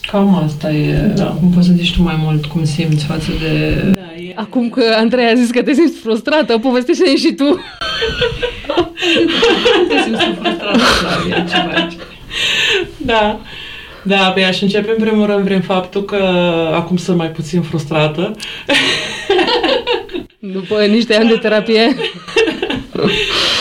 cam 0.00 0.42
asta 0.44 0.72
e. 0.72 1.12
Da. 1.14 1.24
Cum 1.24 1.50
poți 1.50 1.66
să 1.66 1.72
zici 1.72 1.94
tu 1.94 2.02
mai 2.02 2.20
mult 2.22 2.46
cum 2.46 2.64
simți 2.64 3.04
față 3.04 3.30
de 3.40 3.82
Da, 3.94 4.22
e... 4.22 4.32
Acum 4.34 4.68
că 4.68 4.82
Andrei 4.96 5.26
a 5.26 5.34
zis 5.34 5.50
că 5.50 5.62
te 5.62 5.72
simți 5.72 5.98
frustrată, 5.98 6.58
povestește-ne 6.58 7.16
și 7.16 7.32
tu. 7.32 7.44
te 9.88 10.02
simți 10.04 10.24
frustrată, 10.24 10.78
Flavia, 10.78 11.44
ce 11.44 11.56
faci? 11.56 11.96
Da. 12.96 13.40
Da, 14.02 14.30
pe 14.34 14.42
aș 14.42 14.60
începe 14.60 14.90
în 14.90 15.04
primul 15.04 15.26
rând 15.26 15.44
prin 15.44 15.60
faptul 15.60 16.04
că 16.04 16.16
acum 16.74 16.96
sunt 16.96 17.16
mai 17.16 17.30
puțin 17.30 17.62
frustrată. 17.62 18.32
După 20.38 20.80
niște 20.80 21.14
ani 21.14 21.28
de 21.28 21.36
terapie. 21.36 21.96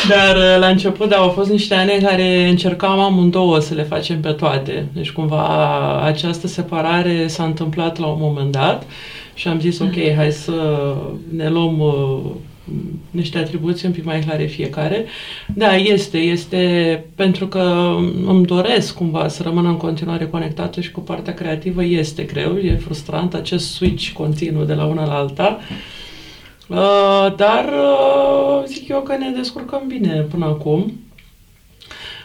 Dar 0.07 0.35
uh, 0.35 0.57
la 0.59 0.67
început, 0.67 1.09
da, 1.09 1.15
au 1.15 1.29
fost 1.29 1.49
niște 1.49 1.75
ani 1.75 1.93
în 1.93 2.05
care 2.05 2.47
încercam 2.47 2.99
amândouă 2.99 3.59
să 3.59 3.73
le 3.73 3.83
facem 3.83 4.19
pe 4.19 4.31
toate. 4.31 4.87
Deci 4.93 5.11
cumva 5.11 6.01
această 6.03 6.47
separare 6.47 7.27
s-a 7.27 7.43
întâmplat 7.43 7.99
la 7.99 8.05
un 8.05 8.17
moment 8.19 8.51
dat 8.51 8.83
și 9.33 9.47
am 9.47 9.59
zis, 9.59 9.79
ok, 9.79 10.15
hai 10.15 10.31
să 10.31 10.53
ne 11.35 11.49
luăm 11.49 11.79
uh, 11.79 12.31
niște 13.11 13.37
atribuții 13.37 13.87
un 13.87 13.93
pic 13.93 14.03
mai 14.03 14.19
clare 14.19 14.45
fiecare. 14.45 15.05
Da, 15.55 15.75
este, 15.75 16.17
este 16.17 17.05
pentru 17.15 17.47
că 17.47 17.95
îmi 18.25 18.45
doresc 18.45 18.95
cumva 18.95 19.27
să 19.27 19.43
rămân 19.43 19.65
în 19.65 19.77
continuare 19.77 20.25
conectată 20.25 20.81
și 20.81 20.91
cu 20.91 20.99
partea 20.99 21.33
creativă 21.33 21.83
este 21.83 22.23
greu, 22.23 22.57
e 22.57 22.75
frustrant 22.75 23.33
acest 23.33 23.73
switch 23.73 24.11
continuu 24.11 24.63
de 24.63 24.73
la 24.73 24.85
una 24.85 25.05
la 25.05 25.15
alta. 25.15 25.59
Uh, 26.67 27.33
dar 27.35 27.65
uh, 27.65 28.63
zic 28.67 28.87
eu 28.87 29.01
că 29.01 29.17
ne 29.17 29.31
descurcăm 29.35 29.81
bine 29.87 30.25
până 30.29 30.45
acum. 30.45 30.91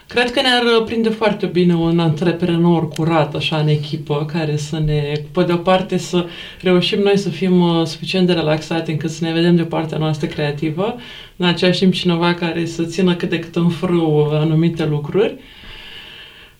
Cred 0.07 0.31
că 0.31 0.41
ne-ar 0.41 0.83
prinde 0.85 1.09
foarte 1.09 1.45
bine 1.45 1.75
un 1.75 1.99
antreprenor 1.99 2.87
curat, 2.87 3.35
așa, 3.35 3.57
în 3.57 3.67
echipă, 3.67 4.25
care 4.31 4.57
să 4.57 4.79
ne, 4.79 5.11
pe 5.31 5.43
de 5.43 5.53
o 5.53 5.57
parte, 5.57 5.97
să 5.97 6.25
reușim 6.61 6.99
noi 6.99 7.17
să 7.17 7.29
fim 7.29 7.61
uh, 7.61 7.85
suficient 7.85 8.27
de 8.27 8.33
relaxate 8.33 8.91
încât 8.91 9.09
să 9.09 9.23
ne 9.23 9.31
vedem 9.31 9.55
de 9.55 9.63
partea 9.63 9.97
noastră 9.97 10.27
creativă, 10.27 10.95
în 11.35 11.45
același 11.45 11.79
timp 11.79 11.93
cineva 11.93 12.33
care 12.33 12.65
să 12.65 12.83
țină 12.83 13.15
cât 13.15 13.29
de 13.29 13.39
cât 13.39 13.55
în 13.55 13.69
frâu 13.69 14.29
anumite 14.31 14.85
lucruri. 14.85 15.35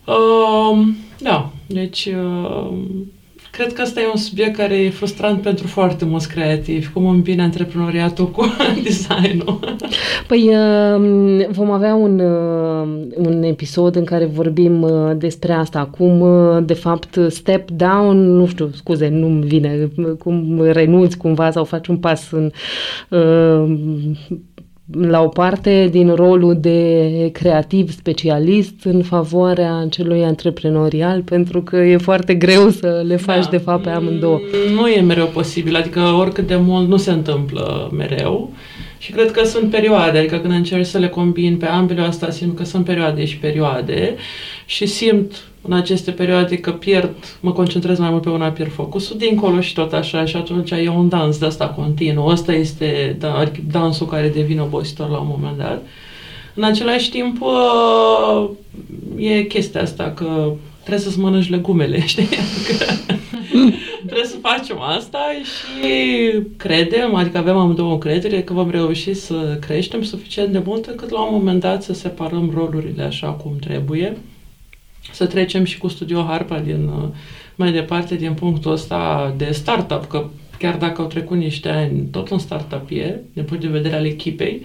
Uh, 0.06 0.88
da, 1.20 1.52
deci 1.68 2.06
uh, 2.06 2.78
cred 3.58 3.74
că 3.74 3.82
ăsta 3.82 4.01
e 4.01 4.08
un 4.14 4.20
subiect 4.20 4.55
care 4.55 4.76
e 4.76 4.89
frustrant 4.89 5.41
pentru 5.41 5.68
foarte 5.68 6.05
mulți 6.05 6.30
creativi, 6.30 6.91
cum 6.93 7.08
îmbine 7.08 7.41
antreprenoriatul 7.41 8.32
cu 8.32 8.45
designul. 8.84 9.60
Păi 10.28 10.49
um, 10.95 11.45
vom 11.51 11.72
avea 11.72 11.95
un, 11.95 12.20
uh, 12.20 12.88
un 13.16 13.43
episod 13.43 13.95
în 13.95 14.03
care 14.03 14.26
vorbim 14.26 14.82
uh, 14.82 15.12
despre 15.16 15.53
asta. 15.53 15.89
Cum, 15.97 16.22
uh, 16.22 16.64
de 16.66 16.74
fapt, 16.74 17.20
step 17.30 17.72
down, 17.72 18.36
nu 18.36 18.47
știu, 18.47 18.70
scuze, 18.74 19.08
nu-mi 19.08 19.45
vine, 19.45 19.89
cum 20.20 20.62
renunți 20.62 21.18
cumva 21.18 21.51
sau 21.51 21.64
faci 21.64 21.88
un 21.88 21.97
pas 21.97 22.32
în, 22.32 22.51
uh, 23.10 23.78
la 24.91 25.21
o 25.23 25.27
parte 25.27 25.88
din 25.91 26.13
rolul 26.15 26.57
de 26.59 27.29
creativ 27.33 27.91
specialist 27.91 28.73
în 28.83 29.03
favoarea 29.03 29.88
celui 29.89 30.23
antreprenorial, 30.23 31.21
pentru 31.21 31.61
că 31.61 31.75
e 31.75 31.97
foarte 31.97 32.33
greu 32.35 32.69
să 32.69 33.03
le 33.07 33.15
faci, 33.15 33.43
Da. 33.43 33.49
de 33.49 33.57
fapt, 33.57 33.83
pe 33.83 33.89
amândouă. 33.89 34.39
Mm, 34.67 34.73
Nu 34.73 34.88
e 34.88 35.01
mereu 35.01 35.25
posibil, 35.25 35.75
adică 35.75 35.99
oricât 35.99 36.47
de 36.47 36.55
mult 36.55 36.88
nu 36.88 36.97
se 36.97 37.11
întâmplă 37.11 37.91
mereu. 37.97 38.51
Și 38.97 39.11
cred 39.11 39.31
că 39.31 39.45
sunt 39.45 39.69
perioade, 39.69 40.17
adică 40.17 40.38
când 40.38 40.53
încerci 40.53 40.85
să 40.85 40.97
le 40.97 41.07
combin 41.07 41.57
pe 41.57 41.65
ambele, 41.65 42.01
asta 42.01 42.29
simt 42.29 42.57
că 42.57 42.63
sunt 42.63 42.85
perioade 42.85 43.25
și 43.25 43.38
perioade 43.38 44.15
și 44.65 44.85
simt 44.85 45.31
în 45.68 45.74
aceste 45.74 46.11
perioade 46.11 46.57
că 46.57 46.72
pierd, 46.72 47.38
mă 47.39 47.51
concentrez 47.51 47.99
mai 47.99 48.09
mult 48.09 48.22
pe 48.22 48.30
una, 48.30 48.47
pierd 48.47 48.72
focusul, 48.72 49.18
dincolo 49.18 49.61
și 49.61 49.74
tot 49.74 49.93
așa 49.93 50.26
și 50.26 50.36
atunci 50.36 50.72
e 50.72 50.89
un 50.89 51.09
dans 51.09 51.38
de 51.38 51.45
asta 51.45 51.68
continuu. 51.68 52.28
Ăsta 52.28 52.53
este 52.53 53.15
da, 53.20 53.34
adică 53.34 53.59
dansul 53.72 54.07
care 54.07 54.32
devine 54.36 54.61
obositor 54.61 55.09
la 55.09 55.18
un 55.18 55.28
moment 55.30 55.57
dat. 55.57 55.84
În 56.53 56.63
același 56.63 57.09
timp, 57.09 57.41
uh, 57.41 58.49
e 59.15 59.41
chestia 59.41 59.82
asta 59.82 60.11
că 60.15 60.51
trebuie 60.80 61.05
să-ți 61.05 61.20
mănânci 61.20 61.49
legumele, 61.49 62.05
știi? 62.05 62.28
Că 62.68 62.74
trebuie 62.74 63.18
trebuie 64.05 64.26
să 64.26 64.38
facem 64.41 64.82
asta 64.82 65.20
și 65.43 66.32
credem, 66.57 67.15
adică 67.15 67.38
avem 67.38 67.57
amândouă 67.57 67.91
încredere 67.91 68.43
că 68.43 68.53
vom 68.53 68.70
reuși 68.70 69.13
să 69.13 69.57
creștem 69.61 70.03
suficient 70.03 70.51
de 70.51 70.61
mult 70.65 70.86
încât 70.86 71.09
la 71.09 71.22
un 71.22 71.34
moment 71.34 71.59
dat 71.59 71.84
să 71.84 71.93
separăm 71.93 72.51
rolurile 72.55 73.03
așa 73.03 73.28
cum 73.28 73.55
trebuie, 73.59 74.18
să 75.12 75.26
trecem 75.26 75.64
și 75.64 75.78
cu 75.78 75.88
Studio 75.88 76.24
Harpa 76.24 76.60
din, 76.60 76.91
mai 77.55 77.72
departe 77.72 78.16
din 78.16 78.34
punctul 78.34 78.72
ăsta 78.72 79.34
de 79.38 79.49
startup, 79.51 80.05
că 80.05 80.26
chiar 80.58 80.76
dacă 80.78 81.01
au 81.01 81.08
trecut 81.08 81.38
niște 81.38 81.70
ani, 81.70 82.08
tot 82.12 82.30
un 82.30 82.39
startup 82.39 82.89
e, 82.89 83.20
din 83.34 83.43
punct 83.43 83.64
de 83.64 83.70
vedere 83.70 83.95
al 83.95 84.05
echipei, 84.05 84.62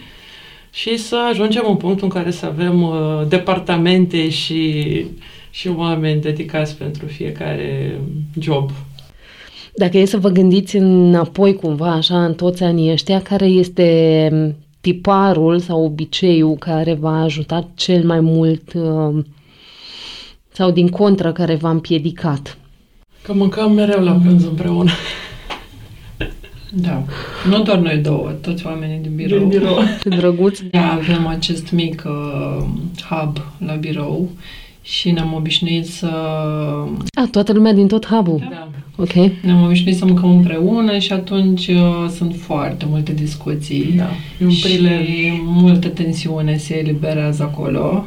și 0.70 0.96
să 0.96 1.16
ajungem 1.30 1.64
în 1.68 1.76
punctul 1.76 2.04
în 2.04 2.20
care 2.20 2.30
să 2.30 2.46
avem 2.46 2.82
uh, 2.82 3.22
departamente 3.28 4.28
și, 4.28 5.04
și 5.50 5.68
oameni 5.68 6.20
dedicați 6.20 6.76
pentru 6.76 7.06
fiecare 7.06 8.00
job. 8.38 8.70
Dacă 9.74 9.98
e 9.98 10.04
să 10.04 10.18
vă 10.18 10.28
gândiți 10.28 10.76
înapoi 10.76 11.54
cumva, 11.54 11.90
așa, 11.92 12.24
în 12.24 12.34
toți 12.34 12.62
anii 12.62 12.92
ăștia, 12.92 13.22
care 13.22 13.46
este 13.46 14.56
tiparul 14.80 15.58
sau 15.58 15.84
obiceiul 15.84 16.56
care 16.56 16.94
v-a 16.94 17.22
ajutat 17.22 17.68
cel 17.74 18.04
mai 18.04 18.20
mult 18.20 18.72
uh, 18.72 19.24
sau 20.52 20.70
din 20.70 20.88
contră 20.88 21.32
care 21.32 21.54
v-a 21.54 21.70
împiedicat? 21.70 22.58
Că 23.22 23.32
mâncăm 23.34 23.72
mereu 23.72 24.04
la 24.04 24.12
prânz 24.12 24.44
împreună. 24.44 24.90
Da. 26.74 27.02
Nu 27.48 27.62
doar 27.62 27.78
noi 27.78 27.96
două, 27.96 28.30
toți 28.40 28.66
oamenii 28.66 28.98
din 29.02 29.12
birou. 29.14 29.38
Din 29.38 29.48
birou. 29.48 29.78
Ce 30.02 30.08
drăguț. 30.08 30.60
Da, 30.70 30.92
avem 30.92 31.26
acest 31.26 31.70
mic 31.70 32.02
uh, 32.06 32.64
hub 33.08 33.36
la 33.66 33.74
birou 33.74 34.30
și 34.82 35.10
ne-am 35.10 35.34
obișnuit 35.34 35.86
să... 35.86 36.06
A, 37.14 37.28
toată 37.30 37.52
lumea 37.52 37.72
din 37.72 37.86
tot 37.86 38.06
hub-ul. 38.06 38.48
Da. 38.50 38.68
Ok. 38.96 39.12
Ne-am 39.42 39.62
obișnuit 39.64 39.96
să 39.96 40.04
mâncăm 40.04 40.30
împreună 40.30 40.98
și 40.98 41.12
atunci 41.12 41.66
uh, 41.66 42.08
sunt 42.16 42.34
foarte 42.36 42.84
multe 42.88 43.12
discuții 43.12 43.92
Da. 43.96 44.08
E 44.40 44.44
un 44.44 44.50
și 44.50 44.62
prilej. 44.62 45.08
multă 45.44 45.88
tensiune 45.88 46.56
se 46.56 46.78
eliberează 46.78 47.42
acolo, 47.42 48.04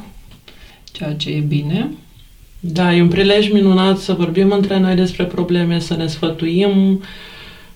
ceea 0.92 1.14
ce 1.14 1.30
e 1.30 1.40
bine. 1.40 1.90
Da, 2.74 2.96
e 2.96 3.02
un 3.02 3.08
prilej 3.08 3.52
minunat 3.52 3.98
să 3.98 4.14
vorbim 4.14 4.52
între 4.52 4.80
noi 4.80 4.96
despre 4.96 5.24
probleme, 5.24 5.80
să 5.80 5.96
ne 5.96 6.08
sfătuim, 6.08 7.02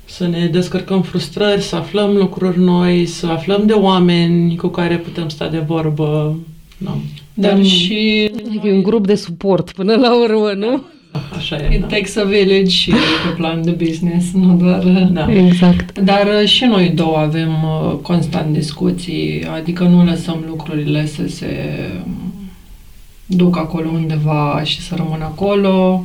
să 0.05 0.27
ne 0.27 0.49
descărcăm 0.51 1.01
frustrări, 1.01 1.61
să 1.61 1.75
aflăm 1.75 2.15
lucruri 2.15 2.59
noi, 2.59 3.05
să 3.05 3.27
aflăm 3.27 3.63
de 3.65 3.73
oameni 3.73 4.55
cu 4.55 4.67
care 4.67 4.97
putem 4.97 5.29
sta 5.29 5.47
de 5.47 5.63
vorbă. 5.67 6.39
Da. 6.77 6.97
Dar 7.33 7.53
Mm. 7.53 7.63
și 7.63 8.31
Adică 8.47 8.67
e 8.67 8.73
un 8.73 8.83
grup 8.83 9.07
de 9.07 9.15
suport 9.15 9.71
până 9.71 9.95
la 9.95 10.21
urmă, 10.21 10.51
nu? 10.57 10.83
Așa 11.37 11.55
e, 11.55 11.73
it 11.75 11.79
da. 11.79 11.85
takes 11.87 12.15
a 12.15 12.23
village 12.23 12.69
și 12.69 12.89
pe 12.91 13.35
plan 13.35 13.61
de 13.63 13.71
business, 13.71 14.31
nu 14.33 14.55
doar... 14.55 14.83
da. 15.11 15.33
Exact. 15.33 15.99
Dar 15.99 16.27
uh, 16.41 16.47
și 16.47 16.65
noi 16.65 16.91
două 16.95 17.17
avem 17.17 17.49
uh, 17.63 17.95
constant 18.01 18.53
discuții, 18.53 19.45
adică 19.55 19.83
nu 19.83 20.05
lăsăm 20.05 20.43
lucrurile 20.47 21.05
să 21.05 21.27
se 21.27 21.47
duc 23.30 23.57
acolo 23.57 23.89
undeva 23.89 24.61
și 24.63 24.82
să 24.82 24.95
rămână 24.95 25.23
acolo. 25.23 26.03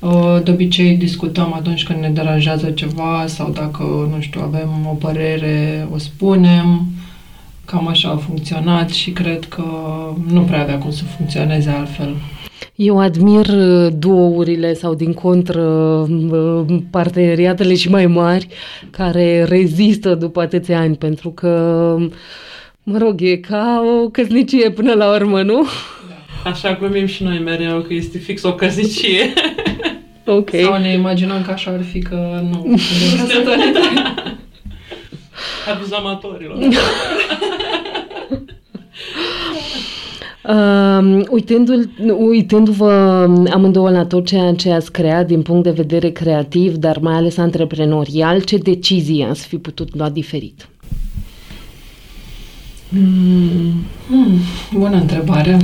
Uh, 0.00 0.38
De 0.44 0.50
obicei 0.50 0.96
discutăm 0.96 1.52
atunci 1.52 1.84
când 1.84 2.00
ne 2.00 2.08
deranjează 2.08 2.70
ceva 2.70 3.24
sau 3.26 3.50
dacă, 3.50 3.82
nu 4.14 4.20
știu, 4.20 4.40
avem 4.44 4.68
o 4.90 4.94
părere, 4.94 5.88
o 5.92 5.98
spunem. 5.98 6.86
Cam 7.64 7.88
așa 7.88 8.08
a 8.08 8.16
funcționat 8.16 8.90
și 8.90 9.10
cred 9.10 9.44
că 9.44 9.64
nu 10.32 10.40
prea 10.40 10.60
avea 10.60 10.78
cum 10.78 10.90
să 10.90 11.02
funcționeze 11.04 11.70
altfel. 11.70 12.14
Eu 12.74 12.98
admir 12.98 13.46
uh, 13.46 13.92
duourile 13.98 14.74
sau 14.74 14.94
din 14.94 15.12
contră 15.12 15.62
uh, 15.62 16.78
parteneriatele 16.90 17.74
și 17.74 17.90
mai 17.90 18.06
mari 18.06 18.48
care 18.90 19.44
rezistă 19.44 20.14
după 20.14 20.40
atâția 20.40 20.80
ani 20.80 20.96
pentru 20.96 21.30
că 21.30 21.48
mă 22.82 22.98
rog, 22.98 23.20
e 23.22 23.36
ca 23.36 23.82
o 24.04 24.08
căsnicie 24.08 24.70
până 24.70 24.92
la 24.92 25.14
urmă, 25.14 25.42
nu? 25.42 25.66
Așa 26.44 26.74
glumim 26.74 27.06
și 27.06 27.22
noi 27.22 27.38
mereu 27.38 27.80
că 27.80 27.94
este 27.94 28.18
fix 28.18 28.42
o 28.42 28.54
căzicie. 28.54 29.32
Ok. 30.26 30.50
Sau 30.62 30.78
ne 30.80 30.92
imaginăm 30.92 31.42
că 31.42 31.50
așa 31.50 31.70
ar 31.70 31.82
fi 31.82 31.98
că 31.98 32.42
nu. 32.50 32.66
Aviz 35.74 35.92
amatorilor. 35.92 36.56
Uh, 40.48 41.20
uitându- 41.30 41.90
uitându-vă 42.18 42.90
amândouă 43.52 43.90
la 43.90 44.04
tot 44.04 44.26
ceea 44.26 44.54
ce 44.54 44.70
ați 44.70 44.92
creat 44.92 45.26
din 45.26 45.42
punct 45.42 45.62
de 45.62 45.70
vedere 45.70 46.10
creativ, 46.10 46.74
dar 46.74 46.98
mai 46.98 47.14
ales 47.14 47.36
antreprenorial, 47.36 48.40
ce 48.42 48.56
decizii 48.56 49.26
ați 49.30 49.46
fi 49.46 49.56
putut 49.58 49.96
lua 49.96 50.08
diferit? 50.08 50.68
Mm. 52.88 53.72
Hmm, 54.08 54.38
bună 54.72 54.96
întrebare. 54.96 55.56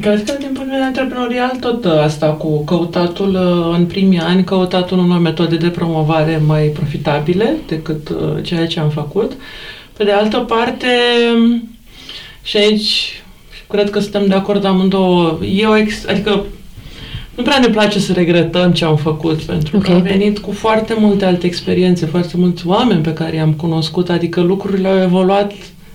Cred 0.00 0.24
că 0.24 0.32
din 0.38 0.46
punct 0.52 0.58
de 0.58 0.64
vedere 0.64 0.82
antreprenorial 0.82 1.56
tot 1.60 1.84
uh, 1.84 1.92
asta 1.92 2.26
cu 2.26 2.64
căutatul 2.64 3.34
uh, 3.34 3.76
în 3.78 3.86
primii 3.86 4.18
ani, 4.18 4.44
căutatul 4.44 4.98
unor 4.98 5.18
metode 5.18 5.56
de 5.56 5.68
promovare 5.68 6.42
mai 6.46 6.62
profitabile 6.66 7.56
decât 7.66 8.08
uh, 8.08 8.42
ceea 8.42 8.66
ce 8.66 8.80
am 8.80 8.88
făcut. 8.90 9.32
Pe 9.96 10.04
de 10.04 10.10
altă 10.12 10.38
parte, 10.38 10.86
și 12.42 12.56
aici 12.56 13.22
cred 13.68 13.90
că 13.90 14.00
suntem 14.00 14.26
de 14.26 14.34
acord 14.34 14.64
amândouă, 14.64 15.38
e 15.54 15.66
o 15.66 15.76
ex- 15.76 16.06
adică 16.08 16.44
nu 17.34 17.42
prea 17.42 17.58
ne 17.58 17.68
place 17.68 17.98
să 17.98 18.12
regretăm 18.12 18.72
ce 18.72 18.84
am 18.84 18.96
făcut, 18.96 19.42
pentru 19.42 19.78
că 19.78 19.90
Ok. 19.90 19.96
am 19.96 20.02
venit 20.02 20.38
cu 20.38 20.52
foarte 20.52 20.94
multe 20.98 21.24
alte 21.24 21.46
experiențe, 21.46 22.06
foarte 22.06 22.36
mulți 22.36 22.66
oameni 22.66 23.00
pe 23.02 23.12
care 23.12 23.36
i-am 23.36 23.52
cunoscut, 23.52 24.08
adică 24.08 24.40
lucrurile 24.40 24.88
au 24.88 25.02
evoluat 25.02 25.52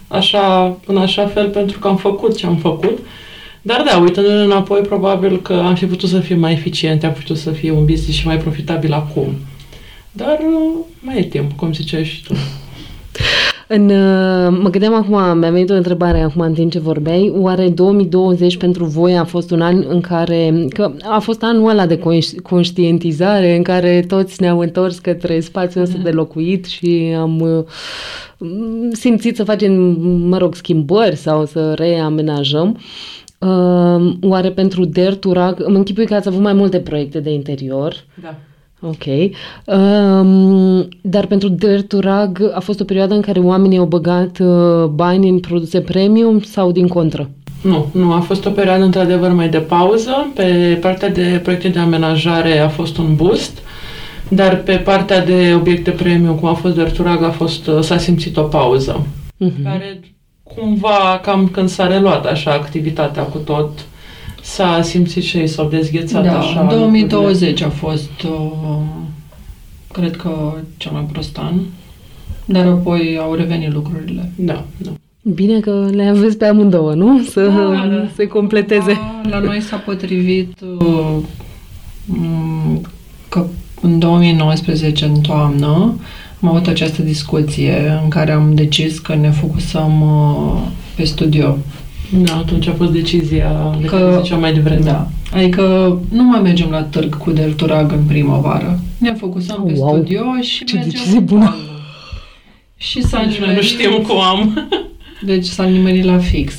așa, 0.08 0.78
în 0.86 0.98
așa 0.98 1.28
fel 1.28 1.50
pentru 1.50 1.80
că 1.80 1.88
am 1.88 1.98
făcut 1.98 2.38
ce 2.38 2.46
am 2.46 2.56
făcut. 2.56 3.00
Dar 3.62 3.84
da, 3.86 3.98
uitându-ne 3.98 4.44
înapoi, 4.44 4.82
probabil 4.82 5.42
că 5.42 5.54
am 5.54 5.76
fi 5.76 5.86
putut 5.86 6.10
să 6.10 6.20
fim 6.20 6.40
mai 6.40 6.52
eficiente, 6.52 7.06
am 7.06 7.14
putut 7.14 7.38
să 7.38 7.50
fie 7.50 7.72
un 7.72 7.86
business 7.86 8.20
și 8.20 8.26
mai 8.26 8.38
profitabil 8.38 8.94
acum. 8.94 9.28
Dar 10.12 10.40
uh, 10.40 10.86
mai 11.00 11.20
e 11.20 11.24
timp, 11.24 11.52
cum 11.52 11.74
ziceai 11.74 12.04
și 12.04 12.24
tu. 12.24 12.34
În, 13.74 13.90
uh, 13.90 14.58
mă 14.62 14.70
gândeam 14.70 14.94
acum, 14.94 15.38
mi-a 15.38 15.52
venit 15.52 15.70
o 15.70 15.74
întrebare 15.74 16.22
acum 16.22 16.42
în 16.42 16.54
timp 16.54 16.72
ce 16.72 16.80
vorbeai, 16.80 17.34
oare 17.36 17.70
2020 17.70 18.58
pentru 18.58 18.86
voi 18.86 19.18
a 19.18 19.24
fost 19.24 19.52
un 19.52 19.62
an 19.62 19.84
în 19.88 20.02
care, 20.02 20.66
că 20.70 20.92
a 21.02 21.20
fost 21.20 21.44
anul 21.44 21.70
ăla 21.70 21.86
de 21.86 21.98
conș- 21.98 22.42
conștientizare 22.44 23.56
în 23.56 23.64
care 23.64 24.04
toți 24.08 24.42
ne-am 24.42 24.60
întors 24.60 25.00
către 25.00 25.40
spațiul 25.40 25.84
ăsta 25.84 26.00
de 26.04 26.10
locuit 26.10 26.66
și 26.66 27.14
am 27.18 27.40
uh, 27.40 27.64
simțit 28.92 29.36
să 29.36 29.44
facem, 29.44 29.74
mă 30.28 30.38
rog, 30.38 30.56
schimbări 30.56 31.16
sau 31.16 31.46
să 31.46 31.74
reamenajăm. 31.74 32.70
Uh, 32.70 33.21
oare 34.22 34.50
pentru 34.52 34.86
Dare 34.86 35.16
to 35.16 35.32
Rug, 35.34 35.56
îmi 35.58 35.78
închipui 35.78 36.06
că 36.06 36.14
ați 36.14 36.28
avut 36.28 36.42
mai 36.42 36.54
multe 36.54 36.80
proiecte 36.80 37.20
de 37.20 37.32
interior, 37.34 37.96
Da. 38.22 38.36
Ok. 38.84 39.06
Um, 39.66 40.88
dar 41.02 41.26
pentru 41.26 41.48
Dare 41.50 41.82
to 41.82 42.00
Rug 42.00 42.52
a 42.54 42.60
fost 42.60 42.80
o 42.80 42.84
perioadă 42.84 43.14
în 43.14 43.22
care 43.22 43.40
oamenii 43.40 43.78
au 43.78 43.86
băgat 43.86 44.40
uh, 44.40 44.86
bani 44.86 45.30
în 45.30 45.40
produse 45.40 45.82
premium 45.82 46.40
sau 46.40 46.72
din 46.72 46.88
contră? 46.88 47.30
Nu, 47.62 47.90
nu, 47.94 48.12
a 48.12 48.20
fost 48.20 48.46
o 48.46 48.50
perioadă 48.50 48.84
într-adevăr 48.84 49.32
mai 49.32 49.50
de 49.50 49.58
pauză. 49.58 50.32
Pe 50.36 50.78
partea 50.82 51.10
de 51.10 51.40
proiecte 51.44 51.68
de 51.68 51.80
amenajare 51.80 52.60
a 52.60 52.68
fost 52.68 52.98
un 52.98 53.16
boost, 53.16 53.60
dar 54.28 54.58
pe 54.58 54.76
partea 54.76 55.26
de 55.26 55.54
obiecte 55.56 55.92
premium, 55.92 56.36
cum 56.36 56.50
a 56.50 56.54
fost 56.54 56.76
Derturag, 56.76 57.24
a 57.24 57.30
fost, 57.30 57.68
uh, 57.68 57.80
s-a 57.80 57.98
simțit 57.98 58.38
o 58.38 58.42
pauză. 58.42 59.06
Mhm. 59.38 59.64
Care 59.64 60.00
cumva, 60.56 61.20
cam 61.24 61.48
când 61.48 61.70
s-a 61.70 61.88
reluat 61.88 62.26
așa 62.26 62.52
activitatea 62.52 63.24
cu 63.24 63.38
tot, 63.38 63.86
s-a 64.42 64.82
simțit 64.82 65.24
și 65.24 65.38
ei, 65.38 65.48
s-au 65.48 65.68
dezghețat 65.68 66.24
Da, 66.24 66.40
așa. 66.40 66.64
2020 66.64 67.62
a 67.62 67.70
fost, 67.70 68.22
uh, 68.24 68.82
cred 69.92 70.16
că, 70.16 70.54
cel 70.78 70.92
mai 70.92 71.08
prost 71.12 71.38
an, 71.38 71.54
dar 72.46 72.66
apoi 72.66 73.18
au 73.22 73.34
revenit 73.34 73.74
lucrurile. 73.74 74.32
Da, 74.36 74.64
da. 74.78 74.92
Bine 75.22 75.60
că 75.60 75.88
le 75.92 76.04
aveți 76.04 76.38
pe 76.38 76.46
amândouă, 76.46 76.94
nu? 76.94 77.24
Să 77.24 77.48
Da, 77.48 77.88
da. 77.96 78.08
se 78.16 78.28
completeze. 78.28 79.00
Da, 79.24 79.30
La 79.30 79.40
noi 79.40 79.62
s-a 79.62 79.78
potrivit 79.78 80.54
uh, 80.80 81.18
m, 82.06 82.82
că 83.30 83.46
în 83.82 84.00
2019, 84.00 85.06
în 85.06 85.22
toamnă, 85.22 85.94
am 86.42 86.50
avut 86.50 86.68
această 86.68 87.02
discuție 87.02 88.00
în 88.04 88.10
care 88.10 88.32
am 88.32 88.56
decis 88.56 89.00
că 89.00 89.16
ne 89.16 89.30
focusăm 89.30 90.02
uh, 90.02 90.62
pe 90.96 91.04
studio. 91.04 91.58
Da, 92.14 92.38
atunci 92.38 92.68
a 92.68 92.74
fost 92.74 92.92
decizia 92.92 93.76
de 93.80 93.86
Că- 93.86 93.98
care 93.98 94.22
ziceam 94.22 94.40
mai 94.40 94.54
devreme. 94.54 94.84
Da. 94.86 95.08
Adică 95.34 95.62
nu 96.12 96.24
mai 96.24 96.42
mergem 96.42 96.70
la 96.70 96.84
târg 96.84 97.18
cu 97.18 97.32
Delturag 97.32 97.92
în 97.92 98.04
primăvară. 98.08 98.80
Ne 98.98 99.14
focusăm 99.14 99.64
pe 99.66 99.74
Wow. 99.76 99.90
studio 99.96 100.24
și 100.42 100.64
Ce 100.64 100.74
mergem 100.76 100.92
decizie 100.92 101.18
cu 101.20 101.22
bună. 101.26 101.40
planul. 101.44 101.80
Și 102.78 103.02
s-a 103.04 103.22
Nici 103.22 103.38
noi 103.38 103.48
nu 103.48 103.54
nimerit- 103.54 103.68
știm 103.70 103.92
cum 104.08 104.20
am. 104.22 104.70
Deci 105.26 105.46
s-a 105.46 105.64
nimerit 105.64 106.04
la 106.04 106.18
fix. 106.18 106.54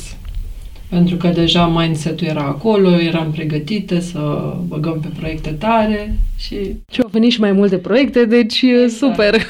pentru 0.88 1.16
că 1.16 1.28
deja 1.28 1.66
mindset-ul 1.66 2.26
era 2.26 2.40
acolo, 2.40 3.00
eram 3.00 3.30
pregătite 3.30 4.00
să 4.00 4.52
băgăm 4.66 4.98
pe 5.00 5.08
proiecte 5.18 5.50
tare 5.50 6.18
și... 6.38 6.56
Și 6.90 7.00
au 7.00 7.08
venit 7.12 7.30
și 7.32 7.40
mai 7.40 7.52
multe 7.52 7.76
proiecte, 7.76 8.24
deci 8.24 8.60
e 8.62 8.88
super. 8.88 9.46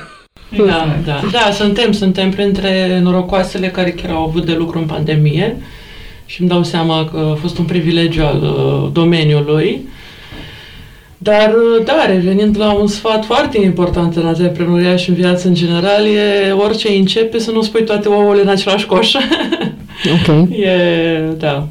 Da, 0.57 0.97
da, 1.05 1.21
da, 1.33 1.51
suntem, 1.53 1.93
suntem 1.93 2.31
printre 2.31 3.01
norocoasele 3.03 3.69
care 3.69 3.91
chiar 3.91 4.11
au 4.11 4.23
avut 4.23 4.45
de 4.45 4.53
lucru 4.53 4.79
în 4.79 4.85
pandemie 4.85 5.57
și 6.27 6.41
îmi 6.41 6.51
dau 6.51 6.63
seama 6.63 7.09
că 7.13 7.29
a 7.33 7.35
fost 7.35 7.59
un 7.59 7.65
privilegiu 7.65 8.25
al 8.25 8.43
uh, 8.43 8.91
domeniului. 8.93 9.89
Dar, 11.19 11.55
uh, 11.55 11.85
da, 11.85 12.07
revenind 12.07 12.59
la 12.59 12.73
un 12.73 12.87
sfat 12.87 13.25
foarte 13.25 13.61
important 13.61 14.17
în 14.17 14.27
antreprenoria 14.27 14.97
și 14.97 15.09
în 15.09 15.15
viață 15.15 15.49
în 15.49 15.55
general, 15.55 16.07
e 16.07 16.53
orice 16.53 16.89
începe 16.89 17.39
să 17.39 17.51
nu 17.51 17.63
spui 17.63 17.85
toate 17.85 18.09
ouăle 18.09 18.43
în 18.43 18.49
același 18.49 18.87
coș. 18.87 19.13
Ok. 20.13 20.49
e, 20.51 20.79
da. 21.39 21.69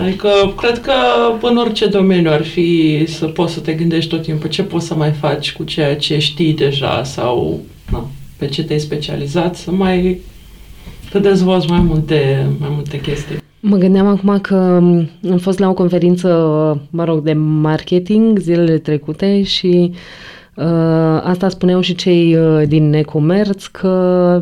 Adică, 0.00 0.28
cred 0.56 0.80
că 0.80 0.92
în 1.40 1.56
orice 1.56 1.86
domeniu 1.86 2.30
ar 2.30 2.44
fi 2.44 3.02
să 3.06 3.26
poți 3.26 3.52
să 3.52 3.60
te 3.60 3.72
gândești 3.72 4.10
tot 4.10 4.22
timpul 4.22 4.48
ce 4.48 4.62
poți 4.62 4.86
să 4.86 4.94
mai 4.94 5.10
faci 5.10 5.52
cu 5.52 5.64
ceea 5.64 5.96
ce 5.96 6.18
știi 6.18 6.52
deja 6.52 7.04
sau 7.04 7.60
na, 7.90 8.08
pe 8.42 8.48
ce 8.48 8.64
te-ai 8.64 8.78
specializat, 8.78 9.56
să 9.56 9.70
mai 9.70 10.20
te 11.10 11.18
dezvolți 11.18 11.70
mai 11.70 11.80
multe, 11.80 12.46
mai 12.58 12.68
multe 12.74 13.00
chestii. 13.00 13.36
Mă 13.60 13.76
gândeam 13.76 14.06
acum 14.06 14.38
că 14.38 14.54
am 15.30 15.38
fost 15.38 15.58
la 15.58 15.68
o 15.68 15.74
conferință, 15.74 16.28
mă 16.90 17.04
rog, 17.04 17.22
de 17.22 17.32
marketing 17.32 18.38
zilele 18.38 18.78
trecute 18.78 19.42
și 19.42 19.92
uh, 20.54 20.64
asta 21.22 21.48
spuneau 21.48 21.80
și 21.80 21.94
cei 21.94 22.36
uh, 22.36 22.62
din 22.68 22.92
e-comerț 22.92 23.66
că 23.66 23.88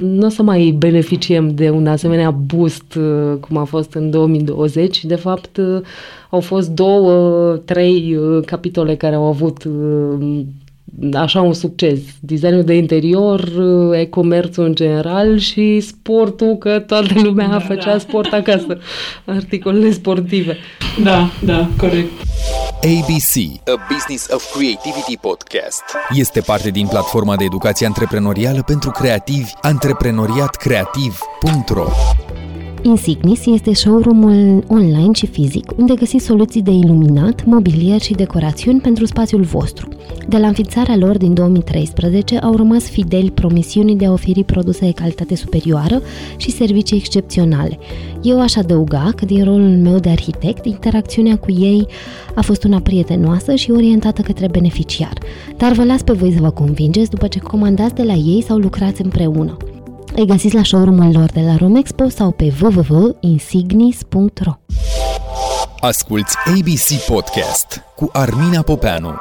nu 0.00 0.26
o 0.26 0.28
să 0.28 0.42
mai 0.42 0.74
beneficiem 0.78 1.54
de 1.54 1.70
un 1.70 1.86
asemenea 1.86 2.30
boost 2.30 2.94
uh, 2.94 3.36
cum 3.40 3.56
a 3.56 3.64
fost 3.64 3.94
în 3.94 4.10
2020. 4.10 5.04
De 5.04 5.14
fapt, 5.14 5.56
uh, 5.56 5.80
au 6.30 6.40
fost 6.40 6.70
două, 6.70 7.56
trei 7.56 8.16
uh, 8.16 8.44
capitole 8.44 8.94
care 8.94 9.14
au 9.14 9.24
avut 9.24 9.64
uh, 9.64 10.40
așa 11.14 11.40
un 11.40 11.52
succes. 11.52 11.98
Designul 12.20 12.62
de 12.62 12.74
interior, 12.74 13.40
uh, 13.40 13.98
e-comerțul 13.98 14.64
în 14.64 14.74
general 14.74 15.38
și 15.38 15.80
sportul, 15.80 16.56
că 16.56 16.78
toată 16.78 17.14
lumea 17.22 17.48
Da, 17.48 17.58
făcea 17.58 17.92
da. 17.92 17.98
sport 17.98 18.32
acasă, 18.32 18.78
articolele 19.36 19.90
sportive. 19.90 20.56
Da, 21.02 21.30
da, 21.44 21.68
corect. 21.78 22.10
ABC, 22.82 23.34
A 23.64 23.74
Business 23.92 24.28
of 24.32 24.56
Creativity 24.56 25.16
Podcast, 25.20 25.82
este 26.10 26.40
parte 26.40 26.70
din 26.70 26.86
platforma 26.86 27.36
de 27.36 27.44
educație 27.44 27.86
antreprenorială 27.86 28.62
pentru 28.66 28.90
creativi 28.90 29.50
antreprenoriatcreativ.ro 29.60 31.86
Insignis 32.82 33.46
este 33.46 33.74
showroom-ul 33.74 34.64
online 34.68 35.12
și 35.12 35.26
fizic, 35.26 35.72
unde 35.76 35.94
găsiți 35.94 36.24
soluții 36.24 36.62
de 36.62 36.70
iluminat, 36.70 37.44
mobilier 37.44 38.00
și 38.00 38.12
decorațiuni 38.12 38.80
pentru 38.80 39.04
spațiul 39.04 39.42
vostru. 39.42 39.88
De 40.28 40.38
la 40.38 40.46
înființarea 40.46 40.96
lor 40.96 41.16
din 41.18 41.34
2013 41.34 42.38
au 42.38 42.56
rămas 42.56 42.90
fideli 42.90 43.30
promisiunii 43.30 43.96
de 43.96 44.06
a 44.06 44.12
oferi 44.12 44.44
produse 44.44 44.84
de 44.84 44.92
calitate 44.92 45.34
superioară 45.36 46.02
și 46.36 46.50
servicii 46.50 46.96
excepționale. 46.96 47.78
Eu 48.22 48.40
aș 48.40 48.56
adăuga 48.56 49.10
că 49.16 49.24
din 49.24 49.44
rolul 49.44 49.78
meu 49.82 49.98
de 49.98 50.08
arhitect, 50.08 50.66
interacțiunea 50.66 51.38
cu 51.38 51.50
ei 51.50 51.86
a 52.34 52.42
fost 52.42 52.64
una 52.64 52.80
prietenoasă 52.80 53.54
și 53.54 53.70
orientată 53.70 54.22
către 54.22 54.48
beneficiar. 54.48 55.12
Dar 55.56 55.72
vă 55.72 55.84
las 55.84 56.02
pe 56.02 56.12
voi 56.12 56.32
să 56.32 56.40
vă 56.40 56.50
convingeți 56.50 57.10
după 57.10 57.26
ce 57.26 57.38
comandați 57.38 57.94
de 57.94 58.02
la 58.02 58.14
ei 58.14 58.42
sau 58.42 58.56
lucrați 58.56 59.02
împreună. 59.02 59.56
Îi 60.16 60.26
găsiți 60.26 60.54
la 60.54 60.62
showroom-ul 60.62 61.12
lor 61.12 61.30
de 61.30 61.40
la 61.40 61.56
Romexpo 61.56 62.08
sau 62.08 62.30
pe 62.30 62.52
www.insignis.ro 62.60 64.52
Asculți 65.80 66.36
ABC 66.46 67.04
Podcast 67.06 67.82
cu 67.96 68.08
Armina 68.12 68.62
Popeanu. 68.62 69.14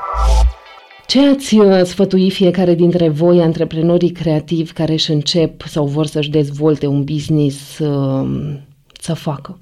Ce 1.08 1.28
ați 1.28 1.56
uh, 1.56 1.82
sfătui 1.84 2.32
fiecare 2.32 2.76
dintre 2.76 3.10
voi, 3.10 3.42
antreprenorii 3.42 4.12
creativi 4.12 4.72
care 4.72 4.94
își 4.94 5.12
încep 5.12 5.62
sau 5.62 5.86
vor 5.86 6.06
să-și 6.06 6.30
dezvolte 6.30 6.88
un 6.88 7.04
business 7.04 7.80
uh, 7.80 8.56
să 9.00 9.14
facă? 9.14 9.60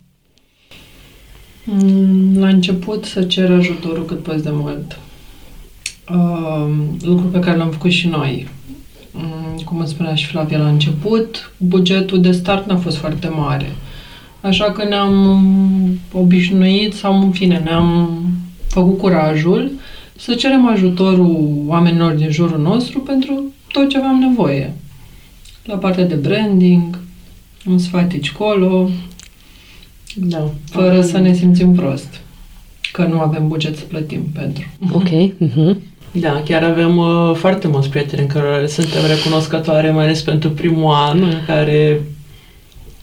Mm, 1.63 2.39
La 2.39 2.47
început 2.47 3.05
să 3.05 3.23
cer 3.23 3.51
ajutorul 3.51 4.05
cât 4.05 4.23
poți 4.23 4.43
de 4.43 4.49
mult. 4.51 4.99
Uh, 6.09 6.69
lucru 7.01 7.25
pe 7.25 7.39
care 7.39 7.57
l-am 7.57 7.71
făcut 7.71 7.91
și 7.91 8.07
noi. 8.07 8.47
Mm, 9.17 9.61
Cum 9.65 9.77
îmi 9.79 9.87
spunea 9.87 10.15
și 10.15 10.25
Flavia 10.25 10.57
la 10.57 10.67
început, 10.67 11.51
bugetul 11.57 12.21
de 12.21 12.31
start 12.31 12.67
n-a 12.67 12.77
fost 12.77 12.97
foarte 12.97 13.27
mare. 13.27 13.75
Așa 14.41 14.71
că 14.71 14.83
ne-am 14.87 15.39
obișnuit 16.11 16.93
sau, 16.93 17.21
în 17.21 17.31
fine, 17.31 17.61
ne-am 17.63 18.19
făcut 18.67 18.97
curajul 18.97 19.71
să 20.15 20.33
cerem 20.33 20.67
ajutorul 20.67 21.63
oamenilor 21.65 22.13
din 22.13 22.29
jurul 22.31 22.59
nostru 22.59 22.99
pentru 22.99 23.43
tot 23.71 23.89
ce 23.89 23.97
aveam 23.97 24.19
nevoie. 24.19 24.73
La 25.65 25.75
partea 25.75 26.05
de 26.05 26.15
branding, 26.15 26.99
un 27.65 27.77
sfat 27.77 28.11
aici 28.11 28.31
colo, 28.31 28.89
Da. 30.15 30.51
fără 30.65 31.01
să 31.01 31.17
ne 31.17 31.33
simțim 31.33 31.73
prost 31.73 32.21
că 32.91 33.03
nu 33.05 33.19
avem 33.19 33.47
buget 33.47 33.77
să 33.77 33.83
plătim 33.87 34.21
pentru. 34.33 34.63
Ok. 34.91 35.07
Uh-huh. 35.07 35.75
Da, 36.11 36.41
chiar 36.45 36.63
avem 36.63 36.97
uh, 36.97 37.35
foarte 37.35 37.67
mulți 37.67 37.89
prieteni 37.89 38.21
în 38.21 38.27
care 38.27 38.59
le 38.59 38.67
suntem 38.67 39.01
recunoscătoare, 39.07 39.91
mai 39.91 40.03
ales 40.03 40.21
pentru 40.21 40.49
primul 40.49 40.93
an, 40.93 41.23
în 41.23 41.41
care 41.45 42.01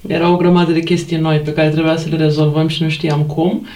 era 0.07 0.31
o 0.33 0.37
grămadă 0.37 0.73
de 0.73 0.81
chestii 0.81 1.17
noi 1.17 1.37
pe 1.37 1.53
care 1.53 1.69
trebuia 1.69 1.97
să 1.97 2.09
le 2.11 2.17
rezolvăm 2.17 2.69
și 2.69 2.83
nu 2.83 2.89
știam 2.89 3.23
cum. 3.23 3.67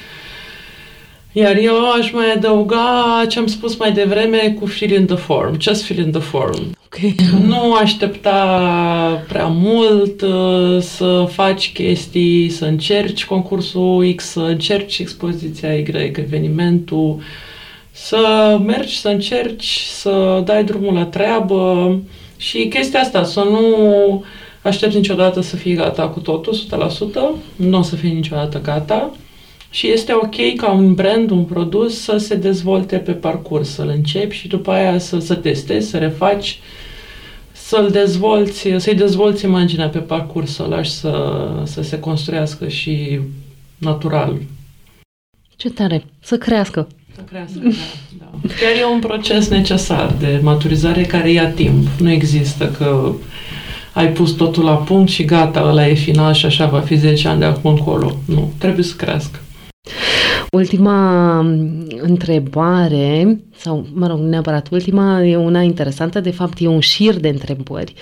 Iar 1.33 1.57
eu 1.57 1.91
aș 1.91 2.13
mai 2.13 2.33
adăuga 2.37 3.25
ce 3.29 3.39
am 3.39 3.47
spus 3.47 3.77
mai 3.77 3.93
devreme 3.93 4.57
cu 4.61 4.67
fill 4.67 4.93
in 4.93 5.07
the 5.07 5.17
form, 5.17 5.61
just 5.61 5.83
fill 5.83 6.05
in 6.05 6.11
the 6.11 6.21
form. 6.21 6.77
Ok. 6.85 6.97
Nu 7.49 7.75
aștepta 7.75 9.25
prea 9.29 9.47
mult 9.47 10.23
uh, 10.23 10.81
să 10.81 11.27
faci 11.31 11.73
chestii, 11.73 12.49
să 12.49 12.65
încerci 12.65 13.25
concursul 13.25 14.13
X, 14.17 14.25
să 14.25 14.41
încerci 14.41 14.99
expoziția 14.99 15.75
Y, 15.75 16.13
evenimentul, 16.17 17.21
să 18.03 18.59
mergi, 18.65 18.99
să 18.99 19.09
încerci, 19.09 19.79
să 19.79 20.43
dai 20.45 20.65
drumul 20.65 20.95
la 20.95 21.05
treabă 21.05 21.93
și 22.37 22.69
chestia 22.69 23.01
asta, 23.01 23.25
să 23.25 23.41
nu 23.41 24.25
aștepți 24.63 24.97
niciodată 24.97 25.41
să 25.41 25.57
fii 25.57 25.75
gata 25.75 26.09
cu 26.09 26.21
totul, 26.21 26.55
100%, 26.55 27.43
nu 27.57 27.79
o 27.79 27.83
să 27.83 27.97
fii 27.97 28.13
niciodată 28.13 28.61
gata 28.61 29.11
și 29.71 29.91
este 29.91 30.13
ok 30.13 30.57
ca 30.57 30.71
un 30.71 30.95
brand, 30.95 31.31
un 31.31 31.45
produs 31.45 32.01
să 32.01 32.17
se 32.17 32.35
dezvolte 32.35 32.97
pe 32.97 33.13
parcurs, 33.13 33.69
să-l 33.69 33.89
începi 33.89 34.35
și 34.35 34.49
după 34.49 34.71
aia 34.71 34.99
să, 34.99 35.19
să 35.19 35.35
testezi, 35.35 35.91
să 35.91 35.99
refaci, 35.99 36.61
să-l 37.53 37.91
dezvolți, 37.91 38.69
să-i 38.77 38.95
dezvolți 38.95 39.45
imaginea 39.45 39.89
pe 39.89 39.99
parcurs, 39.99 40.55
să-l 40.55 40.69
lași 40.69 40.91
să, 40.91 41.39
să 41.65 41.83
se 41.83 42.01
construiască 42.01 42.69
și 42.69 43.21
natural. 43.79 44.37
Ce 45.57 45.71
tare. 45.71 46.05
Să 46.21 46.39
crească. 46.39 46.89
Să 47.19 47.25
crească, 47.25 47.59
da, 48.19 48.25
da. 48.43 48.49
Chiar 48.61 48.81
e 48.81 48.95
un 48.95 49.01
proces 49.01 49.49
necesar 49.49 50.15
de 50.19 50.41
maturizare 50.43 51.03
care 51.03 51.31
ia 51.31 51.51
timp. 51.51 51.87
Nu 52.01 52.11
există 52.11 52.75
că 52.79 53.13
ai 53.93 54.09
pus 54.09 54.31
totul 54.31 54.65
la 54.65 54.75
punct 54.75 55.11
și 55.11 55.25
gata, 55.25 55.63
ăla 55.69 55.89
e 55.89 55.95
final 55.95 56.33
și 56.33 56.47
așa 56.47 56.67
va 56.67 56.81
fi 56.81 56.97
10 56.97 57.29
ani 57.29 57.39
de 57.39 57.45
acum 57.45 57.71
încolo. 57.71 58.17
Nu, 58.25 58.53
trebuie 58.59 58.85
să 58.85 58.95
crească. 58.97 59.39
Ultima 60.51 61.41
m, 61.41 61.87
întrebare, 62.01 63.41
sau 63.57 63.87
mă 63.93 64.07
rog, 64.07 64.19
nu 64.19 64.29
neapărat 64.29 64.69
ultima, 64.71 65.23
e 65.23 65.37
una 65.37 65.61
interesantă, 65.61 66.21
de 66.21 66.31
fapt 66.31 66.59
e 66.61 66.67
un 66.67 66.81
șir 66.81 67.15
de 67.15 67.29
întrebări 67.29 67.95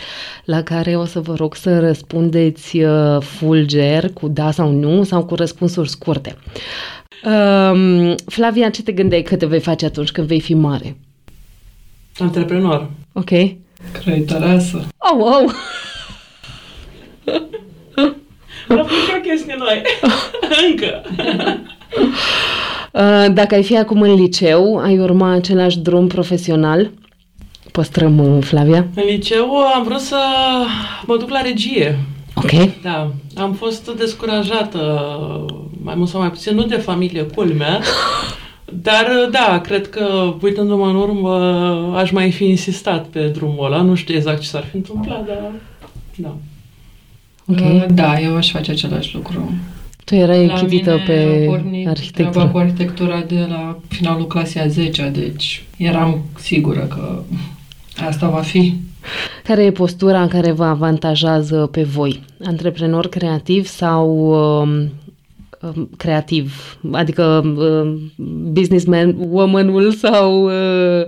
la 0.45 0.63
care 0.63 0.97
o 0.97 1.05
să 1.05 1.21
vă 1.21 1.35
rog 1.35 1.55
să 1.55 1.79
răspundeți 1.81 2.79
uh, 2.79 3.21
fulger 3.21 4.11
cu 4.13 4.29
da 4.29 4.51
sau 4.51 4.71
nu 4.71 5.05
sau 5.05 5.25
cu 5.25 5.35
răspunsuri 5.35 5.89
scurte. 5.89 6.37
Um, 7.25 8.15
Flavia, 8.27 8.71
ce 8.71 8.83
te 8.83 8.93
gândeai 8.93 9.23
că 9.23 9.37
te 9.37 9.47
vei 9.47 9.61
face 9.61 9.85
atunci 9.85 10.11
când 10.11 10.27
vei 10.27 10.41
fi 10.41 10.55
mare? 10.55 10.97
Antreprenor. 12.19 12.91
Ok? 13.13 13.31
Creitoreasă. 13.93 14.87
Oh, 14.97 15.17
wow! 15.19 15.51
Am 18.69 18.77
făcut 18.77 19.05
și 19.07 19.15
o 19.17 19.21
chestie 19.21 19.55
noi. 19.59 19.83
Încă. 20.71 21.03
Uh, 22.93 23.27
Dacă 23.39 23.55
ai 23.55 23.63
fi 23.63 23.77
acum 23.77 24.01
în 24.01 24.15
liceu, 24.15 24.79
ai 24.79 24.99
urma 24.99 25.31
același 25.31 25.79
drum 25.79 26.07
profesional? 26.07 26.91
Păstrăm, 27.73 28.37
uh, 28.37 28.45
Flavia. 28.45 28.87
În 28.95 29.05
liceu 29.09 29.57
am 29.57 29.83
vrut 29.83 30.01
să 30.01 30.19
mă 31.07 31.17
duc 31.17 31.31
la 31.31 31.41
regie. 31.41 31.99
Ok. 32.37 32.51
Da, 32.83 33.13
am 33.35 33.53
fost 33.53 33.91
descurajată, 33.97 35.01
mai 35.83 35.95
mult 35.95 36.09
sau 36.09 36.21
mai 36.21 36.31
puțin, 36.31 36.55
nu 36.55 36.63
de 36.65 36.77
familie, 36.77 37.23
culmea, 37.23 37.81
dar 38.83 39.07
da, 39.31 39.61
cred 39.61 39.89
că, 39.89 40.35
uitându-mă 40.43 40.87
în 40.89 40.97
urmă, 40.97 41.35
aș 41.97 42.11
mai 42.11 42.31
fi 42.31 42.45
insistat 42.45 43.07
pe 43.07 43.29
drumul 43.29 43.65
ăla. 43.65 43.83
Nu 43.83 43.95
știu 43.95 44.15
exact 44.15 44.41
ce 44.41 44.49
s-ar 44.49 44.65
fi 44.65 44.77
întâmplat, 44.77 45.27
dar 45.27 45.51
da. 46.17 46.37
Ok. 47.47 47.59
Uh, 47.61 47.85
Da, 47.95 48.21
eu 48.21 48.37
aș 48.37 48.51
face 48.51 48.71
același 48.71 49.15
lucru. 49.15 49.53
Tu 50.05 50.15
erai 50.15 50.47
La 50.47 50.53
închidită 50.53 50.91
mine 50.91 51.05
pe 51.05 51.45
a 51.47 51.51
pornit 51.51 51.87
arhitectură. 51.89 52.29
treaba 52.31 52.51
cu 52.51 52.59
arhitectura 52.59 53.21
de 53.21 53.47
la 53.49 53.79
finalul 53.89 54.27
clasei 54.27 54.63
a 54.63 54.67
10 54.69 55.11
deci 55.15 55.65
eram 55.77 56.23
sigură 56.39 56.81
că 56.81 57.23
asta 58.07 58.29
va 58.29 58.41
fi. 58.41 58.75
Care 59.45 59.65
e 59.65 59.71
postura 59.71 60.23
în 60.23 60.29
care 60.29 60.53
vă 60.53 60.65
avantajează 60.65 61.69
pe 61.73 61.83
voi? 61.83 62.23
Antreprenor 62.45 63.07
creativ 63.07 63.67
sau 63.67 64.11
um, 64.61 64.91
um, 65.61 65.91
creativ? 65.97 66.79
Adică 66.93 67.43
um, 67.45 68.13
businessman, 68.53 69.15
womanul 69.19 69.93
sau 69.93 70.45
uh, 70.45 71.07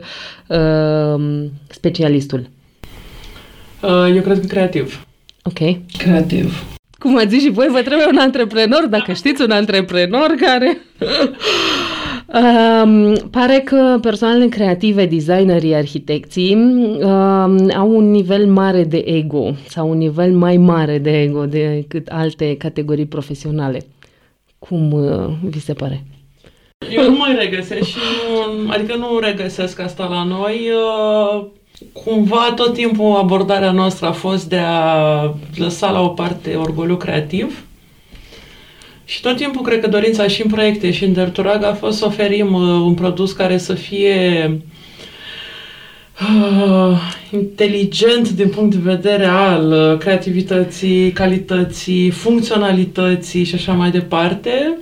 um, 0.58 1.52
specialistul? 1.68 2.48
Uh, 3.82 4.14
Eu 4.14 4.22
cred 4.22 4.40
că 4.40 4.46
creativ. 4.46 5.06
Ok. 5.42 5.58
Creativ. 5.98 6.64
Cum 6.98 7.16
ați 7.16 7.28
zis 7.28 7.42
și 7.42 7.50
voi, 7.50 7.68
vă 7.70 7.82
trebuie 7.82 8.06
un 8.06 8.18
antreprenor, 8.18 8.86
dacă 8.86 9.12
știți 9.12 9.42
un 9.42 9.50
antreprenor 9.50 10.34
care... 10.40 10.78
Um, 12.34 13.14
pare 13.30 13.60
că 13.64 13.98
persoanele 14.00 14.48
creative, 14.48 15.06
designerii, 15.06 15.74
arhitecții 15.74 16.54
um, 16.54 17.70
au 17.76 17.96
un 17.96 18.10
nivel 18.10 18.46
mare 18.46 18.84
de 18.84 18.96
ego 19.06 19.54
sau 19.68 19.90
un 19.90 19.96
nivel 19.96 20.32
mai 20.32 20.56
mare 20.56 20.98
de 20.98 21.22
ego 21.22 21.46
decât 21.46 22.08
alte 22.08 22.56
categorii 22.56 23.06
profesionale. 23.06 23.86
Cum 24.58 24.92
uh, 24.92 25.30
vi 25.42 25.60
se 25.60 25.72
pare? 25.72 26.04
Eu 26.90 27.10
nu 27.10 27.16
mai 27.16 27.36
regăsesc 27.38 27.88
și 27.88 27.96
nu, 27.96 28.70
adică 28.70 28.96
nu 28.96 29.18
regăsesc 29.18 29.80
asta 29.80 30.06
la 30.06 30.24
noi. 30.24 30.70
Uh, 31.34 31.46
Cumva 31.92 32.52
tot 32.56 32.72
timpul 32.72 33.16
abordarea 33.16 33.70
noastră 33.70 34.06
a 34.06 34.12
fost 34.12 34.48
de 34.48 34.58
a 34.58 35.34
lăsa 35.56 35.90
la 35.90 36.00
o 36.00 36.08
parte 36.08 36.54
orgoliu 36.54 36.96
creativ 36.96 37.67
și 39.08 39.20
tot 39.20 39.36
timpul 39.36 39.62
cred 39.62 39.80
că 39.80 39.86
dorința 39.86 40.26
și 40.26 40.42
în 40.42 40.50
proiecte 40.50 40.90
și 40.90 41.04
în 41.04 41.12
Derturag 41.12 41.64
a 41.64 41.74
fost 41.74 41.98
să 41.98 42.04
oferim 42.04 42.52
uh, 42.52 42.60
un 42.60 42.94
produs 42.94 43.32
care 43.32 43.58
să 43.58 43.74
fie 43.74 44.50
uh, 46.20 46.98
inteligent 47.32 48.30
din 48.30 48.48
punct 48.48 48.74
de 48.74 48.90
vedere 48.90 49.24
al 49.24 49.72
uh, 49.72 49.98
creativității, 49.98 51.12
calității, 51.12 52.10
funcționalității 52.10 53.44
și 53.44 53.54
așa 53.54 53.72
mai 53.72 53.90
departe. 53.90 54.76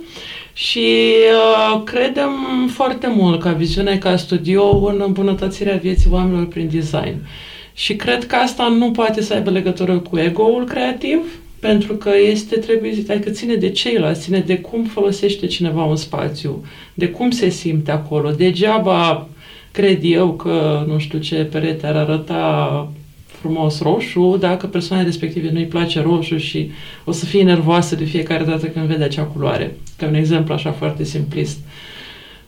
Și 0.53 1.13
uh, 1.33 1.81
credem 1.83 2.31
foarte 2.73 3.07
mult 3.15 3.41
ca 3.41 3.51
viziune, 3.51 3.97
ca 3.97 4.15
studio, 4.15 4.85
în 4.85 5.01
îmbunătățirea 5.05 5.75
vieții 5.75 6.09
oamenilor 6.11 6.47
prin 6.47 6.69
design. 6.71 7.27
Și 7.73 7.95
cred 7.95 8.25
că 8.25 8.35
asta 8.35 8.67
nu 8.67 8.91
poate 8.91 9.21
să 9.21 9.33
aibă 9.33 9.49
legătură 9.49 9.97
cu 9.99 10.17
ego-ul 10.17 10.65
creativ, 10.65 11.19
pentru 11.59 11.93
că 11.93 12.09
este 12.29 12.55
trebuie, 12.55 12.93
adică 13.09 13.29
ține 13.29 13.55
de 13.55 13.69
ceilalți, 13.69 14.21
ține 14.21 14.39
de 14.39 14.57
cum 14.57 14.83
folosește 14.83 15.45
cineva 15.45 15.83
un 15.83 15.95
spațiu, 15.95 16.65
de 16.93 17.07
cum 17.07 17.31
se 17.31 17.49
simte 17.49 17.91
acolo. 17.91 18.31
Degeaba 18.31 19.27
cred 19.71 19.99
eu 20.01 20.31
că, 20.31 20.85
nu 20.87 20.97
știu 20.99 21.19
ce 21.19 21.35
perete 21.35 21.87
ar 21.87 21.95
arăta 21.95 22.91
frumos 23.25 23.81
roșu, 23.81 24.37
dacă 24.39 24.67
persoana 24.67 25.03
respective 25.03 25.49
nu-i 25.51 25.65
place 25.65 26.01
roșu 26.01 26.37
și 26.37 26.71
o 27.05 27.11
să 27.11 27.25
fie 27.25 27.43
nervoasă 27.43 27.95
de 27.95 28.03
fiecare 28.03 28.43
dată 28.43 28.65
când 28.65 28.85
vede 28.85 29.03
acea 29.03 29.23
culoare. 29.23 29.77
Ca 29.97 30.07
un 30.07 30.13
exemplu 30.13 30.53
așa 30.53 30.71
foarte 30.71 31.03
simplist. 31.03 31.57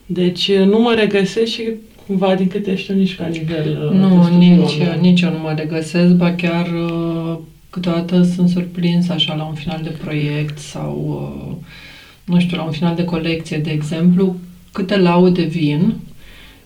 Deci 0.05 0.51
nu 0.51 0.79
mă 0.79 0.93
regăsesc 0.97 1.51
și 1.51 1.63
cumva 2.07 2.35
din 2.35 2.47
câte 2.47 2.75
știu 2.75 2.95
nici 2.95 3.15
ca 3.15 3.27
nivel... 3.27 3.89
Nu, 3.93 4.37
nici, 4.37 4.77
nici 4.99 5.21
eu 5.21 5.31
nu 5.31 5.39
mă 5.39 5.53
regăsesc, 5.57 6.13
ba 6.13 6.31
chiar 6.31 6.67
câteodată 7.69 8.23
sunt 8.23 8.49
surprins 8.49 9.09
așa 9.09 9.35
la 9.35 9.43
un 9.43 9.53
final 9.53 9.79
de 9.83 9.89
proiect 10.03 10.57
sau, 10.57 11.33
nu 12.23 12.39
știu, 12.39 12.57
la 12.57 12.63
un 12.63 12.71
final 12.71 12.95
de 12.95 13.05
colecție, 13.05 13.57
de 13.57 13.69
exemplu, 13.69 14.35
câte 14.71 14.97
laude 14.97 15.41
vin 15.41 15.93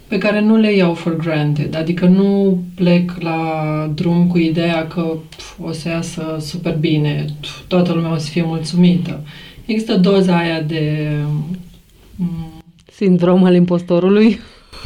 pe 0.07 0.17
care 0.17 0.41
nu 0.41 0.55
le 0.55 0.75
iau 0.75 0.93
for 0.93 1.15
granted. 1.15 1.75
Adică 1.75 2.05
nu 2.05 2.61
plec 2.75 3.11
la 3.19 3.91
drum 3.95 4.27
cu 4.27 4.37
ideea 4.37 4.87
că 4.87 5.15
pf, 5.29 5.59
o 5.59 5.71
să 5.71 5.89
iasă 5.89 6.37
super 6.39 6.77
bine, 6.77 7.25
toată 7.67 7.93
lumea 7.93 8.11
o 8.11 8.17
să 8.17 8.29
fie 8.29 8.43
mulțumită. 8.43 9.23
Există 9.65 9.97
doza 9.97 10.37
aia 10.37 10.61
de... 10.61 11.11
Sindrom 12.91 13.43
al 13.43 13.55
impostorului? 13.55 14.39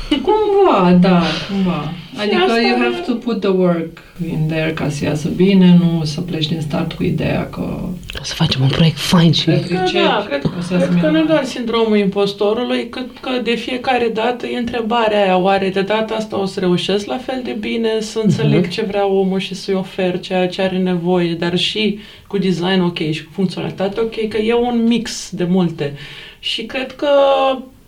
Cumva, 0.09 0.97
da, 0.99 1.21
cumva. 1.49 1.91
Adică 2.17 2.59
you 2.67 2.77
have 2.77 3.03
to 3.05 3.13
put 3.13 3.39
the 3.39 3.49
work 3.49 4.03
in 4.29 4.47
there 4.47 4.71
ca 4.73 4.89
să 4.89 5.03
iasă 5.03 5.29
bine, 5.35 5.77
nu 5.79 6.01
să 6.03 6.21
pleci 6.21 6.47
din 6.47 6.61
start 6.61 6.93
cu 6.93 7.03
ideea 7.03 7.49
că... 7.49 7.79
O 8.19 8.23
să 8.23 8.33
facem 8.33 8.61
un 8.61 8.67
proiect 8.67 8.97
fain 8.97 9.31
și... 9.31 9.45
Cred 9.45 9.67
că, 9.67 9.73
da, 9.93 10.25
cred, 10.27 10.41
cred 10.67 10.99
că 11.01 11.09
nu 11.09 11.25
doar 11.25 11.43
sindromul 11.43 11.97
impostorului, 11.97 12.89
cât 12.89 13.17
că 13.19 13.29
de 13.43 13.55
fiecare 13.55 14.09
dată 14.13 14.47
e 14.47 14.57
întrebarea 14.57 15.23
aia, 15.23 15.37
oare 15.37 15.69
de 15.69 15.81
data 15.81 16.15
asta 16.15 16.39
o 16.39 16.45
să 16.45 16.59
reușesc 16.59 17.05
la 17.05 17.17
fel 17.17 17.41
de 17.43 17.55
bine 17.59 17.89
să 17.99 18.21
înțeleg 18.23 18.65
uh-huh. 18.67 18.71
ce 18.71 18.85
vrea 18.87 19.07
omul 19.07 19.39
și 19.39 19.55
să-i 19.55 19.73
ofer 19.73 20.19
ceea 20.19 20.47
ce 20.47 20.61
are 20.61 20.77
nevoie, 20.77 21.33
dar 21.33 21.57
și 21.57 21.99
cu 22.27 22.37
design 22.37 22.81
ok 22.81 22.97
și 22.97 23.23
cu 23.23 23.31
funcționalitate 23.33 23.99
ok, 23.99 24.27
că 24.27 24.37
e 24.37 24.53
un 24.53 24.83
mix 24.87 25.29
de 25.31 25.47
multe. 25.49 25.93
Și 26.39 26.65
cred 26.65 26.91
că 26.91 27.07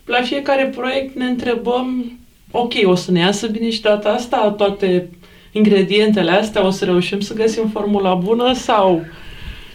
la 0.09 0.21
fiecare 0.21 0.65
proiect 0.75 1.15
ne 1.15 1.25
întrebăm, 1.25 2.11
ok, 2.51 2.73
o 2.83 2.95
să 2.95 3.11
ne 3.11 3.19
iasă 3.19 3.47
bine 3.47 3.69
și 3.69 3.81
data 3.81 4.09
asta 4.09 4.53
toate 4.57 5.09
ingredientele 5.51 6.31
astea, 6.31 6.65
o 6.65 6.69
să 6.69 6.85
reușim 6.85 7.19
să 7.19 7.33
găsim 7.33 7.67
formula 7.67 8.13
bună 8.13 8.53
sau... 8.53 9.01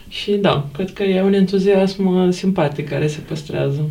Și 0.09 0.33
da, 0.33 0.67
cred 0.73 0.93
că 0.93 1.03
e 1.03 1.23
un 1.23 1.33
entuziasm 1.33 2.31
simpatic 2.31 2.89
care 2.89 3.07
se 3.07 3.19
păstrează. 3.19 3.91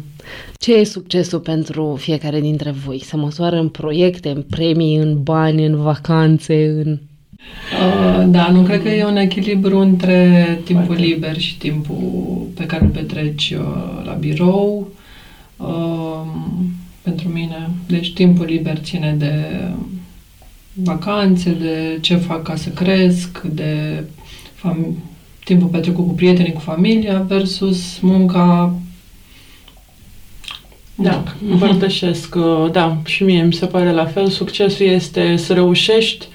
Ce 0.58 0.74
e 0.74 0.84
succesul 0.84 1.40
pentru 1.40 1.98
fiecare 2.00 2.40
dintre 2.40 2.72
voi? 2.86 3.04
Se 3.04 3.16
măsoară 3.16 3.56
în 3.56 3.70
proiecte, 3.70 4.30
în 4.30 4.42
premii, 4.50 4.96
în 4.96 5.24
bani, 5.24 5.66
în 5.66 5.82
vacanțe, 5.82 6.68
în... 6.68 6.92
Uh, 6.92 8.26
da, 8.28 8.50
nu 8.50 8.62
cred 8.62 8.84
că 8.84 8.90
e 8.90 9.06
un 9.06 9.16
echilibru 9.16 9.78
între 9.78 10.60
timpul 10.64 10.86
Foarte. 10.86 11.04
liber 11.04 11.38
și 11.38 11.58
timpul 11.58 12.48
pe 12.56 12.66
care 12.66 12.84
îl 12.84 12.90
petreci 12.90 13.56
uh, 13.58 14.06
la 14.06 14.14
birou. 14.14 14.88
Uh, 14.90 15.03
pentru 17.02 17.30
mine. 17.30 17.70
Deci 17.88 18.14
timpul 18.14 18.46
liber 18.46 18.78
ține 18.78 19.16
de 19.18 19.62
vacanțe, 20.74 21.52
de 21.52 21.98
ce 22.02 22.16
fac 22.16 22.44
ca 22.44 22.56
să 22.56 22.70
cresc, 22.70 23.42
de 23.42 24.04
fam- 24.56 24.96
timpul 25.44 25.68
petrecut 25.68 26.08
cu 26.08 26.14
prietenii, 26.14 26.54
cu 26.54 26.60
familia 26.60 27.26
versus 27.28 28.00
munca 28.00 28.76
da, 30.96 31.24
împărtășesc, 31.50 32.36
da, 32.72 32.98
și 33.06 33.24
mie 33.24 33.44
mi 33.44 33.54
se 33.54 33.66
pare 33.66 33.92
la 33.92 34.06
fel. 34.06 34.28
Succesul 34.30 34.86
este 34.86 35.36
să 35.36 35.54
reușești 35.54 36.28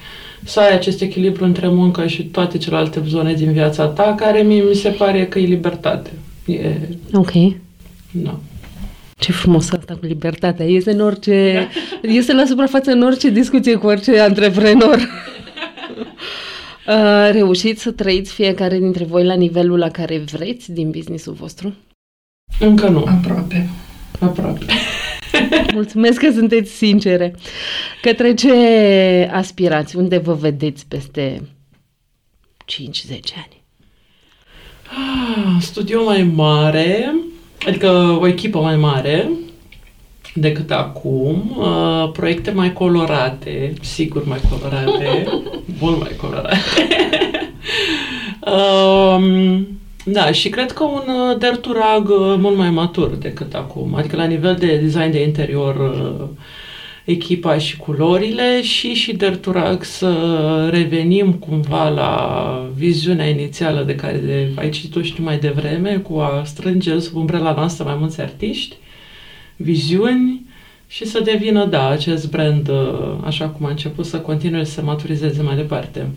să 0.43 0.59
ai 0.59 0.73
acest 0.73 1.01
echilibru 1.01 1.43
între 1.43 1.67
muncă 1.67 2.07
și 2.07 2.23
toate 2.23 2.57
celelalte 2.57 3.03
zone 3.07 3.33
din 3.33 3.51
viața 3.51 3.85
ta, 3.85 4.15
care 4.17 4.41
mie 4.41 4.61
mi 4.61 4.75
se 4.75 4.89
pare 4.89 5.27
că 5.27 5.39
e 5.39 5.45
libertate. 5.45 6.09
E... 6.45 6.69
Ok. 7.13 7.31
Da. 8.11 8.39
Ce 9.19 9.31
frumos 9.31 9.71
asta 9.71 9.93
cu 9.93 10.05
libertatea. 10.05 10.65
Este 10.65 10.91
în 10.91 10.99
orice... 10.99 11.67
Este 12.01 12.33
la 12.33 12.45
suprafață 12.45 12.91
în 12.91 13.03
orice 13.03 13.29
discuție 13.29 13.75
cu 13.75 13.87
orice 13.87 14.19
antreprenor. 14.19 14.97
Uh, 16.87 17.29
reușiți 17.31 17.81
să 17.81 17.91
trăiți 17.91 18.33
fiecare 18.33 18.77
dintre 18.77 19.03
voi 19.03 19.25
la 19.25 19.33
nivelul 19.33 19.77
la 19.77 19.89
care 19.89 20.17
vreți 20.17 20.71
din 20.71 20.91
businessul 20.91 21.33
vostru? 21.33 21.73
Încă 22.59 22.87
nu. 22.87 23.03
Aproape. 23.07 23.69
Aproape. 24.19 24.65
Mulțumesc 25.73 26.19
că 26.19 26.31
sunteți 26.31 26.71
sincere. 26.71 27.35
Către 28.01 28.33
ce 28.33 28.53
aspirați? 29.31 29.95
Unde 29.95 30.17
vă 30.17 30.33
vedeți 30.33 30.85
peste 30.87 31.41
5-10 32.65 33.13
ani? 33.35 33.63
Ah, 34.89 35.61
studio 35.61 36.03
mai 36.03 36.23
mare, 36.23 37.15
adică 37.67 38.17
o 38.21 38.27
echipă 38.27 38.59
mai 38.59 38.75
mare 38.75 39.29
decât 40.33 40.71
acum, 40.71 41.55
uh, 41.57 42.11
proiecte 42.11 42.51
mai 42.51 42.73
colorate, 42.73 43.73
sigur 43.81 44.25
mai 44.25 44.39
colorate, 44.49 45.27
mult 45.79 45.99
mai 45.99 46.11
colorate. 46.17 46.57
um, 48.55 49.67
da, 50.03 50.31
și 50.31 50.49
cred 50.49 50.71
că 50.71 50.83
un 50.83 51.03
uh, 51.07 51.37
derturag 51.37 52.09
uh, 52.09 52.35
mult 52.37 52.57
mai 52.57 52.69
matur 52.69 53.09
decât 53.09 53.53
acum, 53.53 53.95
adică 53.95 54.15
la 54.15 54.23
nivel 54.23 54.55
de 54.55 54.77
design 54.77 55.11
de 55.11 55.23
interior, 55.23 55.75
uh, 55.75 56.27
echipa 57.11 57.57
și 57.57 57.77
culorile 57.77 58.61
și 58.61 58.93
și 58.93 59.15
derturag 59.15 59.83
să 59.83 60.11
revenim 60.71 61.33
cumva 61.33 61.89
la 61.89 62.71
viziunea 62.75 63.29
inițială 63.29 63.83
de 63.83 63.95
care 63.95 64.17
de, 64.17 64.49
ai 64.55 64.69
citit-o 64.69 65.01
și 65.01 65.21
mai 65.21 65.39
devreme, 65.39 65.97
cu 65.97 66.17
a 66.17 66.43
strânge 66.45 66.99
sub 66.99 67.15
umbrela 67.15 67.53
noastră 67.53 67.83
mai 67.83 67.95
mulți 67.99 68.21
artiști, 68.21 68.75
viziuni 69.55 70.45
și 70.87 71.05
să 71.05 71.19
devină, 71.19 71.65
da, 71.65 71.87
acest 71.87 72.29
brand 72.29 72.69
așa 73.23 73.47
cum 73.47 73.65
a 73.65 73.69
început 73.69 74.05
să 74.05 74.17
continue 74.17 74.63
să 74.63 74.71
se 74.71 74.81
maturizeze 74.81 75.41
mai 75.41 75.55
departe. 75.55 76.07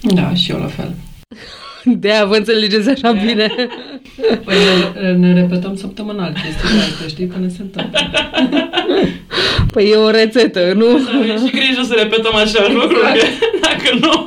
Da, 0.00 0.34
și 0.34 0.50
eu 0.50 0.58
la 0.58 0.66
fel. 0.66 0.94
De-aia 1.94 2.24
vă 2.24 2.36
înțelegeți 2.36 2.88
așa 2.88 3.12
bine. 3.12 3.52
Păi 4.44 4.56
ne, 5.00 5.12
ne 5.12 5.32
repetăm 5.32 5.76
săptămânal 5.76 6.32
chestiile 6.32 6.82
astea, 6.82 7.08
știi, 7.08 7.26
până 7.26 7.48
se 7.48 7.62
întâmplă. 7.62 7.98
Păi 9.72 9.90
e 9.90 9.94
o 9.94 10.10
rețetă, 10.10 10.72
nu? 10.76 10.98
Să 10.98 11.10
avem 11.14 11.46
și 11.46 11.52
grijă 11.52 11.82
să 11.82 11.94
repetăm 11.94 12.34
așa 12.34 12.66
lucruri, 12.72 13.18
că 13.18 13.26
dacă 13.60 13.98
nu... 14.00 14.24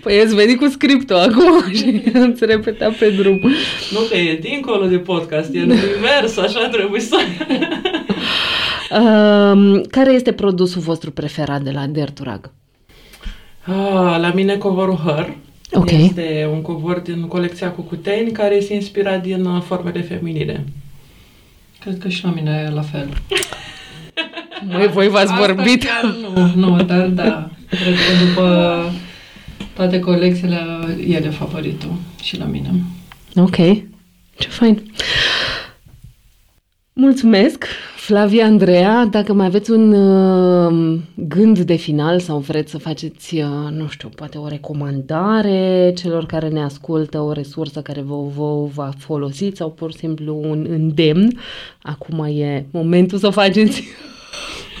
Păi 0.00 0.20
ați 0.20 0.34
venit 0.34 0.58
cu 0.58 0.66
scriptul 0.66 1.16
acum 1.16 1.72
și 1.72 2.02
ați 2.14 2.44
repetat 2.44 2.92
pe 2.92 3.10
drum. 3.10 3.40
Nu 3.90 3.98
că 4.10 4.16
e 4.16 4.38
dincolo 4.42 4.86
de 4.86 4.98
podcast, 4.98 5.54
e 5.54 5.58
în 5.58 5.70
univers, 5.70 6.36
așa 6.36 6.68
trebuie 6.68 7.00
să... 7.00 7.16
Um, 8.90 9.80
care 9.80 10.12
este 10.12 10.32
produsul 10.32 10.80
vostru 10.80 11.10
preferat 11.10 11.60
de 11.60 11.70
la 11.70 11.86
Derturag? 11.86 12.50
Ah, 13.66 14.18
la 14.20 14.32
mine 14.34 14.56
covorul 14.56 15.00
Her. 15.04 15.36
Ok. 15.74 15.90
Este 15.90 16.48
un 16.52 16.62
covor 16.62 16.98
din 16.98 17.26
colecția 17.26 17.70
Cucuteni 17.70 18.30
care 18.30 18.54
este 18.54 18.74
inspirat 18.74 19.22
din 19.22 19.44
uh, 19.44 19.62
formele 19.62 20.00
feminine. 20.00 20.64
Cred 21.80 21.98
că 21.98 22.08
și 22.08 22.24
la 22.24 22.30
mine 22.30 22.64
e 22.66 22.74
la 22.74 22.82
fel. 22.82 23.08
Măi, 24.72 24.88
voi 24.88 25.08
v-ați 25.08 25.32
Asta 25.32 25.46
vorbit? 25.46 25.84
chiar 25.84 26.16
Nu, 26.34 26.52
nu, 26.54 26.82
dar 26.82 27.06
da. 27.06 27.50
Cred 27.68 27.94
că 27.94 28.24
după 28.26 28.84
toate 29.74 29.98
colecțiile, 30.00 30.58
el 31.08 31.24
e 31.24 31.30
favoritul 31.30 31.92
și 32.22 32.38
la 32.38 32.44
mine. 32.44 32.70
Ok, 33.36 33.56
ce 34.38 34.48
fain. 34.48 34.82
Mulțumesc, 36.96 37.64
Flavia 37.96 38.44
Andreea. 38.44 39.04
Dacă 39.10 39.32
mai 39.32 39.46
aveți 39.46 39.70
un 39.70 39.92
uh, 39.92 40.98
gând 41.14 41.58
de 41.58 41.74
final 41.74 42.20
sau 42.20 42.38
vreți 42.38 42.70
să 42.70 42.78
faceți, 42.78 43.34
uh, 43.34 43.70
nu 43.70 43.88
știu, 43.88 44.08
poate 44.08 44.38
o 44.38 44.48
recomandare 44.48 45.92
celor 45.96 46.26
care 46.26 46.48
ne 46.48 46.62
ascultă, 46.62 47.20
o 47.20 47.32
resursă 47.32 47.80
care 47.80 48.00
vă, 48.00 48.14
vă 48.36 48.66
va 48.74 48.90
folosi 48.98 49.50
sau 49.54 49.70
pur 49.70 49.92
și 49.92 49.98
simplu 49.98 50.40
un 50.42 50.66
îndemn, 50.68 51.38
acum 51.82 52.24
e 52.24 52.66
momentul 52.70 53.18
să 53.18 53.26
o 53.26 53.30
faceți. 53.30 53.84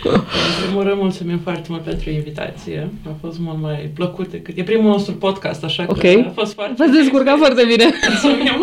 În 0.04 0.20
primul 0.66 0.82
rând, 0.82 1.00
mulțumim 1.00 1.38
foarte 1.38 1.66
mult 1.70 1.82
pentru 1.82 2.10
invitație. 2.10 2.90
A 3.06 3.14
fost 3.20 3.38
mult 3.38 3.60
mai 3.60 3.90
plăcut 3.94 4.30
decât... 4.30 4.58
E 4.58 4.62
primul 4.62 4.90
nostru 4.90 5.14
podcast, 5.14 5.64
așa 5.64 5.84
Ok. 5.88 6.00
că 6.00 6.24
a 6.26 6.32
fost 6.34 6.52
foarte... 6.54 6.74
V-ați 6.78 6.92
descurcat 6.92 7.36
foarte 7.36 7.64
bine. 7.68 7.84
Mulțumim. 8.08 8.60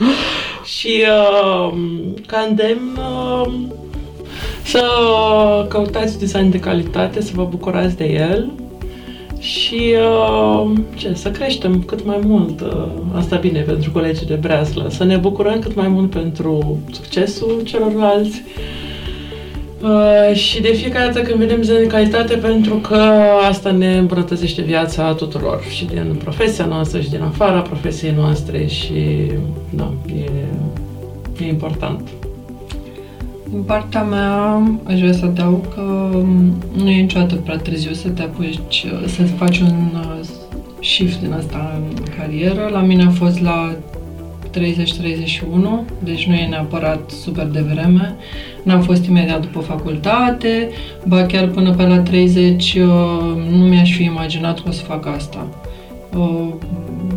și 0.78 1.02
uh, 1.02 1.72
ca 2.26 2.46
îndemn 2.48 2.98
uh, 2.98 3.52
să 4.62 4.82
căutați 5.68 6.18
design 6.18 6.50
de 6.50 6.58
calitate, 6.58 7.22
să 7.22 7.32
vă 7.34 7.44
bucurați 7.44 7.96
de 7.96 8.04
el 8.04 8.52
și 9.38 9.94
uh, 10.62 10.70
ce, 10.94 11.14
să 11.14 11.30
creștem 11.30 11.82
cât 11.82 12.04
mai 12.04 12.18
mult. 12.22 12.60
Uh, 12.60 12.86
asta 13.14 13.36
bine 13.36 13.60
pentru 13.60 13.90
colegii 13.90 14.26
de 14.26 14.34
breaslă. 14.34 14.88
Să 14.90 15.04
ne 15.04 15.16
bucurăm 15.16 15.58
cât 15.58 15.74
mai 15.74 15.88
mult 15.88 16.10
pentru 16.10 16.78
succesul 16.90 17.60
celorlalți 17.64 18.42
Uh, 18.56 18.89
și 20.32 20.60
de 20.60 20.72
fiecare 20.72 21.12
dată 21.12 21.26
când 21.26 21.38
vedem 21.38 21.62
zi 21.62 21.72
de 21.72 21.86
calitate, 21.86 22.34
pentru 22.34 22.74
că 22.74 22.96
asta 23.48 23.70
ne 23.70 23.96
îmbunătățește 23.96 24.62
viața 24.62 25.14
tuturor, 25.14 25.62
și 25.70 25.84
din 25.84 26.16
profesia 26.22 26.64
noastră, 26.64 27.00
și 27.00 27.10
din 27.10 27.22
afara 27.22 27.60
profesiei 27.60 28.14
noastre 28.16 28.66
și, 28.66 29.30
da, 29.70 29.92
e, 30.16 30.30
e 31.44 31.48
important. 31.48 32.08
Din 33.50 33.62
partea 33.62 34.02
mea, 34.02 34.62
aș 34.84 35.00
vrea 35.00 35.12
să 35.12 35.24
adaug 35.24 35.74
că 35.74 35.80
um, 36.14 36.54
nu 36.76 36.88
e 36.90 37.00
niciodată 37.00 37.34
prea 37.34 37.56
târziu 37.56 37.92
să 37.92 38.08
te 38.08 38.22
apuci, 38.22 38.84
uh, 38.84 39.04
să 39.06 39.22
faci 39.22 39.58
un 39.58 39.88
uh, 39.94 40.20
shift 40.80 41.20
din 41.20 41.32
asta 41.32 41.80
în 41.88 42.04
carieră. 42.18 42.68
La 42.72 42.80
mine 42.80 43.04
a 43.04 43.10
fost 43.10 43.40
la 43.40 43.72
30-31, 43.72 43.99
deci 45.98 46.26
nu 46.26 46.34
e 46.34 46.46
neapărat 46.46 47.10
super 47.10 47.46
devreme. 47.46 48.16
N-am 48.62 48.80
fost 48.80 49.06
imediat 49.06 49.40
după 49.40 49.60
facultate, 49.60 50.68
ba 51.06 51.26
chiar 51.26 51.46
până 51.46 51.74
pe 51.74 51.82
la 51.82 51.98
30 51.98 52.74
uh, 52.74 52.86
nu 53.50 53.64
mi-aș 53.64 53.96
fi 53.96 54.04
imaginat 54.04 54.60
că 54.60 54.68
o 54.68 54.70
să 54.70 54.82
fac 54.82 55.06
asta. 55.06 55.46
Uh, 56.16 56.48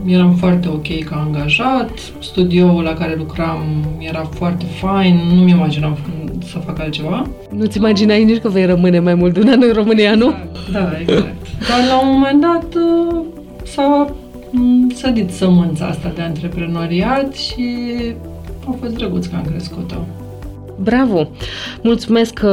Eram 0.06 0.34
foarte 0.34 0.68
ok 0.68 1.04
ca 1.04 1.24
angajat, 1.26 1.90
studioul 2.20 2.84
la 2.84 2.94
care 2.94 3.16
lucram 3.18 3.64
era 4.00 4.24
foarte 4.34 4.66
fain, 4.66 5.20
nu 5.34 5.42
mi 5.42 5.52
imaginam 5.52 5.98
să 6.46 6.58
fac 6.58 6.80
altceva. 6.80 7.30
Nu-ți 7.50 7.78
imaginai 7.78 8.24
nici 8.24 8.42
că 8.42 8.50
vei 8.50 8.66
rămâne 8.66 9.00
mai 9.00 9.16
mult 9.16 9.34
de 9.34 9.40
un 9.40 9.48
an 9.48 9.62
în 9.62 9.74
România, 9.74 10.16
nu? 10.16 10.34
Da, 10.72 10.92
exact. 11.02 11.36
Dar 11.70 11.88
la 11.90 12.02
un 12.02 12.10
moment 12.12 12.42
dat 12.42 12.68
uh, 12.76 13.26
s-a 13.64 13.82
m, 13.82 14.16
sădit 14.96 15.32
sămânța 15.32 15.86
asta 15.86 16.12
de 16.16 16.22
antreprenoriat 16.22 17.34
și 17.34 17.76
a 18.68 18.76
fost 18.80 18.94
drăguț 18.96 19.26
că 19.26 19.36
am 19.36 19.46
crescut-o. 19.50 19.96
Bravo! 20.82 21.28
Mulțumesc 21.82 22.34
că 22.34 22.50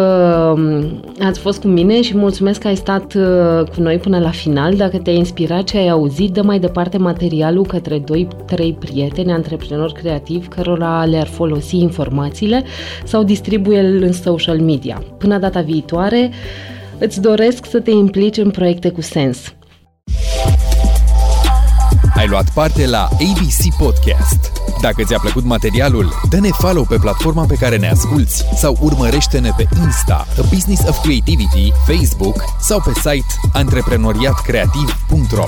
um, 0.56 1.00
ați 1.20 1.40
fost 1.40 1.60
cu 1.60 1.66
mine 1.66 2.02
și 2.02 2.16
mulțumesc 2.16 2.60
că 2.60 2.66
ai 2.66 2.76
stat 2.76 3.14
uh, 3.14 3.68
cu 3.74 3.80
noi 3.80 3.96
până 3.96 4.18
la 4.18 4.30
final. 4.30 4.74
Dacă 4.74 4.98
te-a 4.98 5.12
inspirat 5.12 5.64
ce 5.64 5.76
ai 5.76 5.88
auzit, 5.88 6.32
dă 6.32 6.42
mai 6.42 6.58
departe 6.58 6.98
materialul 6.98 7.66
către 7.66 8.00
2-3 8.00 8.02
prieteni, 8.78 9.32
antreprenori 9.32 9.92
creativi, 9.92 10.48
cărora 10.48 11.04
le-ar 11.04 11.26
folosi 11.26 11.76
informațiile 11.76 12.64
sau 13.04 13.22
distribuie-l 13.22 14.02
în 14.02 14.12
social 14.12 14.60
media. 14.60 15.02
Până 15.18 15.38
data 15.38 15.60
viitoare, 15.60 16.30
îți 16.98 17.20
doresc 17.20 17.66
să 17.66 17.80
te 17.80 17.90
implici 17.90 18.36
în 18.36 18.50
proiecte 18.50 18.90
cu 18.90 19.00
sens. 19.00 19.54
Ai 22.20 22.28
luat 22.28 22.50
parte 22.50 22.86
la 22.86 23.08
ABC 23.12 23.74
Podcast. 23.78 24.52
Dacă 24.80 25.02
ți-a 25.02 25.18
plăcut 25.18 25.44
materialul, 25.44 26.20
dă-ne 26.28 26.48
follow 26.48 26.84
pe 26.84 26.96
platforma 26.96 27.44
pe 27.44 27.54
care 27.54 27.76
ne 27.76 27.88
asculti 27.88 28.44
sau 28.56 28.76
urmărește-ne 28.80 29.50
pe 29.56 29.68
Insta, 29.82 30.26
A 30.38 30.42
Business 30.52 30.88
of 30.88 31.02
Creativity, 31.02 31.72
Facebook 31.86 32.44
sau 32.60 32.80
pe 32.80 32.92
site 32.94 33.26
antreprenoriatcreativ.ro. 33.52 35.44